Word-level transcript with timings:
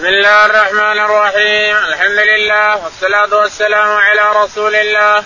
بسم 0.00 0.08
الله 0.08 0.46
الرحمن 0.46 0.98
الرحيم. 0.98 1.76
الحمد 1.76 2.18
لله 2.18 2.84
والصلاة 2.84 3.34
والسلام 3.40 3.96
على 3.96 4.42
رسول 4.42 4.74
الله. 4.74 5.24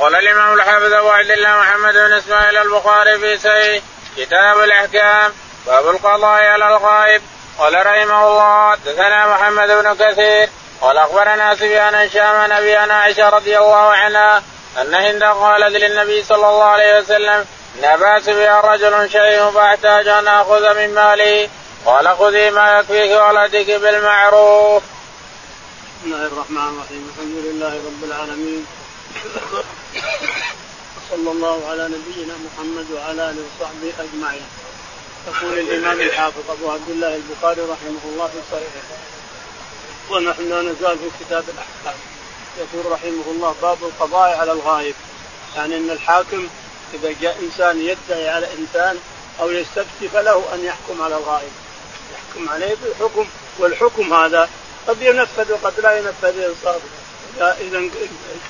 قال 0.00 0.14
الإمام 0.14 0.54
الحافظ 0.54 0.92
أبو 0.92 1.10
عبد 1.10 1.30
الله 1.30 1.56
محمد 1.56 1.94
بن 1.94 2.12
إسماعيل 2.12 2.58
البخاري 2.58 3.18
في 3.18 3.38
سيء 3.38 3.82
كتاب 4.16 4.58
الأحكام 4.58 5.32
باب 5.66 5.88
القضاء 5.88 6.44
على 6.44 6.66
الغائب. 6.66 7.22
قال 7.58 7.86
رحمه 7.86 8.28
الله 8.28 8.70
حدثنا 8.70 9.26
محمد 9.26 9.68
بن 9.68 9.94
كثير. 9.94 10.48
قال 10.80 10.98
أخبرنا 10.98 11.54
سفيان 11.54 11.94
هشام 11.94 12.52
نبي 12.52 12.76
عائشة 12.76 13.28
رضي 13.28 13.58
الله 13.58 13.92
عنها 13.92 14.42
أن 14.80 14.94
هند 14.94 15.24
قالت 15.24 15.76
للنبي 15.76 16.22
صلى 16.22 16.48
الله 16.48 16.64
عليه 16.64 16.98
وسلم 16.98 17.46
إن 17.78 17.84
أبا 17.84 18.20
سفيان 18.20 18.60
رجل 18.60 19.10
شيء 19.10 19.50
فأحتاج 19.50 20.08
أن 20.08 20.28
آخذ 20.28 20.74
من 20.74 20.94
ماله. 20.94 21.48
قال 21.86 22.16
خذي 22.16 22.50
ما 22.50 22.78
يكفيك 22.78 23.10
ولدك 23.10 23.70
بالمعروف. 23.70 24.82
بسم 24.82 26.12
الله 26.12 26.26
الرحمن 26.26 26.68
الرحيم. 26.68 27.10
الحمد 27.10 27.36
لله 27.46 27.74
رب 27.86 28.04
العالمين. 28.04 28.66
صلى 31.10 31.30
الله 31.30 31.68
على 31.70 31.84
نبينا 31.84 32.34
محمد 32.46 32.86
وعلى 32.90 33.30
آله 33.30 33.42
وصحبه 33.42 33.92
أجمعين. 33.98 34.46
يقول 35.28 35.58
الإمام 35.58 36.00
الحافظ 36.00 36.50
أبو 36.50 36.70
عبد 36.70 36.88
الله 36.88 37.16
البخاري 37.16 37.60
رحمه 37.60 38.02
الله 38.04 38.26
في 38.26 38.40
صحيحه. 38.52 38.86
ونحن 40.10 40.48
لا 40.48 40.62
نزال 40.62 40.98
في 40.98 41.24
كتاب 41.24 41.44
الأحكام. 41.48 42.00
يقول 42.58 42.92
رحمه 42.92 43.24
الله 43.26 43.54
باب 43.62 43.78
القضاء 43.82 44.38
على 44.38 44.52
الغائب. 44.52 44.94
يعني 45.56 45.76
إن 45.76 45.90
الحاكم 45.90 46.48
إذا 46.94 47.14
جاء 47.20 47.36
إنسان 47.42 47.80
يدعي 47.80 48.28
على 48.28 48.46
إنسان 48.58 48.98
أو 49.40 49.50
يستفتي 49.50 50.08
فله 50.12 50.54
أن 50.54 50.64
يحكم 50.64 51.02
على 51.02 51.16
الغائب. 51.16 51.52
يحكم 52.32 52.48
عليه 52.48 52.76
بالحكم 52.82 53.26
والحكم 53.58 54.12
هذا 54.14 54.48
قد 54.88 55.02
ينفذ 55.02 55.52
وقد 55.52 55.80
لا 55.80 55.98
ينفذ 55.98 56.40
انصاف 56.40 56.80
اذا 57.38 57.82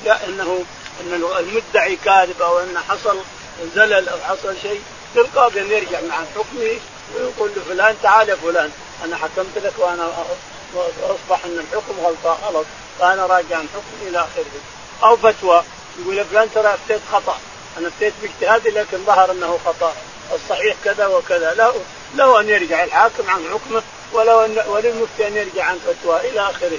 جاء 0.05 0.25
انه 0.29 0.65
إن 1.01 1.25
المدعي 1.39 1.97
كاذب 1.97 2.43
أو 2.43 2.59
إن 2.59 2.79
حصل 2.89 3.19
زلل 3.75 4.09
أو 4.09 4.19
حصل 4.19 4.55
شيء 4.63 4.83
للقاضي 5.17 5.61
أن 5.61 5.71
يرجع 5.71 6.01
مع 6.01 6.15
حكمه 6.15 6.77
ويقول 7.15 7.51
لفلان 7.57 7.97
تعال 8.03 8.29
يا 8.29 8.35
فلان 8.35 8.71
أنا 9.05 9.17
حكمت 9.17 9.59
لك 9.65 9.73
وأنا 9.79 10.09
أصبح 11.03 11.45
إن 11.45 11.59
الحكم 11.59 12.01
غلط 12.03 12.39
غلط 12.45 12.67
فأنا 12.99 13.27
راجع 13.27 13.57
عن 13.57 13.67
حكمي 13.69 14.09
إلى 14.09 14.19
آخره. 14.19 14.45
أو 15.03 15.17
فتوى 15.17 15.63
يقول 16.01 16.19
يا 16.19 16.25
فلان 16.25 16.49
ترى 16.55 16.75
أفتيت 16.75 17.01
خطأ 17.13 17.39
أنا 17.79 17.89
أفتيت 17.89 18.13
باجتهادي 18.23 18.71
لكن 18.71 19.05
ظهر 19.05 19.31
إنه 19.31 19.59
خطأ 19.65 19.95
الصحيح 20.35 20.77
كذا 20.85 21.07
وكذا. 21.07 21.55
له 21.55 21.75
له 22.15 22.41
أن 22.41 22.49
يرجع 22.49 22.85
الحاكم 22.85 23.31
عن 23.31 23.45
حكمه 23.53 23.83
ولو 24.13 24.41
ان 24.41 24.63
وللمفتي 24.67 25.29
أن 25.29 25.37
يرجع 25.37 25.65
عن 25.65 25.79
فتوى 25.79 26.21
إلى 26.21 26.41
آخره. 26.41 26.79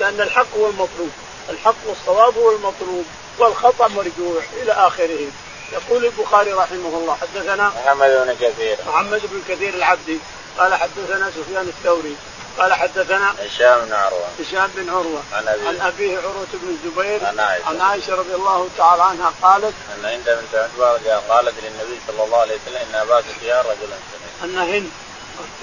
لأن 0.00 0.20
الحق 0.20 0.56
هو 0.58 0.66
المطلوب. 0.66 1.10
الحق 1.50 1.74
والصواب 1.86 2.38
هو 2.38 2.50
المطلوب 2.50 3.04
والخطأ 3.38 3.88
مرجوع 3.88 4.42
إلى 4.62 4.72
آخره. 4.72 5.26
يقول 5.72 6.04
البخاري 6.04 6.52
رحمه 6.52 6.98
الله 6.98 7.16
حدثنا 7.20 7.72
محمد 7.84 8.08
بن 8.08 8.36
كثير. 8.40 8.76
محمد 8.88 9.20
بن 9.32 9.42
كثير 9.48 9.74
العبدي 9.74 10.18
قال 10.58 10.74
حدثنا 10.74 11.30
سفيان 11.30 11.68
الثوري 11.68 12.16
قال 12.58 12.72
حدثنا 12.74 13.34
هشام 13.38 13.84
بن 13.84 13.92
عروة. 13.92 14.28
هشام 14.40 14.70
بن 14.74 14.90
عروة. 14.90 15.22
عن 15.32 15.48
أبيه. 15.48 15.68
عن 15.68 15.80
أبيه 15.80 16.18
عروة 16.18 16.46
بن 16.52 16.68
الزبير. 16.68 17.26
عن 17.26 17.40
عائشة. 17.40 17.66
عن 17.66 17.80
عائشة 17.80 18.14
رضي 18.14 18.34
الله 18.34 18.68
تعالى 18.78 19.02
عنها 19.02 19.32
قالت 19.42 19.74
أن 19.94 20.04
هند 20.04 20.24
بنت 20.24 20.54
عتبة 20.54 21.16
قالت 21.16 21.54
للنبي 21.62 22.00
صلى 22.06 22.24
الله 22.24 22.38
عليه 22.38 22.54
وسلم 22.54 22.88
إن 22.90 22.94
ابا 22.94 23.20
سفيان 23.20 23.58
رجل 23.58 23.88
سمين 23.88 24.29
ان 24.44 24.58
هند 24.58 24.90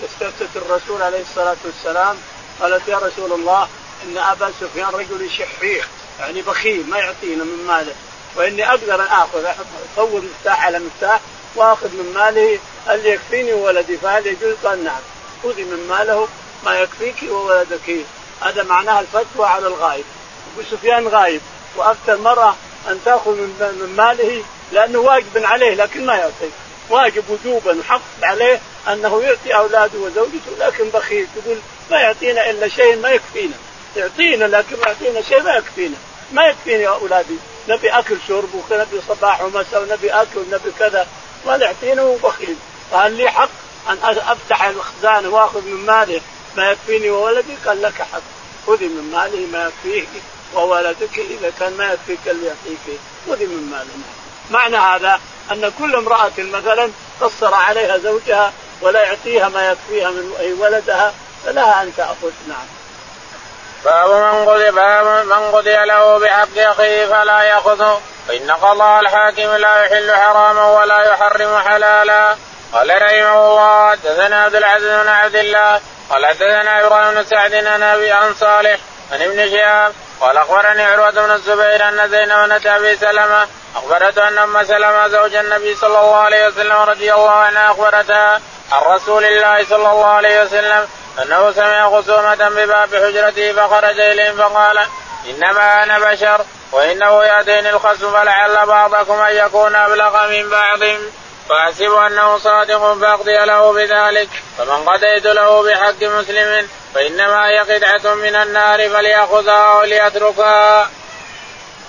استفتت 0.04 0.50
الرسول 0.56 1.02
عليه 1.02 1.22
الصلاة 1.22 1.58
والسلام 1.66 2.18
قالت 2.62 2.88
يا 2.88 2.98
رسول 2.98 3.32
الله 3.32 3.68
إن 4.04 4.18
أبا 4.18 4.52
سفيان 4.62 4.90
رجل 4.90 5.30
شحيح 5.32 5.86
يعني 6.20 6.42
بخيل 6.42 6.90
ما 6.90 6.98
يعطينا 6.98 7.44
من 7.44 7.66
ماله. 7.68 7.96
وإني 8.36 8.70
أقدر 8.70 8.96
أن 8.96 9.08
آخذ 9.08 9.46
اصور 9.94 10.22
مفتاح 10.22 10.66
على 10.66 10.80
مفتاح 10.80 11.20
وآخذ 11.56 11.90
من 11.90 12.14
ماله 12.14 12.60
هل 12.88 13.06
يكفيني 13.06 13.54
وولدي 13.54 13.98
فهل 13.98 14.28
يجوز؟ 14.28 14.56
قال 14.64 14.84
نعم. 14.84 15.02
خذي 15.44 15.64
من 15.64 15.88
ماله 15.90 16.28
ما 16.66 16.80
يكفيك 16.80 17.32
وولدك. 17.32 17.96
هذا 18.42 18.64
معناها 18.64 19.00
الفتوى 19.00 19.46
على 19.46 19.68
الغائب. 19.68 20.06
أبو 20.54 20.68
سفيان 20.72 21.08
غايب 21.08 21.42
وافتى 21.76 22.14
المراه 22.14 22.56
أن 22.88 23.00
تأخذ 23.06 23.32
من 23.32 23.94
ماله 23.98 24.44
لأنه 24.72 25.00
واجب 25.00 25.46
عليه 25.46 25.76
لكن 25.76 26.06
ما 26.06 26.16
يعطي 26.16 26.50
واجب 26.90 27.24
وجوبا 27.30 27.84
حق 27.88 28.02
عليه 28.24 28.60
أنه 28.88 29.22
يعطي 29.22 29.56
أولاده 29.56 30.00
وزوجته 30.00 30.52
لكن 30.60 30.90
بخيل 30.90 31.28
تقول 31.36 31.58
ما 31.92 32.00
يعطينا 32.00 32.50
إلا 32.50 32.68
شيء 32.68 32.96
ما 32.96 33.10
يكفينا. 33.10 33.56
يعطينا 33.96 34.46
لكن 34.46 34.76
ما 34.76 34.88
يعطينا 34.88 35.22
شيء 35.22 35.44
ما 35.44 35.56
يكفينا. 35.56 35.96
ما 36.32 36.48
يكفيني 36.48 36.84
يا 36.84 36.90
أولادي. 36.90 37.36
نبي 37.70 37.90
أكل 37.90 38.18
شرب 38.28 38.50
ونبي 38.54 39.02
صباح 39.08 39.42
ومساء 39.42 39.82
ونبي 39.82 40.12
أكل 40.12 40.40
ونبي 40.40 40.72
كذا. 40.80 41.08
ما 41.46 41.56
يعطينا 41.56 42.02
وبخيل 42.02 42.56
فهل 42.92 43.14
لي 43.14 43.32
حق 43.32 43.50
أن 43.90 43.98
أفتح 44.04 44.64
الخزانه 44.64 45.30
وأخذ 45.30 45.62
من 45.62 45.86
ماله. 45.86 46.22
ما 46.58 46.72
يكفيني 46.72 47.10
وولدي؟ 47.10 47.54
قال 47.66 47.82
لك 47.82 48.02
حق. 48.02 48.22
خذي 48.68 48.86
من 48.86 49.12
ماله 49.12 49.48
ما 49.52 49.68
يكفيك 49.68 50.10
وولدك 50.54 51.20
إذا 51.20 51.52
كان 51.60 51.74
ما 51.74 51.94
يكفيك 51.94 52.20
اللي 52.28 52.46
يعطيك. 52.46 53.00
خذي 53.28 53.46
من 53.46 53.70
ماله 53.72 54.17
معنى 54.52 54.78
هذا 54.78 55.20
أن 55.52 55.72
كل 55.80 55.96
امرأة 55.96 56.32
مثلا 56.38 56.92
قصر 57.22 57.54
عليها 57.54 57.98
زوجها 57.98 58.54
ولا 58.82 59.04
يعطيها 59.04 59.50
ما 59.50 59.72
يكفيها 59.72 60.10
من 60.10 60.56
ولدها 60.60 61.14
فلها 61.46 61.84
أن 61.84 61.92
تأخذ 61.98 62.32
نعم. 62.48 62.66
باب 63.86 64.10
من 64.10 64.50
قضي 64.50 64.72
باب 64.72 65.26
من 65.26 65.52
قضي 65.52 65.76
له 65.76 66.20
بحق 66.20 66.58
أخيه 66.58 67.06
فلا 67.06 67.42
يأخذه 67.42 68.02
فان 68.28 68.52
قضاء 68.52 69.00
الحاكم 69.00 69.56
لا 69.56 69.86
يحل 69.86 70.12
حراما 70.12 70.80
ولا 70.80 71.04
يحرم 71.04 71.58
حلالا 71.58 72.36
قال 72.74 73.02
رحمه 73.02 73.52
الله 73.52 73.92
حدثنا 73.92 74.44
عبد 74.44 74.56
العزيز 74.56 75.02
بن 75.02 75.08
عبد 75.08 75.36
الله 75.36 75.82
قال 76.10 76.26
حدثنا 76.26 76.88
إبراهيم 76.88 77.14
بن 77.14 77.24
سعد 77.24 77.54
عن 77.54 77.84
ابي 77.84 78.12
عن 78.12 78.34
صالح 78.34 78.80
عن 79.12 79.22
ابن 79.22 79.52
شهاب 79.52 79.94
قال 80.22 80.38
أخبرني 80.38 80.84
عروة 80.84 81.10
بن 81.10 81.32
الزبير 81.32 81.90
أن 81.90 82.10
زينب 82.10 82.50
بنت 82.50 82.66
أبي 82.66 82.96
سلمة 82.96 83.48
أخبرته 83.76 84.28
أن 84.28 84.38
أم 84.38 84.64
سلمة 84.64 85.08
زوج 85.08 85.36
النبي 85.36 85.76
صلى 85.76 86.00
الله 86.00 86.16
عليه 86.16 86.48
وسلم 86.48 86.76
رضي 86.76 87.14
الله 87.14 87.32
عنها 87.32 87.72
أخبرتها 87.72 88.42
عن 88.72 88.82
رسول 88.96 89.26
الله 89.26 89.66
صلى 89.66 89.92
الله 89.92 90.06
عليه 90.06 90.44
وسلم 90.44 90.88
أنه 91.24 91.52
سمع 91.52 91.90
خصومة 91.90 92.50
بباب 92.50 92.96
حجرته 92.96 93.54
فخرج 93.54 94.00
إليهم 94.00 94.38
فقال 94.38 94.80
إنما 95.30 95.84
أنا 95.84 96.00
بشر 96.00 96.42
وإنه 96.72 97.24
يأتيني 97.24 97.70
الخصم 97.70 98.12
فلعل 98.12 98.66
بعضكم 98.66 99.22
أن 99.22 99.36
يكون 99.36 99.76
أبلغ 99.76 100.28
من 100.28 100.50
بعض 100.50 100.80
فأحسب 101.50 101.94
أنه 101.94 102.38
صادق 102.38 102.94
فأقضي 103.02 103.38
له 103.46 103.74
بذلك 103.74 104.30
فمن 104.58 104.90
قضيت 104.90 105.26
له 105.26 105.64
بحق 105.64 106.04
مسلم 106.04 106.68
فإنما 106.98 107.48
هي 107.48 107.60
قطعه 107.60 108.16
من 108.16 108.36
النار 108.36 108.90
فليأخذها 108.90 109.74
وليتركها. 109.80 110.90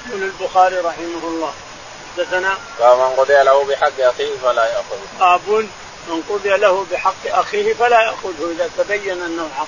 يقول 0.08 0.22
البخاري 0.22 0.76
رحمه 0.76 1.22
الله 1.24 1.52
حدثنا 2.16 2.58
فمن 2.78 3.14
قضي 3.16 3.42
له 3.42 3.64
بحق 3.64 4.00
أخيه 4.00 4.36
فلا 4.42 4.64
يأخذه. 4.64 4.98
باب 5.20 5.68
من 6.08 6.22
قضي 6.28 6.48
له 6.48 6.86
بحق 6.92 7.26
أخيه 7.26 7.74
فلا 7.74 8.02
يأخذه 8.02 8.52
إذا 8.56 8.70
تبين 8.78 9.22
أنه 9.22 9.48
حق 9.58 9.66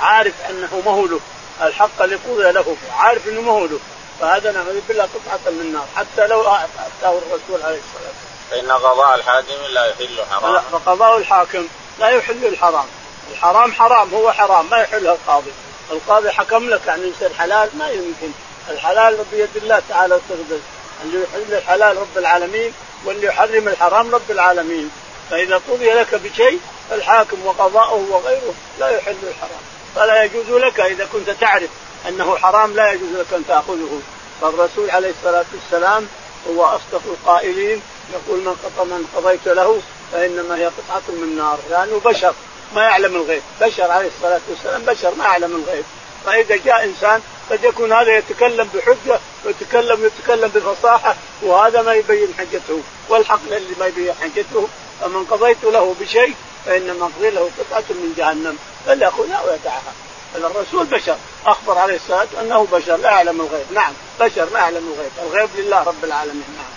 عارف 0.00 0.34
أنه 0.50 0.82
مهله 0.86 1.20
الحق 1.62 2.02
اللي 2.02 2.16
قضي 2.16 2.52
له 2.52 2.76
عارف 2.98 3.28
أنه 3.28 3.40
مهله 3.40 3.78
فهذا 4.20 4.52
نعوذ 4.52 4.80
بالله 4.88 5.02
قطعة 5.02 5.52
من 5.52 5.60
النار 5.60 5.86
حتى 5.96 6.26
لو 6.26 6.42
آتاه 6.42 7.18
الرسول 7.18 7.62
عليه 7.62 7.78
الصلاة 7.78 8.08
والسلام. 8.08 8.36
فإن 8.50 8.72
قضاء 8.72 9.14
الحاكم 9.14 9.66
لا 9.68 9.86
يحل 9.86 10.24
حرام 10.30 10.62
فقضاء 10.72 11.16
الحاكم 11.18 11.68
لا 11.98 12.08
يحل 12.08 12.46
الحرام 12.46 12.86
الحرام 13.32 13.72
حرام 13.72 14.14
هو 14.14 14.32
حرام 14.32 14.70
ما 14.70 14.78
يحلها 14.78 15.12
القاضي 15.12 15.50
القاضي 15.90 16.30
حكم 16.30 16.68
لك 16.68 16.80
يعني 16.86 17.02
يصير 17.02 17.34
حلال 17.34 17.70
ما 17.78 17.88
يمكن. 17.88 18.30
الحلال 18.70 19.24
بيد 19.32 19.56
الله 19.56 19.82
تعالى 19.88 20.14
وتقدس 20.14 20.62
اللي 21.04 21.22
يحل 21.22 21.54
الحلال 21.54 21.96
رب 21.96 22.18
العالمين 22.18 22.72
واللي 23.04 23.26
يحرم 23.26 23.68
الحرام 23.68 24.14
رب 24.14 24.30
العالمين. 24.30 24.90
فإذا 25.30 25.60
قضي 25.70 25.90
لك 25.90 26.14
بشيء 26.14 26.60
فالحاكم 26.90 27.46
وقضاؤه 27.46 28.06
وغيره 28.10 28.54
لا 28.78 28.88
يحل 28.88 29.16
الحرام. 29.22 29.60
فلا 29.94 30.24
يجوز 30.24 30.50
لك 30.50 30.80
إذا 30.80 31.08
كنت 31.12 31.30
تعرف 31.30 31.70
أنه 32.08 32.36
حرام 32.36 32.74
لا 32.74 32.92
يجوز 32.92 33.10
لك 33.18 33.32
أن 33.32 33.42
تأخذه. 33.48 34.00
فالرسول 34.40 34.90
عليه 34.90 35.10
الصلاة 35.10 35.44
والسلام 35.54 36.08
هو 36.48 36.64
أصدق 36.64 37.02
القائلين 37.06 37.82
يقول 38.12 38.38
من 38.38 38.56
من 38.78 39.06
قضيت 39.16 39.48
له 39.48 39.80
فإنما 40.12 40.56
هي 40.56 40.66
قطعة 40.66 41.02
من 41.08 41.36
نار. 41.36 41.58
لأنه 41.70 42.00
بشر. 42.04 42.34
ما 42.74 42.82
يعلم 42.82 43.16
الغيب. 43.16 43.42
بشر 43.60 43.90
عليه 43.90 44.08
الصلاة 44.16 44.40
والسلام 44.48 44.82
بشر 44.82 45.14
ما 45.14 45.24
يعلم 45.24 45.56
الغيب. 45.56 45.84
فإذا 46.26 46.56
جاء 46.56 46.84
إنسان 46.84 47.20
قد 47.50 47.64
يكون 47.64 47.92
هذا 47.92 48.16
يتكلم 48.16 48.68
بحجة 48.74 49.20
ويتكلم 49.44 50.04
يتكلم 50.04 50.48
بفصاحة 50.48 51.16
وهذا 51.42 51.82
ما 51.82 51.94
يبين 51.94 52.34
حجته. 52.38 52.80
والحق 53.08 53.40
للي 53.46 53.74
ما 53.80 53.86
يبين 53.86 54.14
حجته 54.22 54.68
فمن 55.00 55.24
قضيت 55.24 55.64
له 55.64 55.94
بشيء 56.00 56.34
فانما 56.66 57.04
اقضي 57.06 57.30
له 57.30 57.50
قطعة 57.58 57.84
من 57.90 58.14
جهنم. 58.16 58.58
فليأخذها 58.86 59.42
ويدعها. 59.42 59.92
الرسول 60.36 60.86
بشر. 60.86 61.16
أخبر 61.46 61.78
عليه 61.78 61.96
الصلاة 61.96 62.26
أنه 62.40 62.66
بشر. 62.72 62.96
لا 62.96 63.10
يعلم 63.10 63.40
الغيب. 63.40 63.66
نعم 63.74 63.92
بشر 64.20 64.44
لا 64.44 64.58
يعلم 64.58 64.94
الغيب. 64.94 65.12
الغيب 65.22 65.50
لله 65.56 65.82
رب 65.82 66.04
العالمين. 66.04 66.44
نعم. 66.56 66.76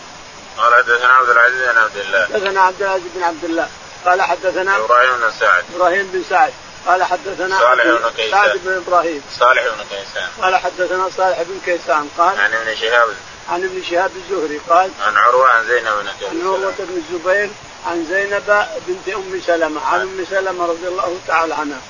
قال 0.57 0.73
حدثنا 0.73 1.13
عبد 1.13 1.29
العزيز 1.29 1.61
بن 1.61 1.77
عبد 1.77 1.97
الله. 1.97 2.25
حدثنا 2.25 2.61
عبد 2.61 2.81
العزيز 2.81 3.07
بن 3.15 3.23
عبد 3.23 3.43
الله. 3.43 3.69
قال 4.05 4.21
حدثنا 4.21 4.77
إبراهيم 4.77 5.17
بن 5.17 5.31
سعد. 5.39 5.63
إبراهيم 5.75 6.09
بن 6.13 6.23
سعد. 6.29 6.53
قال 6.87 7.03
حدثنا 7.03 7.59
صالح 7.59 7.83
بن 7.83 8.09
كيسان 8.17 8.31
سعد 8.31 8.57
بن 8.57 8.83
إبراهيم. 8.87 9.23
صالح 9.39 9.63
بن 9.63 9.83
كيسان 9.89 10.27
قال 10.41 10.55
حدثنا 10.55 11.09
صالح 11.17 11.41
بن 11.41 11.59
كيسان 11.65 12.09
قال 12.17 12.39
عن 12.39 12.53
ابن 12.53 12.75
شهاب. 12.75 13.09
عن 13.49 13.63
ابن 13.63 13.83
شهاب 13.89 14.11
الزهري. 14.15 14.61
قال 14.69 14.91
عن 15.07 15.17
عروة 15.17 15.49
عن 15.49 15.67
زينب 15.67 15.83
بن 15.83 16.07
عن 16.29 16.41
عروة 16.41 16.73
بن 16.79 16.97
الزبير 16.97 17.49
عن 17.87 18.05
زينب 18.09 18.65
بنت 18.87 19.15
أم 19.15 19.41
سلمة. 19.45 19.85
عن 19.85 20.01
أم 20.01 20.25
سلمة 20.29 20.65
رضي 20.65 20.87
الله 20.87 21.17
تعالى 21.27 21.53
عنها. 21.53 21.81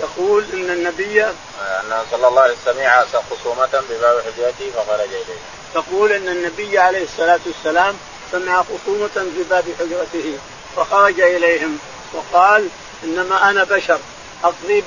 تقول 0.00 0.44
إن 0.52 0.70
النبي 0.70 1.24
أن 1.24 2.02
صلى 2.10 2.28
الله 2.28 2.42
عليه 2.42 2.54
وسلم 2.62 2.74
سمع 2.74 3.04
خصومه 3.30 3.82
بباب 3.90 4.20
حجرته 4.20 4.70
فخرج 4.76 5.00
اليه. 5.00 5.40
تقول 5.74 6.12
إن 6.12 6.28
النبي 6.28 6.78
عليه 6.78 7.04
الصلاة 7.04 7.40
والسلام 7.46 7.96
سمع 8.32 8.62
خصومة 8.62 9.08
في 9.08 9.42
باب 9.50 9.64
حجرته. 9.78 10.38
فخرج 10.78 11.20
إليهم 11.20 11.78
وقال 12.14 12.68
إنما 13.04 13.50
أنا 13.50 13.64
بشر 13.64 13.98
أقضي 14.44 14.84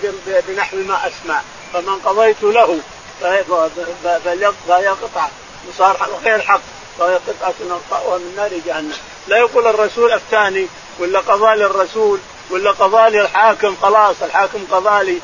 بنحو 0.47 0.77
ما 0.77 1.07
أسمع 1.07 1.41
فمن 1.73 1.99
قضيت 2.05 2.43
له 2.43 2.79
فيقطع 4.67 5.27
وصار 5.69 6.09
غير 6.25 6.41
حق 6.41 6.61
فهي 6.99 7.15
قطعة 7.15 7.53
من 8.17 8.33
نار 8.35 8.51
جهنم. 8.65 8.93
لا 9.27 9.37
يقول 9.37 9.67
الرسول 9.67 10.11
افتاني 10.11 10.67
ولا 10.99 11.19
قضى 11.19 11.55
للرسول 11.55 12.19
ولا 12.49 12.71
قضى 12.71 13.09
لي 13.09 13.21
الحاكم 13.21 13.75
خلاص 13.81 14.15
الحاكم 14.21 14.59
قضى 14.71 15.03
لي 15.03 15.19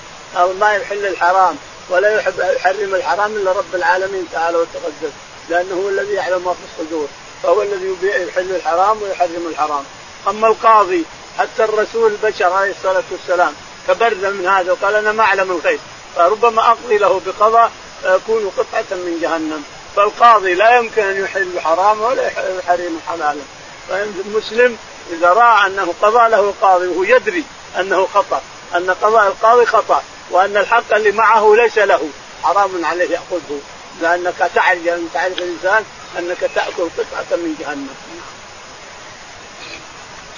ما 0.60 0.74
يحل 0.74 1.06
الحرام 1.06 1.56
ولا 1.90 2.16
يحب 2.16 2.40
يحرم 2.40 2.96
الحرام 2.96 3.36
إلا 3.36 3.52
رب 3.52 3.76
العالمين 3.76 4.28
تعالى 4.34 4.58
وتقدس 4.58 5.14
لأنه 5.50 5.76
هو 5.76 5.90
الذي 5.90 6.14
يعلم 6.14 6.46
ما 6.46 6.54
في 6.54 6.60
الصدور 6.82 7.08
فهو 7.44 7.62
الذي 7.62 7.96
يحل 8.04 8.56
الحرام 8.56 9.02
ويحرم 9.02 9.48
الحرام. 9.50 9.84
أما 10.28 10.48
القاضي 10.48 11.06
حتى 11.40 11.64
الرسول 11.64 12.12
البشر 12.12 12.54
عليه 12.54 12.72
الصلاة 12.72 13.04
والسلام 13.12 13.54
تبرد 13.88 14.26
من 14.26 14.48
هذا 14.48 14.72
وقال 14.72 14.96
أنا 14.96 15.12
ما 15.12 15.24
أعلم 15.24 15.52
الغيب 15.52 15.80
فربما 16.16 16.72
أقضي 16.72 16.98
له 16.98 17.22
بقضاء 17.26 17.72
فيكون 18.02 18.52
قطعة 18.58 18.98
من 18.98 19.20
جهنم. 19.22 19.64
فالقاضي 19.96 20.54
لا 20.54 20.78
يمكن 20.78 21.02
أن 21.02 21.24
يحل 21.24 21.60
حراما 21.60 22.08
ولا 22.08 22.28
يحرم 22.28 23.00
حلالا. 23.08 23.42
فالمسلم 23.90 24.78
إذا 25.12 25.30
رأى 25.34 25.68
أنه 25.68 25.94
قضى 26.02 26.30
له 26.30 26.40
القاضي 26.40 26.88
وهو 26.88 27.04
يدري 27.04 27.44
أنه 27.80 28.08
خطأ 28.14 28.42
أن 28.76 28.92
قضاء 29.02 29.28
القاضي 29.28 29.66
خطأ 29.66 30.02
وأن 30.32 30.58
الحق 30.58 30.94
اللي 30.94 31.12
معه 31.12 31.56
ليس 31.56 31.78
له 31.78 32.10
حرام 32.44 32.86
عليه 32.86 33.10
يأخذه. 33.10 33.60
لأنك 34.02 34.52
تعرف 34.56 34.80
تعرف 35.14 35.38
الإنسان 35.38 35.84
أنك 36.20 36.50
تأكل 36.56 36.90
قطعة 36.98 37.38
من 37.38 37.56
جهنم. 37.60 37.96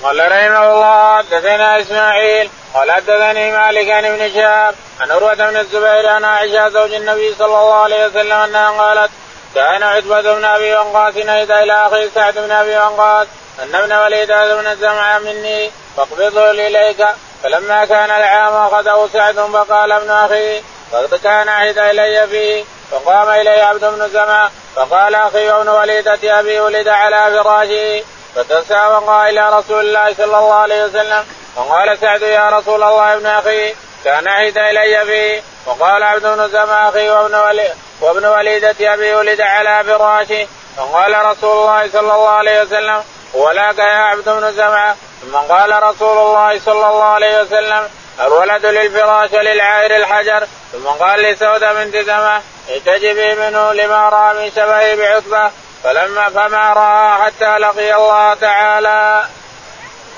قال 0.03 0.31
رحمه 0.31 0.73
الله 0.73 1.17
حدثنا 1.17 1.81
إسماعيل 1.81 2.49
قال 2.73 2.91
حدثني 2.91 3.51
مالك 3.51 3.89
عن 3.89 4.05
ابن 4.05 4.33
شهاب 4.33 4.75
عن 4.99 5.11
عروة 5.11 5.33
بن 5.33 5.57
الزبير 5.57 6.07
عن 6.07 6.25
عائشة 6.25 6.69
زوج 6.69 6.93
النبي 6.93 7.35
صلى 7.39 7.45
الله 7.45 7.73
عليه 7.73 8.05
وسلم 8.05 8.31
أنها 8.31 8.69
قالت 8.69 9.11
كان 9.55 9.83
عتبة 9.83 10.21
بن 10.21 10.45
أبي 10.45 10.75
وقاص 10.75 11.15
نهد 11.15 11.51
إلى 11.51 11.87
أخي 11.87 12.09
سعد 12.09 12.33
بن 12.37 12.51
أبي 12.51 12.77
وقاص 12.77 13.27
أن 13.63 13.75
ابن 13.75 13.93
وليد 13.93 14.27
بن 14.27 14.67
الزمع 14.67 15.19
مني 15.19 15.71
فاقبضه 15.97 16.51
إليك 16.51 17.05
فلما 17.43 17.85
كان 17.85 18.11
العام 18.11 18.53
أخذه 18.53 19.09
سعد 19.13 19.35
فقال 19.35 19.91
ابن 19.91 20.09
أخي 20.09 20.61
قد 20.93 21.19
كان 21.23 21.49
عهد 21.49 21.77
إلي 21.77 22.27
فيه 22.27 22.63
فقام 22.91 23.29
إلي 23.29 23.61
عبد 23.61 23.85
بن 23.85 24.09
زمع 24.09 24.49
فقال 24.75 25.15
أخي 25.15 25.51
وابن 25.51 25.69
وليدة 25.69 26.39
أبي 26.39 26.59
ولد 26.59 26.87
على 26.87 27.43
فراشه. 27.43 28.03
فتساوق 28.35 29.09
إلى 29.09 29.49
رسول 29.49 29.85
الله 29.85 30.13
صلى 30.13 30.25
الله 30.25 30.53
عليه 30.53 30.83
وسلم 30.85 31.25
فقال 31.55 31.97
سعد 31.97 32.21
يا 32.21 32.49
رسول 32.49 32.83
الله 32.83 33.13
ابن 33.13 33.25
أخي 33.25 33.73
كان 34.03 34.27
عهد 34.27 34.57
إلي 34.57 35.05
فيه 35.05 35.41
وقال 35.65 36.03
عبد 36.03 36.21
بن 36.21 36.49
زمع 36.49 36.89
أخي 36.89 37.09
وابن 37.09 37.35
ولي 37.35 37.73
وابن 38.01 38.25
وليدة 38.25 38.93
أبي 38.93 39.13
ولد 39.13 39.41
على 39.41 39.83
فراشه. 39.83 40.47
فقال 40.77 41.25
رسول 41.25 41.57
الله 41.57 41.89
صلى 41.89 41.99
الله 41.99 42.29
عليه 42.29 42.61
وسلم 42.61 43.03
ولاك 43.33 43.77
يا 43.77 43.83
عبد 43.83 44.29
بن 44.29 44.51
زمعه 44.51 44.95
ثم 45.21 45.35
قال 45.35 45.83
رسول 45.83 46.17
الله 46.17 46.59
صلى 46.59 46.87
الله 46.89 47.03
عليه 47.03 47.41
وسلم 47.41 47.89
الولد 48.19 48.65
للفراش 48.65 49.31
للعائر 49.31 49.95
الحجر. 49.95 50.47
ثم 50.71 50.87
قال 50.87 51.21
لسودة 51.21 51.73
بنت 51.73 51.95
زمعه 51.95 52.41
احتجبي 52.69 53.35
منه 53.35 53.73
لما 53.73 54.09
رأى 54.09 54.33
من 54.33 54.51
شبهه 54.51 54.95
بعتبه 54.95 55.51
فلما 55.83 56.29
فما 56.29 56.73
راى 56.73 57.21
حتى 57.25 57.57
لقي 57.57 57.95
الله 57.95 58.33
تعالى. 58.33 59.27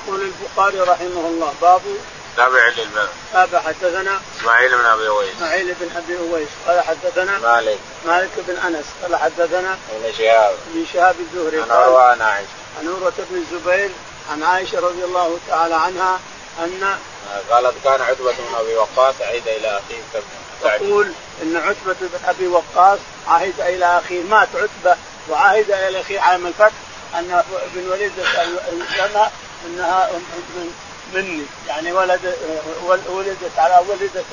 يقول 0.08 0.22
البخاري 0.22 0.80
رحمه 0.80 1.28
الله 1.28 1.54
باب 1.62 1.82
تابع 2.38 2.68
للباب 2.68 3.10
تابع 3.34 3.60
حدثنا 3.60 4.20
إسماعيل 4.40 4.78
بن 4.78 4.86
أبي 4.86 5.08
أويس. 5.08 5.36
إسماعيل 5.36 5.76
بن 5.80 5.98
أبي 5.98 6.18
أويس. 6.18 6.50
قال 6.68 6.82
حدثنا 6.82 7.38
مالك. 7.38 7.80
مالك 8.06 8.30
بن 8.48 8.58
أنس. 8.58 8.86
قال 9.02 9.16
حدثنا 9.16 9.78
ابن 9.92 10.14
شهاب. 10.18 10.56
ابن 10.72 10.86
شهاب 10.94 11.16
الزهري. 11.20 11.62
عن 11.62 11.72
عروه 11.72 12.02
عن 12.02 12.22
عائشة. 12.22 12.48
عن 12.80 12.88
عروه 12.88 13.14
بن 13.30 13.38
الزبير 13.38 13.90
عن 14.32 14.44
عائشة 14.44 14.80
رضي 14.80 15.04
الله 15.04 15.38
تعالى 15.48 15.76
عنها 15.76 16.20
أن 16.60 16.98
قالت 17.50 17.74
كان 17.84 18.02
عتبة 18.02 18.32
بن 18.32 18.56
أبي 18.60 18.76
وقاص 18.76 19.16
عهد 19.22 19.48
إلى 19.48 19.80
أخيه 19.80 20.22
تقول 20.64 21.12
إن 21.42 21.58
عتبة 21.58 21.96
بن 22.02 22.20
أبي 22.28 22.48
وقاص 22.48 23.00
عهد 23.28 23.62
إلى 23.62 24.00
أخيه. 24.06 24.24
مات 24.24 24.48
عتبة 24.56 24.98
وعهد 25.32 25.72
إلى 25.72 26.02
اخيه 26.02 26.20
عام 26.20 26.48
الفتح 26.48 26.72
أن 27.16 27.44
ابن 27.74 27.90
وليد 27.90 28.12
لنا 29.00 29.32
أنها 29.66 30.10
مني. 31.14 31.44
يعني 31.68 31.92
ولد 31.92 32.36
ولدت 33.10 33.52
على 33.58 33.82
ولدت 33.90 34.26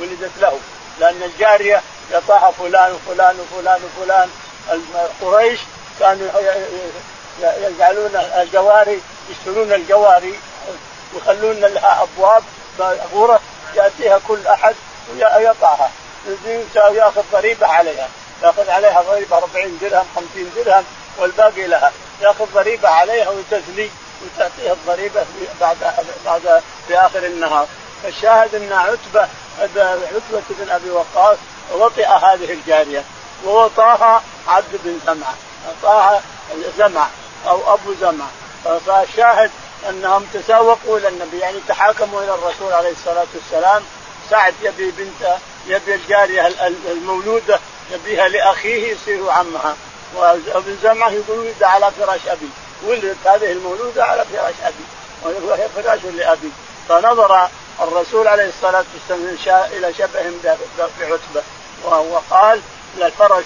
ولدت 0.00 0.30
له. 0.40 0.58
لأن 1.00 1.22
الجارية 1.22 1.82
يطاها 2.12 2.50
فلان 2.50 2.92
وفلان 2.92 3.36
وفلان 3.40 3.80
وفلان 3.84 4.28
قريش 5.20 5.60
كانوا 6.00 6.28
يجعلون 7.42 8.16
الجواري 8.16 9.00
يشترون 9.30 9.72
الجواري 9.72 10.38
ويخلون 11.14 11.60
لها 11.60 12.02
أبواب 12.02 12.42
غرف 13.14 13.40
يأتيها 13.74 14.20
كل 14.28 14.46
أحد 14.46 14.74
ويطعها 15.12 15.90
يأخذ 16.74 17.22
ضريبة 17.32 17.66
عليها. 17.66 18.08
ياخذ 18.42 18.70
عليها 18.70 19.00
ضريبة 19.00 19.36
40 19.36 19.78
درهم 19.80 20.06
50 20.16 20.52
درهم 20.56 20.84
والباقي 21.18 21.66
لها. 21.66 21.92
ياخذ 22.20 22.46
ضريبة 22.54 22.88
عليها 22.88 23.28
وتزلي 23.28 23.90
وتعطيها 24.22 24.72
الضريبة 24.72 25.24
بعد 25.60 25.76
بعد 26.24 26.62
في 26.88 26.98
آخر 26.98 27.26
النهار. 27.26 27.66
فالشاهد 28.02 28.54
أن 28.54 28.72
عتبه 28.72 29.28
عتبة 29.60 30.42
بن 30.50 30.70
أبي 30.70 30.90
وقاص 30.90 31.38
وطئ 31.72 32.06
هذه 32.06 32.52
الجارية 32.52 33.04
ووطاها 33.44 34.22
عبد 34.48 34.80
بن 34.84 35.00
زمعة. 35.06 35.34
أعطاها 35.68 36.22
زمع 36.78 37.06
أو 37.46 37.74
أبو 37.74 37.94
زمع 38.00 38.26
فالشاهد 38.86 39.50
أنهم 39.88 40.26
تسوقوا 40.34 40.98
إلى 40.98 41.08
النبي 41.08 41.38
يعني 41.38 41.58
تحاكموا 41.68 42.22
إلى 42.22 42.34
الرسول 42.34 42.72
عليه 42.72 42.90
الصلاة 42.90 43.26
والسلام. 43.34 43.82
سعد 44.30 44.54
يبي 44.62 44.90
بنت 44.90 45.36
يبي 45.66 45.94
الجارية 45.94 46.46
المولودة 46.90 47.60
يبيها 47.90 48.28
لأخيه 48.28 48.92
يصير 48.92 49.30
عمها. 49.30 49.76
وابن 50.16 50.76
زمعة 50.82 51.10
يقول 51.10 51.38
ولد 51.38 51.62
على 51.62 51.90
فراش 51.90 52.20
أبي. 52.28 52.48
ولدت 52.84 53.16
هذه 53.26 53.52
المولودة 53.52 54.04
على 54.04 54.24
فراش 54.24 54.54
أبي. 54.64 54.84
وهي 55.48 55.68
فراش 55.68 56.00
لأبي. 56.04 56.50
فنظر 56.88 57.48
الرسول 57.80 58.28
عليه 58.28 58.48
الصلاة 58.48 58.84
والسلام 58.94 59.36
إلى 59.66 59.94
شبه 59.94 60.28
بعتبة. 61.00 61.42
وقال 61.84 62.60
الفرش 62.98 63.44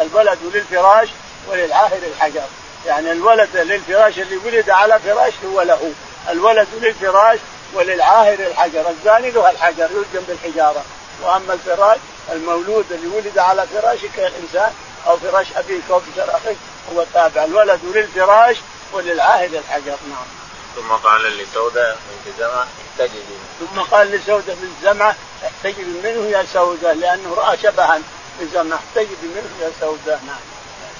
الولد 0.00 0.38
للفراش 0.54 1.08
وللعاهر 1.48 1.98
الحجر. 2.14 2.42
يعني 2.86 3.12
الولد 3.12 3.56
للفراش 3.56 4.18
اللي 4.18 4.36
ولد 4.36 4.70
على 4.70 4.98
فراش 4.98 5.32
هو 5.46 5.62
له. 5.62 5.92
الولد 6.30 6.68
للفراش 6.80 7.38
وللعاهر 7.74 8.38
الحجر. 8.38 8.90
الزاني 8.90 9.30
له 9.30 9.50
الحجر 9.50 9.88
يلجم 9.90 10.26
بالحجارة. 10.28 10.84
وأما 11.22 11.52
الفراش 11.52 11.98
المولود 12.32 12.92
اللي 12.92 13.06
ولد 13.06 13.38
على 13.38 13.66
فراشك 13.66 14.18
الانسان 14.18 14.72
أو 15.06 15.16
فراش 15.16 15.46
ابيك 15.56 15.82
أو 15.90 16.00
فراش 16.00 16.56
هو 16.92 17.04
تابع. 17.14 17.44
الولد 17.44 17.80
للفراش 17.84 18.56
وللعاهد 18.92 19.54
الحجر. 19.54 19.96
نعم. 20.08 20.26
ثم 20.76 20.92
قال 20.92 21.38
لسودة 21.38 21.92
بنت 22.26 22.36
زمعة 22.38 22.66
احتجبي 22.92 23.36
ثم 23.60 23.80
قال 23.80 24.10
لسودة 24.10 24.54
بنت 24.54 24.72
زمعة 24.82 25.16
احتجبي 25.44 26.00
منه 26.04 26.28
يا 26.28 26.46
سودة 26.52 26.92
لأنه 26.92 27.34
رأى 27.34 27.56
شبها 27.56 28.00
بزمعة 28.40 28.78
احتجبي 28.78 29.26
منه 29.34 29.50
يا 29.62 29.70
سودة. 29.80 30.18
نعم. 30.26 30.40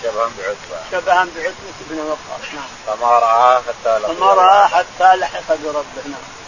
شبها 0.02 0.30
بعتبة. 0.38 0.80
شبها 0.92 1.25
بعتبة 1.37 1.52
بن 1.90 1.99
وقاص. 1.99 2.54
نعم. 2.54 2.68
فما 2.87 3.18
رآه 3.18 3.62
حتى 3.62 3.99
لقي 3.99 4.14
فما 4.16 4.26
رآه 4.26 4.66
حتى 4.66 5.16
لحق 5.16 5.49
بربه. 5.49 6.02
نعم. 6.04 6.39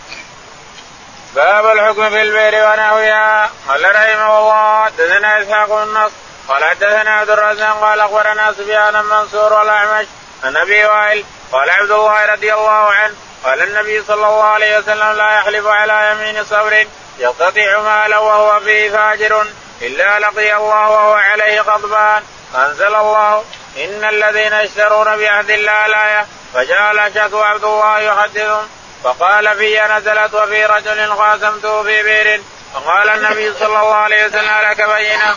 باب 1.35 1.67
الحكم 1.67 2.11
في 2.11 2.23
البئر 2.23 2.55
ونحوها. 2.67 3.51
قال 3.69 3.95
رحمه 3.95 4.39
الله 4.39 4.85
حدثنا 4.85 5.43
إسحاق 5.43 5.67
بن 5.67 5.95
نصر. 5.95 6.13
قال 6.49 6.65
حدثنا 6.65 7.11
عبد 7.11 7.31
الرزاق 7.31 7.81
قال 7.81 8.01
أخبرنا 8.01 8.53
سفيان 8.53 9.05
منصور 9.05 9.53
والأعمش 9.53 10.07
عن 10.45 10.57
أبي 10.57 10.85
وائل. 10.85 11.25
قال 11.53 11.71
عبد 11.71 11.91
الله 11.91 12.27
رضي 12.27 12.55
الله 12.55 12.93
عنه 12.93 13.15
قال 13.45 13.63
النبي 13.63 14.03
صلى 14.03 14.27
الله 14.27 14.45
عليه 14.45 14.79
وسلم 14.79 15.13
لا 15.13 15.39
يحلف 15.39 15.67
على 15.67 16.11
يمين 16.13 16.45
صبر 16.45 16.87
يقتطع 17.19 17.81
ماله 17.81 18.21
وهو 18.21 18.61
فيه 18.61 18.91
فاجر 18.91 19.47
إلا 19.83 20.19
لقي 20.19 20.57
الله 20.57 20.91
وهو 20.91 21.13
عليه 21.13 21.61
غضبان. 21.61 22.23
أنزل 22.57 22.95
الله 22.95 23.45
إن 23.77 24.05
الذين 24.05 24.53
يشترون 24.53 25.17
بعهد 25.17 25.51
الله 25.51 25.87
لا 25.87 26.27
فجعل 26.55 27.15
شك 27.15 27.35
عبد 27.35 27.65
الله 27.65 27.99
يحدثهم. 27.99 28.69
فقال 29.05 29.59
في 29.59 29.81
نزلت 29.81 30.35
وفي 30.35 30.67
رجل 30.67 31.13
قاسمته 31.13 31.83
في 31.83 32.03
بئر. 32.03 32.41
فقال 32.75 33.09
النبي 33.09 33.55
صلى 33.55 33.67
الله 33.67 33.95
عليه 33.95 34.27
وسلم 34.27 34.59
لك 34.71 34.77
بينه 34.77 35.37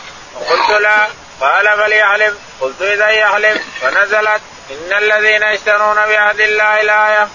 قلت 0.50 0.70
لا. 0.80 1.08
قال 1.40 1.76
فليحلف 1.78 2.34
قلت 2.60 2.82
إذا 2.82 3.08
يحلف. 3.08 3.62
فنزلت 3.80 4.40
إن 4.70 4.92
الذين 4.92 5.42
يشترون 5.42 5.94
بعهد 5.94 6.40
الله 6.40 6.80
الآية. 6.80 7.28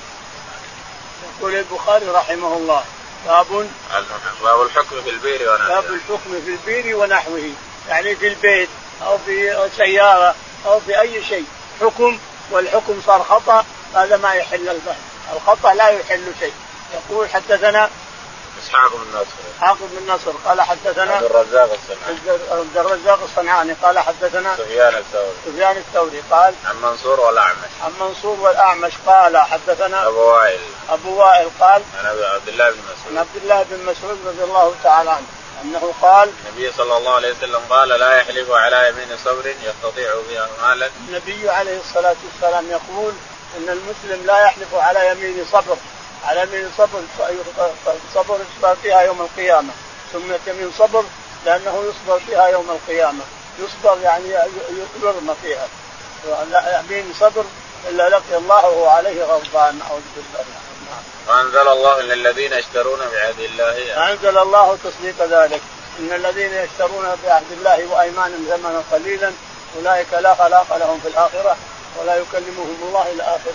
يقول 1.40 1.56
البخاري 1.56 2.06
رحمه 2.06 2.54
الله 2.54 2.84
باب 3.28 3.70
باب 4.44 4.62
الحكم 4.62 5.02
في 5.02 5.10
البئر 5.10 5.52
ونحوه. 5.52 5.68
باب 5.68 5.86
الحكم 5.86 6.42
في 6.46 6.52
البئر 6.52 6.96
ونحوه. 6.96 7.50
يعني 7.90 8.16
في 8.16 8.28
البيت 8.28 8.70
أو 9.06 9.18
في 9.18 9.70
سيارة 9.78 10.36
أو 10.66 10.80
في 10.80 11.02
أي 11.02 11.24
شيء. 11.24 11.46
حكم 11.82 12.20
والحكم 12.52 13.02
صار 13.06 13.24
خطا 13.24 13.66
هذا 13.96 14.18
ما 14.18 14.34
يحل 14.34 14.70
البحث. 14.70 15.11
الخطأ 15.36 15.74
لا 15.74 15.88
يحل 15.88 16.34
شيء. 16.40 16.54
يقول 16.94 17.30
حدثنا 17.30 17.90
إسحاق 18.64 18.92
بن 18.96 19.18
نصر 19.18 19.36
إسحاق 19.56 19.78
بن 19.82 20.14
نصر 20.14 20.32
قال 20.46 20.62
حدثنا 20.62 21.14
عبد 21.14 21.24
الرزاق 21.24 21.70
الصنعاني. 21.74 22.40
عبد 22.52 22.78
الرزاق 22.78 23.24
الصنعاني 23.24 23.74
قال 23.74 24.00
حدثنا 24.00 24.56
سفيان 24.56 24.96
الثوري. 24.96 25.32
سفيان 25.46 25.78
الثوري 25.78 26.24
قال 26.32 26.54
عن 26.66 26.82
منصور 26.82 27.20
والأعمش. 27.20 27.72
عن 27.84 27.92
منصور 28.00 28.40
والأعمش 28.40 28.92
قال 29.08 29.38
حدثنا 29.38 30.08
أبو 30.08 30.20
وائل. 30.20 30.60
أبو 30.90 31.16
وائل 31.20 31.50
قال 31.60 31.82
عن 32.00 32.06
عبد 32.06 32.48
الله 32.48 32.70
بن 32.70 32.78
مسعود. 32.78 33.12
عن 33.12 33.18
عبد 33.18 33.36
الله 33.36 33.64
بن 33.64 33.86
مسعود 33.86 34.18
رضي 34.26 34.44
الله 34.44 34.76
تعالى 34.84 35.12
عنه 35.12 35.26
أنه 35.64 35.94
قال 36.02 36.30
النبي 36.50 36.72
صلى 36.78 36.98
الله 36.98 37.16
عليه 37.16 37.32
وسلم 37.32 37.62
قال 37.70 37.90
لا 37.90 38.18
يحلف 38.18 38.52
على 38.52 38.90
يمين 38.90 39.18
صبر 39.26 39.48
يستطيع 39.48 40.14
بها 40.30 40.48
مالا. 40.62 40.90
النبي 41.08 41.50
عليه 41.50 41.80
الصلاة 41.80 42.16
والسلام 42.26 42.72
يقول 42.72 43.14
إن 43.58 43.70
المسلم 43.70 44.26
لا 44.26 44.44
يحلف 44.44 44.76
على 44.76 45.12
يمين 45.12 45.46
صبر 45.52 45.78
على 46.26 46.42
يمين 46.42 46.72
صبر 46.78 47.02
صبر 48.14 48.40
يصبر 48.40 48.76
فيها 48.76 49.02
يوم 49.02 49.22
القيامة. 49.22 49.74
سميت 50.14 50.40
يمين 50.48 50.72
صبر 50.78 51.04
لأنه 51.46 51.84
يصبر 51.90 52.20
فيها 52.20 52.48
يوم 52.48 52.70
القيامة. 52.70 53.24
يصبر 53.60 53.98
يعني 54.04 54.30
يرمى 55.04 55.36
فيها. 55.42 55.68
يمين 56.80 57.14
صبر 57.20 57.46
إلا 57.90 58.10
لقي 58.10 58.38
الله 58.38 58.70
وهو 58.70 58.88
عليه 58.88 59.24
غضبان 59.24 59.80
أعوذ 59.82 60.02
بالله. 60.16 60.46
وانزل 61.28 61.68
الله 61.68 62.00
إن 62.00 62.12
الذين 62.12 62.54
يشترون 62.54 63.00
بعهد 63.00 63.40
الله 63.40 64.12
انزل 64.12 64.38
الله 64.38 64.78
تصديق 64.84 65.26
ذلك. 65.26 65.62
إن 66.00 66.14
الذين 66.14 66.54
يشترون 66.54 67.16
بعهد 67.24 67.52
الله 67.52 67.86
وأيمانهم 67.86 68.46
ثمنا 68.50 68.84
قليلا 68.92 69.32
أولئك 69.78 70.14
لا 70.14 70.36
خلاق 70.36 70.78
لهم 70.78 71.00
في 71.00 71.08
الآخرة. 71.08 71.58
ولا 71.98 72.16
يكلمهم 72.16 72.78
الله 72.82 73.12
إلى 73.12 73.24
آخر 73.24 73.52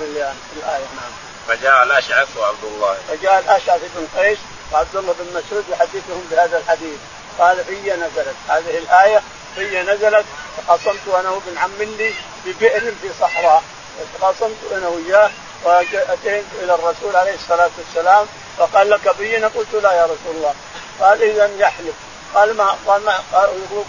الآية. 0.56 0.84
نعم. 0.96 1.12
فجاء 1.48 1.82
الأشعث 1.82 2.36
وعبد 2.36 2.64
الله. 2.64 2.96
فجاء 3.08 3.38
الأشعث 3.38 3.80
بن 3.96 4.20
قيس 4.20 4.38
وعبد 4.72 4.96
الله 4.96 5.14
بن 5.18 5.26
مسعود 5.26 5.64
يحدثهم 5.68 6.28
بهذا 6.30 6.58
الحديث. 6.58 6.98
قال 7.38 7.64
في 7.64 7.92
نزلت. 7.92 8.36
هذه 8.48 8.78
الآية 8.78 9.22
في 9.54 9.82
نزلت. 9.82 10.24
فخصمت 10.56 11.08
أنا 11.20 11.30
وابن 11.30 11.58
عم 11.58 11.82
لي 11.82 12.14
ببئر 12.46 12.80
في 13.02 13.08
صحراء. 13.20 13.62
خاصمت 14.20 14.56
أنا 14.72 14.88
وياه 14.88 15.30
واتيت 15.64 16.44
إلى 16.62 16.74
الرسول 16.74 17.16
عليه 17.16 17.34
الصلاة 17.34 17.70
والسلام 17.78 18.26
فقال 18.58 18.90
لك 18.90 19.16
بينا 19.18 19.46
قلت 19.46 19.74
لا 19.74 19.92
يا 19.92 20.04
رسول 20.04 20.36
الله. 20.36 20.54
قال 21.00 21.22
اذا 21.22 21.50
يحلف. 21.58 21.94
قال 22.34 22.56
ما 22.56 22.76
قال 22.86 23.02
ما 23.02 23.20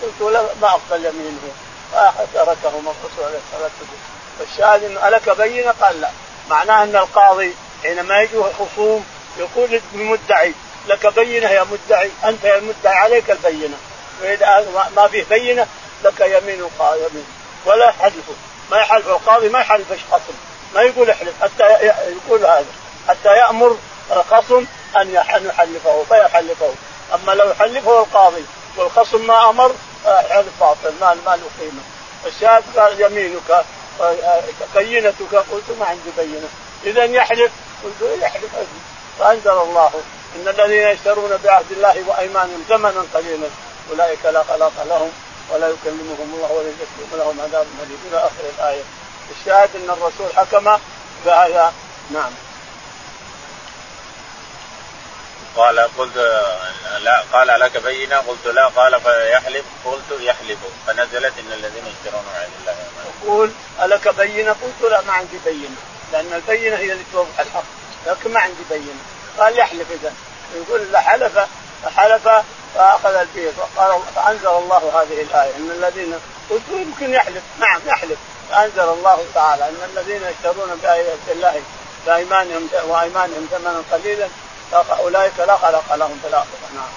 قلت 0.01 0.31
لا 0.33 0.41
ما 0.61 0.75
افضل 0.75 1.05
يمينه 1.05 1.51
فتركهما 1.91 2.91
الرسول 2.91 3.25
عليه 3.25 3.39
الصلاة 3.47 3.71
والسلام. 3.79 4.16
والشاهد 4.39 4.83
إنه 4.83 5.07
ألك 5.07 5.29
بينة 5.29 5.73
قال 5.81 6.01
لا. 6.01 6.09
معناه 6.49 6.83
أن 6.83 6.95
القاضي 6.95 7.55
حينما 7.83 8.21
يجوا 8.21 8.45
خصوم 8.59 9.05
يقول 9.37 9.81
للمدعي 9.93 10.53
لك 10.87 11.07
بينة 11.07 11.49
يا 11.49 11.63
مدعي 11.71 12.11
أنت 12.25 12.43
يا 12.43 12.59
مدعي 12.59 12.95
عليك 12.95 13.31
البينة. 13.31 13.77
وإذا 14.21 14.65
ما 14.95 15.07
فيه 15.07 15.23
بينة 15.29 15.67
لك 16.03 16.19
يمين 16.19 16.61
يمين. 16.79 17.27
ولا 17.65 17.91
حلفه 17.91 18.33
ما 18.71 18.77
يحلف 18.77 19.07
القاضي 19.07 19.49
ما 19.49 19.59
يحلف 19.59 19.91
خصم. 20.11 20.33
ما 20.75 20.81
يقول 20.81 21.09
احلف 21.09 21.33
حتى 21.41 21.63
يقول 21.63 22.45
هذا. 22.45 22.65
حتى 23.09 23.29
يأمر 23.29 23.77
الخصم 24.11 24.65
أن 25.01 25.13
يحلفه 25.13 26.03
فيحلفه. 26.09 26.73
أما 27.13 27.31
لو 27.31 27.49
يحلفه 27.49 27.99
القاضي 27.99 28.45
والخصم 28.77 29.27
ما 29.27 29.49
أمر 29.49 29.75
حلف 30.05 30.59
باطل 30.59 30.93
ما 31.01 31.15
له 31.25 31.49
قيمة. 31.59 31.81
الشاهد 32.25 32.63
قال 32.77 33.01
يمينك 33.01 33.65
بينتك. 34.75 35.35
قلت 35.35 35.71
ما 35.79 35.85
عندي 35.85 36.09
بينة. 36.17 36.49
إذا 36.85 37.03
يحلف. 37.03 37.51
قلت 37.83 38.21
يحلف 38.21 38.55
أبي. 38.55 38.79
فأنزل 39.19 39.61
الله. 39.61 39.91
إن 40.35 40.47
الذين 40.47 40.87
يشترون 40.87 41.37
بعهد 41.43 41.71
الله 41.71 42.03
وأيمانهم 42.07 42.63
ثمنا 42.69 43.05
قليلا. 43.13 43.47
أولئك 43.91 44.25
لا 44.25 44.43
خلاق 44.43 44.83
لهم 44.89 45.11
ولا 45.53 45.67
يكلمهم 45.67 46.33
الله 46.35 46.51
ولا 46.51 46.67
يزكيهم 46.69 47.19
لهم 47.19 47.41
عذاب 47.41 47.67
أليم. 47.83 47.99
إلى 48.09 48.17
آخر 48.17 48.43
الآية. 48.57 48.83
الشاهد 49.39 49.69
أن 49.75 49.89
الرسول 49.89 50.27
حكم 50.35 50.77
بهذا. 51.25 51.73
نعم. 52.11 52.46
قال 55.57 55.79
قلت 55.97 56.15
لا 56.99 57.23
قال 57.33 57.47
لك 57.47 57.77
بينة. 57.77 58.17
قلت 58.17 58.47
لا. 58.47 58.67
قال 58.67 59.01
فيحلف. 59.01 59.65
قلت 59.85 60.21
يحلف. 60.21 60.57
فنزلت 60.87 61.33
إن 61.39 61.53
الذين 61.53 61.83
يشترون 61.87 62.25
عند 62.35 62.49
الله 62.59 62.75
يقول 63.23 63.51
ألك 63.83 64.07
بينة؟ 64.07 64.51
قلت 64.51 64.91
لا 64.91 65.01
ما 65.01 65.13
عندي 65.13 65.37
بينة. 65.45 65.75
لأن 66.11 66.33
البينة 66.33 66.75
هي 66.75 66.91
اللي 66.91 67.03
توضح 67.13 67.39
الحق. 67.39 67.63
لكن 68.07 68.33
ما 68.33 68.39
عندي 68.39 68.63
بينة. 68.69 69.01
قال 69.37 69.59
يحلف 69.59 69.91
إذا. 69.91 70.13
يقول 70.55 70.97
حلف 70.97 71.39
فحلف 71.83 72.29
فأخذ 72.75 73.13
البيت 73.13 73.53
وقال 73.57 74.01
فأنزل 74.15 74.47
الله 74.47 75.01
هذه 75.01 75.21
الآية. 75.21 75.55
إن 75.55 75.71
الذين 75.71 76.19
قلت 76.49 76.69
يمكن 76.71 77.13
يحلف. 77.13 77.43
نعم 77.59 77.81
يحلف. 77.85 78.19
فأنزل 78.49 78.89
الله 78.89 79.25
تعالى. 79.35 79.69
إن 79.69 79.89
الذين 79.95 80.21
يشترون 80.23 80.79
بآيات 80.83 81.19
الله 81.31 81.61
بأيمانهم 82.05 82.69
وأيمانهم 82.87 83.47
ثمنا 83.51 83.83
قليلا 83.91 84.27
فأولئك 84.71 85.39
لا 85.39 85.57
خلق 85.57 85.95
لهم 85.95 86.19
في 86.21 86.27
الآخرة. 86.27 86.67
نعم. 86.75 86.89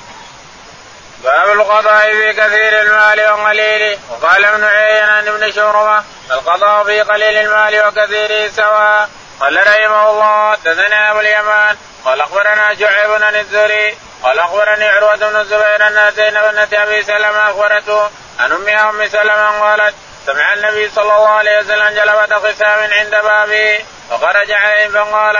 باب 1.24 1.60
القضاء 1.60 2.12
في 2.12 2.32
كثير 2.32 2.80
المال 2.80 3.30
وقليله 3.30 3.98
وقال 4.10 4.44
ابن 4.44 4.64
عيينة 4.64 5.12
عن 5.12 5.28
ابن 5.28 5.52
شوربة 5.52 6.04
القضاء 6.30 6.84
في 6.84 7.00
قليل 7.00 7.36
المال 7.38 7.86
وكثيره 7.86 8.50
سواء. 8.50 9.08
قال 9.40 9.56
رحمه 9.56 10.10
الله 10.10 10.52
حدثنا 10.52 11.10
أبو 11.10 11.20
اليمان 11.20 11.76
قال 12.04 12.20
أخبرنا 12.20 12.74
شعيب 12.74 13.10
بن 13.10 13.36
الزهري 13.36 13.96
قال 14.22 14.38
أخبرني 14.38 14.84
عروة 14.84 15.16
بن 15.16 15.36
الزبير 15.36 15.86
أن 15.86 15.98
اتينا 15.98 16.48
ابنه 16.48 16.82
أبي 16.82 17.02
سلمة 17.02 17.50
أخبرته 17.50 18.10
عن 18.38 18.52
أمها 18.52 18.90
أم 18.90 19.08
سلمة 19.08 19.60
قالت 19.60 19.94
سمع 20.26 20.54
النبي 20.54 20.90
صلى 20.90 21.16
الله 21.16 21.28
عليه 21.28 21.58
وسلم 21.58 21.88
جلبة 21.88 22.52
خسام 22.52 22.90
عند 22.92 23.10
بابه 23.10 23.84
فخرج 24.10 24.52
عليهم 24.52 24.92
فقال 24.92 25.36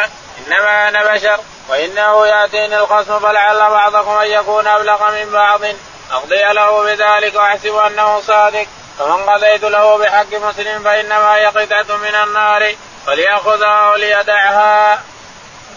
إنما 0.46 0.88
أنا 0.88 1.14
بشر 1.14 1.40
وإنه 1.68 2.26
يأتيني 2.26 2.78
الخصم 2.78 3.18
فلعل 3.20 3.58
بعضكم 3.58 4.10
أن 4.10 4.30
يكون 4.30 4.66
أبلغ 4.66 5.10
من 5.10 5.30
بعض. 5.32 5.60
أقضي 6.10 6.42
له 6.42 6.82
بذلك 6.82 7.34
وأحسب 7.34 7.76
أنه 7.76 8.20
صادق. 8.20 8.66
فمن 8.98 9.30
قضيت 9.30 9.62
له 9.62 9.98
بحق 9.98 10.34
مسلم 10.34 10.82
فإنما 10.82 11.34
هي 11.34 11.46
قطعة 11.46 11.96
من 11.96 12.14
النار 12.14 12.74
فليأخذها 13.06 13.90
وليدعها. 13.90 15.02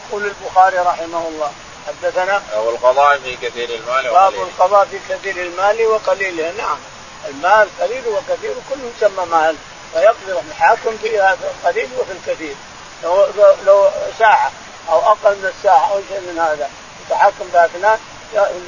يقول 0.09 0.25
البخاري 0.25 0.77
رحمه 0.77 1.27
الله 1.27 1.51
حدثنا 1.87 2.43
باب 2.53 2.69
القضاء 2.69 3.17
في 3.17 3.35
كثير 3.35 3.69
المال 3.69 4.09
وقليله 4.09 4.29
باب 4.29 4.33
القضاء 4.33 4.85
في 4.85 4.99
كثير 5.09 5.45
المال 5.45 5.87
وقليله 5.87 6.51
نعم. 6.57 6.77
المال 7.29 7.67
قليل 7.81 8.07
وكثير 8.07 8.53
كله 8.69 8.91
يسمى 8.97 9.25
مال 9.25 9.55
فيقدر 9.93 10.41
الحاكم 10.49 10.97
في 10.97 11.33
القليل 11.33 11.89
وفي 11.99 12.11
الكثير. 12.11 12.55
لو 13.03 13.27
لو 13.65 13.89
ساعة 14.19 14.51
أو 14.89 14.99
أقل 14.99 15.35
من 15.35 15.51
الساعة 15.57 15.91
أو 15.91 16.01
شيء 16.09 16.19
من 16.19 16.39
هذا 16.39 16.69
يتحكم 17.05 17.47
باثناء 17.53 17.99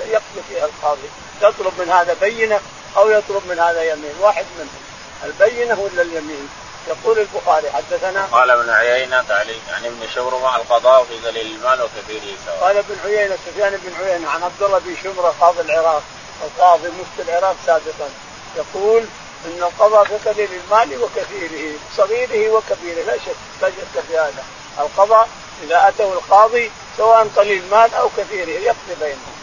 يقضي 0.07 0.41
فيها 0.49 0.65
القاضي. 0.65 1.09
يطلب 1.41 1.73
من 1.79 1.89
هذا 1.91 2.13
بينة 2.13 2.59
أو 2.97 3.09
يطلب 3.09 3.41
من 3.49 3.59
هذا 3.59 3.83
يمين 3.83 4.13
واحد 4.21 4.45
منهم. 4.59 4.81
البينة 5.23 5.79
ولا 5.79 6.01
اليمين. 6.01 6.49
يقول 6.87 7.19
البخاري 7.19 7.71
حدثنا 7.71 8.25
قال 8.25 8.51
ابن 8.51 8.69
عيينة 8.69 9.23
تعليق 9.27 9.61
عن 9.75 9.85
ابن 9.85 10.07
شبرمه 10.15 10.55
القضاء 10.55 11.03
في 11.03 11.27
قليل 11.27 11.55
المال 11.55 11.81
وكثيره 11.81 12.37
سواء. 12.45 12.57
قال 12.61 12.77
ابن 12.77 12.95
عيينة 13.05 13.37
سفيان 13.45 13.79
بن 13.83 14.05
عيينة 14.05 14.29
عن 14.29 14.43
عبد 14.43 14.63
الله 14.63 14.79
بن 14.79 14.95
شمرة 15.03 15.35
قاضي 15.41 15.61
العراق 15.61 16.03
القاضي 16.43 16.87
مفتي 16.87 17.31
العراق 17.31 17.55
سابقا. 17.65 18.09
يقول 18.55 19.05
إن 19.45 19.63
القضاء 19.63 20.03
في 20.03 20.29
قليل 20.29 20.49
المال 20.53 21.03
وكثيره 21.03 21.77
صغيره 21.97 22.49
وكبيره 22.49 23.05
لا 23.05 23.13
شك 23.13 23.35
لا 23.61 23.69
شك 23.69 24.03
في 24.07 24.17
هذا. 24.17 24.43
القضاء 24.79 25.29
إذا 25.63 25.87
أتوا 25.87 26.13
القاضي 26.13 26.71
سواء 26.97 27.27
قليل 27.35 27.63
مال 27.71 27.93
أو 27.93 28.09
كثيره 28.17 28.49
يقضي 28.49 28.95
بينهم. 29.01 29.35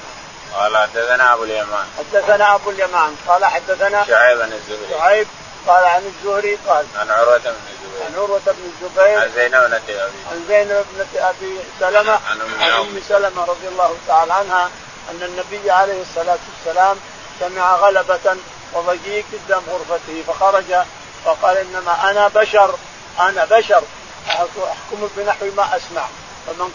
قال 0.55 0.77
حدثنا 0.77 1.35
أبو 1.35 1.45
اليمان. 1.45 1.87
حدثنا 1.99 2.55
أبو 2.55 2.71
اليمان. 2.71 3.17
قال 3.29 3.45
حدثنا 3.45 4.05
شعيب 4.07 4.39
بن 4.39 4.53
الزهري. 4.53 4.91
شعيب 4.91 5.27
قال 5.67 5.85
عن 5.85 6.03
الزهري 6.07 6.59
قال 6.69 6.87
عن 6.97 7.11
عروة 7.11 7.39
بن 7.39 7.55
الزبير. 7.73 8.07
عن 8.07 8.15
عروة 8.15 8.41
بن 8.47 8.71
الزبير. 8.73 9.19
عن 9.19 9.31
زينب 9.35 9.71
بنت 9.71 9.91
أبي. 9.91 10.19
عن 10.31 10.45
زينب 10.49 10.85
بنت 10.95 11.17
أبي 11.17 11.59
سلمة. 11.81 12.13
عن 12.13 12.41
عن. 12.61 12.71
أم 12.71 13.01
سلمة 13.09 13.45
رضي 13.45 13.69
الله 13.69 13.97
تعالى 14.09 14.33
عنها 14.33 14.71
أن 15.11 15.23
النبي 15.23 15.71
عليه 15.71 16.03
الصلاة 16.03 16.39
والسلام 16.55 16.97
سمع 17.41 17.77
غلبة 17.77 18.37
وضجيج 18.75 19.25
قدام 19.33 19.63
غرفته 19.71 20.23
فخرج 20.27 20.85
فقال 21.25 21.57
إنما 21.57 22.11
أنا 22.11 22.29
بشر 22.29 22.75
أنا 23.21 23.45
بشر 23.45 23.83
أحكم 24.29 25.09
بنحو 25.17 25.47
ما 25.57 25.77
أسمع. 25.77 26.07
فمن 26.47 26.71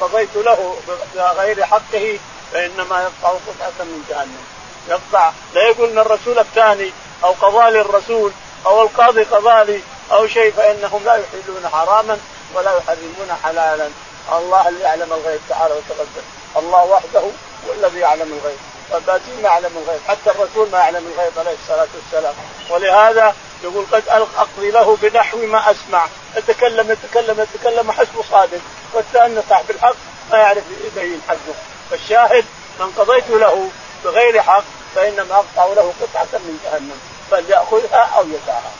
قضيت 0.00 0.36
له 0.36 0.76
بغير 1.14 1.64
حقه 1.64 2.18
فإنما 2.52 3.02
يقطع 3.02 3.28
قطعة 3.28 3.84
من 3.84 4.04
جهنم. 4.10 4.44
يقطع 4.88 5.32
لا 5.54 5.62
يقول 5.62 5.90
ان 5.90 5.98
الرسول 5.98 6.38
الثاني 6.38 6.92
أو 7.24 7.32
قضى 7.32 7.70
لي 7.70 7.80
الرسول 7.80 8.32
أو 8.66 8.82
القاضي 8.82 9.22
قضى 9.22 9.72
لي 9.72 9.80
أو 10.12 10.26
شيء 10.26 10.52
فإنهم 10.52 11.04
لا 11.04 11.14
يحلون 11.14 11.68
حراما 11.72 12.18
ولا 12.54 12.76
يحرمون 12.76 13.36
حلالا. 13.44 13.88
الله 14.32 14.68
اللي 14.68 14.80
يعلم 14.80 15.12
الغيب 15.12 15.40
تعالى 15.48 15.74
وتقدم. 15.74 16.22
الله 16.56 16.84
وحده 16.84 17.20
هو 17.20 17.72
الذي 17.72 17.98
يعلم 17.98 18.40
الغيب. 18.42 18.58
فالباقي 18.90 19.32
ما 19.42 19.48
يعلم 19.48 19.70
الغيب 19.84 20.00
حتى 20.08 20.30
الرسول 20.30 20.70
ما 20.72 20.78
يعلم 20.78 21.12
الغيب 21.14 21.32
عليه 21.38 21.56
الصلاة 21.62 21.88
والسلام. 21.94 22.34
ولهذا 22.70 23.34
يقول 23.64 23.86
قد 23.92 24.02
أقضي 24.08 24.70
له 24.70 24.96
بنحو 25.02 25.38
ما 25.38 25.70
أسمع. 25.70 26.06
يتكلم 26.36 26.90
يتكلم 26.90 27.40
يتكلم 27.40 27.92
حسبه 27.92 28.24
صادق. 28.30 28.60
والثاني 28.92 29.42
صاحب 29.48 29.70
الحق 29.70 29.96
ما 30.32 30.38
يعرف 30.38 30.64
يبين 30.84 31.22
حقه. 31.28 31.54
فالشاهد 31.90 32.44
من 32.80 32.92
قضيت 32.98 33.30
له 33.30 33.68
بغير 34.04 34.42
حق 34.42 34.64
فإنما 34.94 35.34
أقطع 35.34 35.66
له 35.66 35.92
قطعة 36.00 36.38
من 36.38 36.58
جهنم. 36.64 37.00
فليأخذها 37.30 38.10
أو 38.16 38.22
يدعها 38.22 38.72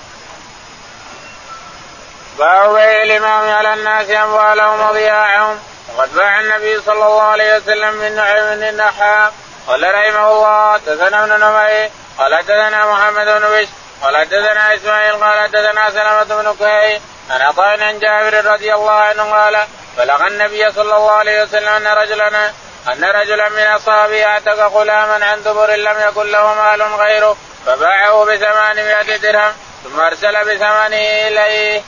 باب 2.38 2.74
بيع 2.74 3.02
الإمام 3.02 3.50
على 3.50 3.74
الناس 3.74 4.10
أموالهم 4.10 4.88
وضياعهم. 4.88 5.58
وقد 5.96 6.14
باع 6.14 6.40
النبي 6.40 6.80
صلى 6.80 7.06
الله 7.06 7.22
عليه 7.22 7.56
وسلم 7.56 7.94
من 7.94 8.16
نعيم 8.16 8.56
بن 8.56 8.68
النحاء 8.68 9.32
قال 9.66 9.94
رحمه 9.94 10.32
الله 10.32 10.72
حدثنا 10.72 11.24
ابن 11.24 11.44
نمير 11.44 11.90
قال 12.18 12.34
حدثنا 12.34 12.92
محمد 12.92 13.26
بن 13.26 13.48
بشر 13.48 13.68
قال 14.02 14.16
حدثنا 14.16 14.74
إسماعيل 14.74 15.12
قال 15.24 15.40
حدثنا 15.40 15.90
سلمة 15.90 16.42
بن 16.42 16.56
كهي 16.58 17.00
عن 17.30 17.40
عطاء 17.42 17.82
عن 17.82 17.98
جابر 17.98 18.44
رضي 18.52 18.74
الله 18.74 18.92
عنه 18.92 19.22
قال 19.22 19.66
بلغ 19.98 20.26
النبي 20.26 20.72
صلى 20.72 20.96
الله 20.96 21.10
عليه 21.10 21.42
وسلم 21.42 21.68
أن 21.68 21.86
رجلا 21.86 22.52
أن 22.88 23.04
رجلا 23.04 23.48
من 23.48 23.66
أصحابه 23.66 24.24
اعتق 24.24 24.58
غلاما 24.60 25.26
عن 25.26 25.42
دبر 25.42 25.70
لم 25.70 25.96
يكن 26.08 26.26
له 26.30 26.54
مال 26.54 26.82
غيره 26.82 27.36
فباعه 27.66 28.24
بثمانمائة 28.24 29.16
درهم 29.16 29.52
ثم 29.84 30.00
أرسل 30.00 30.44
بثمنه 30.44 31.28
إليه. 31.28 31.82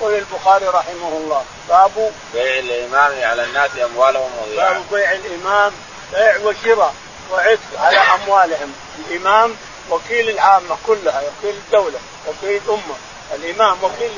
يقول 0.00 0.14
البخاري 0.14 0.66
رحمه 0.66 1.08
الله 1.08 1.44
باب 1.68 2.12
بيع 2.34 2.58
الإمام 2.58 3.30
على 3.30 3.42
الناس 3.42 3.70
أموالهم 3.84 4.30
باب 4.36 4.48
وضياعهم. 4.48 4.86
بيع 4.90 5.12
الإمام 5.12 5.72
بيع 6.12 6.36
وشراء 6.36 6.94
وعتق 7.32 7.58
على 7.78 7.96
أموالهم. 7.96 8.72
الإمام 8.98 9.56
وكيل 9.90 10.28
العامة 10.28 10.76
كلها 10.86 11.20
وكيل 11.20 11.54
الدولة 11.54 11.98
وكيل 12.28 12.60
الأمة. 12.64 12.94
الإمام 13.34 13.76
وكيل 13.82 14.10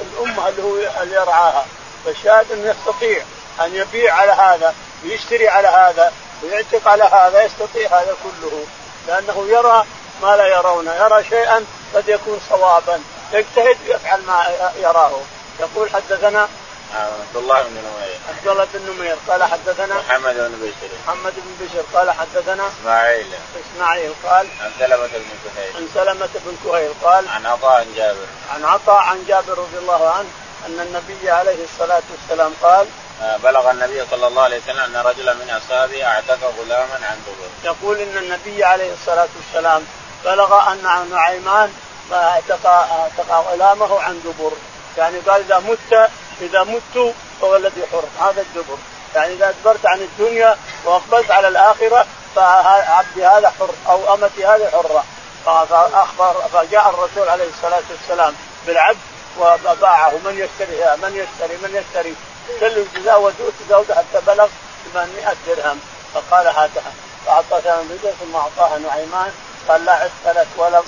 الأمة 0.00 0.48
اللي 0.48 0.62
هو 0.62 1.02
اللي 1.02 1.14
يرعاها. 1.14 1.66
فالشاهد 2.04 2.52
أنه 2.52 2.70
يستطيع 2.70 3.22
أن 3.60 3.74
يبيع 3.74 4.14
على 4.14 4.32
هذا 4.32 4.74
ويشتري 5.04 5.48
على 5.48 5.68
هذا 5.68 6.12
ويعتق 6.42 6.88
على 6.88 7.04
هذا 7.04 7.44
يستطيع 7.44 7.88
هذا 7.88 8.16
كله. 8.24 8.64
لأنه 9.08 9.46
يرى 9.48 9.86
ما 10.22 10.36
لا 10.36 10.46
يرونه. 10.46 10.94
يرى 10.94 11.24
شيئا 11.24 11.64
قد 11.94 12.08
يكون 12.08 12.40
صوابا. 12.50 13.00
يجتهد 13.32 13.76
ويفعل 13.88 14.22
ما 14.22 14.46
يراه. 14.82 15.20
يقول 15.60 15.90
حدثنا 15.90 16.48
عبد 16.96 17.36
الله 17.36 17.62
بن 17.62 17.70
نمير. 17.70 18.18
عبد 18.28 18.48
الله 18.48 18.66
بن 18.74 18.92
نمير. 18.92 19.16
قال 19.28 19.44
حدثنا 19.44 19.94
محمد 19.94 20.34
بن 20.34 20.54
بشر 20.62 20.90
محمد 21.06 21.32
بن 21.36 21.66
بشر 21.66 21.98
قال 21.98 22.10
حدثنا 22.10 22.68
إسماعيل. 22.68 23.26
إسماعيل 23.74 24.12
قال 24.24 24.46
عن 24.60 24.70
سلمة 24.78 25.06
بن 25.06 25.30
كهيل 25.44 25.76
عن 25.76 25.88
سلمة 25.94 26.28
بن 26.34 26.56
كهيل 26.64 26.90
قال 27.04 27.28
عن 27.28 27.46
عطاء 27.46 27.80
عن 27.80 27.94
جابر. 27.96 28.26
عن 28.54 28.64
عطاء 28.64 28.96
عن 28.96 29.24
جابر 29.28 29.58
رضي 29.58 29.78
الله 29.78 30.10
عنه 30.10 30.28
أن 30.66 30.80
النبي 30.80 31.30
عليه 31.30 31.64
الصلاة 31.64 32.02
والسلام 32.10 32.52
قال 32.62 32.86
آه، 33.22 33.36
بلغ 33.36 33.70
النبي 33.70 34.06
صلى 34.10 34.26
الله 34.26 34.42
عليه 34.42 34.58
وسلم 34.58 34.80
أن 34.80 34.96
رجلا 34.96 35.34
من 35.34 35.50
أصحابه 35.50 36.04
أعتق 36.04 36.38
غلاما 36.58 36.94
عن 37.02 37.18
دبر. 37.26 37.70
يقول 37.72 37.98
إن 37.98 38.16
النبي 38.16 38.64
عليه 38.64 38.92
الصلاة 38.92 39.28
والسلام 39.36 39.86
بلغ 40.24 40.72
أن 40.72 41.08
نعيمان 41.10 41.72
اعتق 42.12 42.66
أعتق 42.66 43.30
غلامه 43.30 44.00
عن 44.00 44.20
دبر. 44.24 44.52
يعني 44.98 45.18
قال 45.18 45.40
إذا 45.40 45.58
مت 45.58 46.10
إذا 46.40 46.64
مت 46.64 47.14
فهو 47.40 47.56
الذي 47.56 47.82
حر 47.92 48.04
هذا 48.26 48.42
الدبر 48.42 48.78
يعني 49.14 49.34
إذا 49.34 49.48
أدبرت 49.48 49.86
عن 49.86 50.00
الدنيا 50.00 50.56
واقبلت 50.84 51.30
على 51.30 51.48
الآخرة 51.48 52.06
فعبدي 52.36 53.26
هذا 53.26 53.50
حر 53.50 53.70
أو 53.88 54.14
أمتي 54.14 54.46
هذه 54.46 54.70
حرة. 54.72 55.04
فأخبر 55.44 56.34
فجاء 56.52 56.90
الرسول 56.90 57.28
عليه 57.28 57.48
الصلاة 57.48 57.82
والسلام 57.90 58.34
بالعبد 58.66 58.98
وباعه 59.38 60.10
من 60.10 60.32
يشتري؟ 60.32 60.96
من 61.02 61.16
يشتري؟ 61.16 61.56
من 61.56 61.82
يشتري؟ 61.82 62.14
كل 62.60 62.78
الجزاء 62.78 63.20
وتزود 63.20 63.92
حتى 63.92 64.24
بلغ 64.26 64.48
800 64.92 65.36
درهم. 65.46 65.80
فقال 66.14 66.46
هاتها. 66.46 66.92
فأعطى 67.26 67.60
بدر 67.60 68.12
ثم 68.20 68.36
أعطاها 68.36 68.78
نعيمان. 68.78 69.32
قال 69.68 69.84
لا 69.84 69.92
عتق 69.92 70.40
لك 70.40 70.46
ولا 70.56 70.82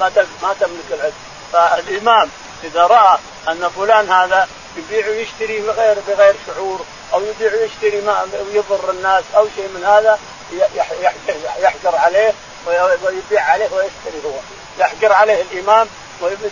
ما 0.00 0.24
ما 0.42 0.54
تملك 0.60 0.84
العتق 0.90 1.14
فالإمام 1.52 2.30
إذا 2.64 2.86
رأى 2.86 3.18
أن 3.48 3.70
فلان 3.76 4.10
هذا 4.10 4.48
يبيع 4.76 5.08
ويشتري 5.08 5.60
بغير 5.60 5.96
بغير 6.08 6.34
شعور 6.46 6.84
أو 7.14 7.22
يبيع 7.24 7.52
ويشتري 7.52 8.00
ما 8.00 8.26
يضر 8.52 8.90
الناس 8.90 9.24
أو 9.36 9.48
شيء 9.56 9.68
من 9.68 9.84
هذا 9.84 10.18
يحجر 11.60 11.96
عليه 11.96 12.32
ويبيع 12.66 13.44
عليه 13.44 13.68
ويشتري 13.72 14.24
هو. 14.24 14.34
يحجر 14.78 15.12
عليه 15.12 15.42
الإمام 15.42 15.88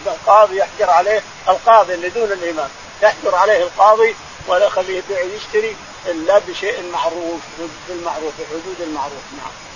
القاضي 0.07 0.57
يحجر 0.57 0.91
عليه 0.91 1.23
القاضي 1.49 1.95
اللي 1.95 2.09
دون 2.09 2.33
الإمام. 2.33 2.69
يحجر 3.03 3.35
عليه 3.35 3.63
القاضي 3.63 4.17
ولا 4.47 4.67
يخليه 4.67 4.99
يبيع 4.99 5.23
ويشتري 5.23 5.77
إلا 6.07 6.39
بشيء 6.39 6.91
معروف 6.93 7.41
بالمعروف 7.89 8.33
بحدود 8.41 8.81
المعروف. 8.81 9.23
نعم. 9.37 9.68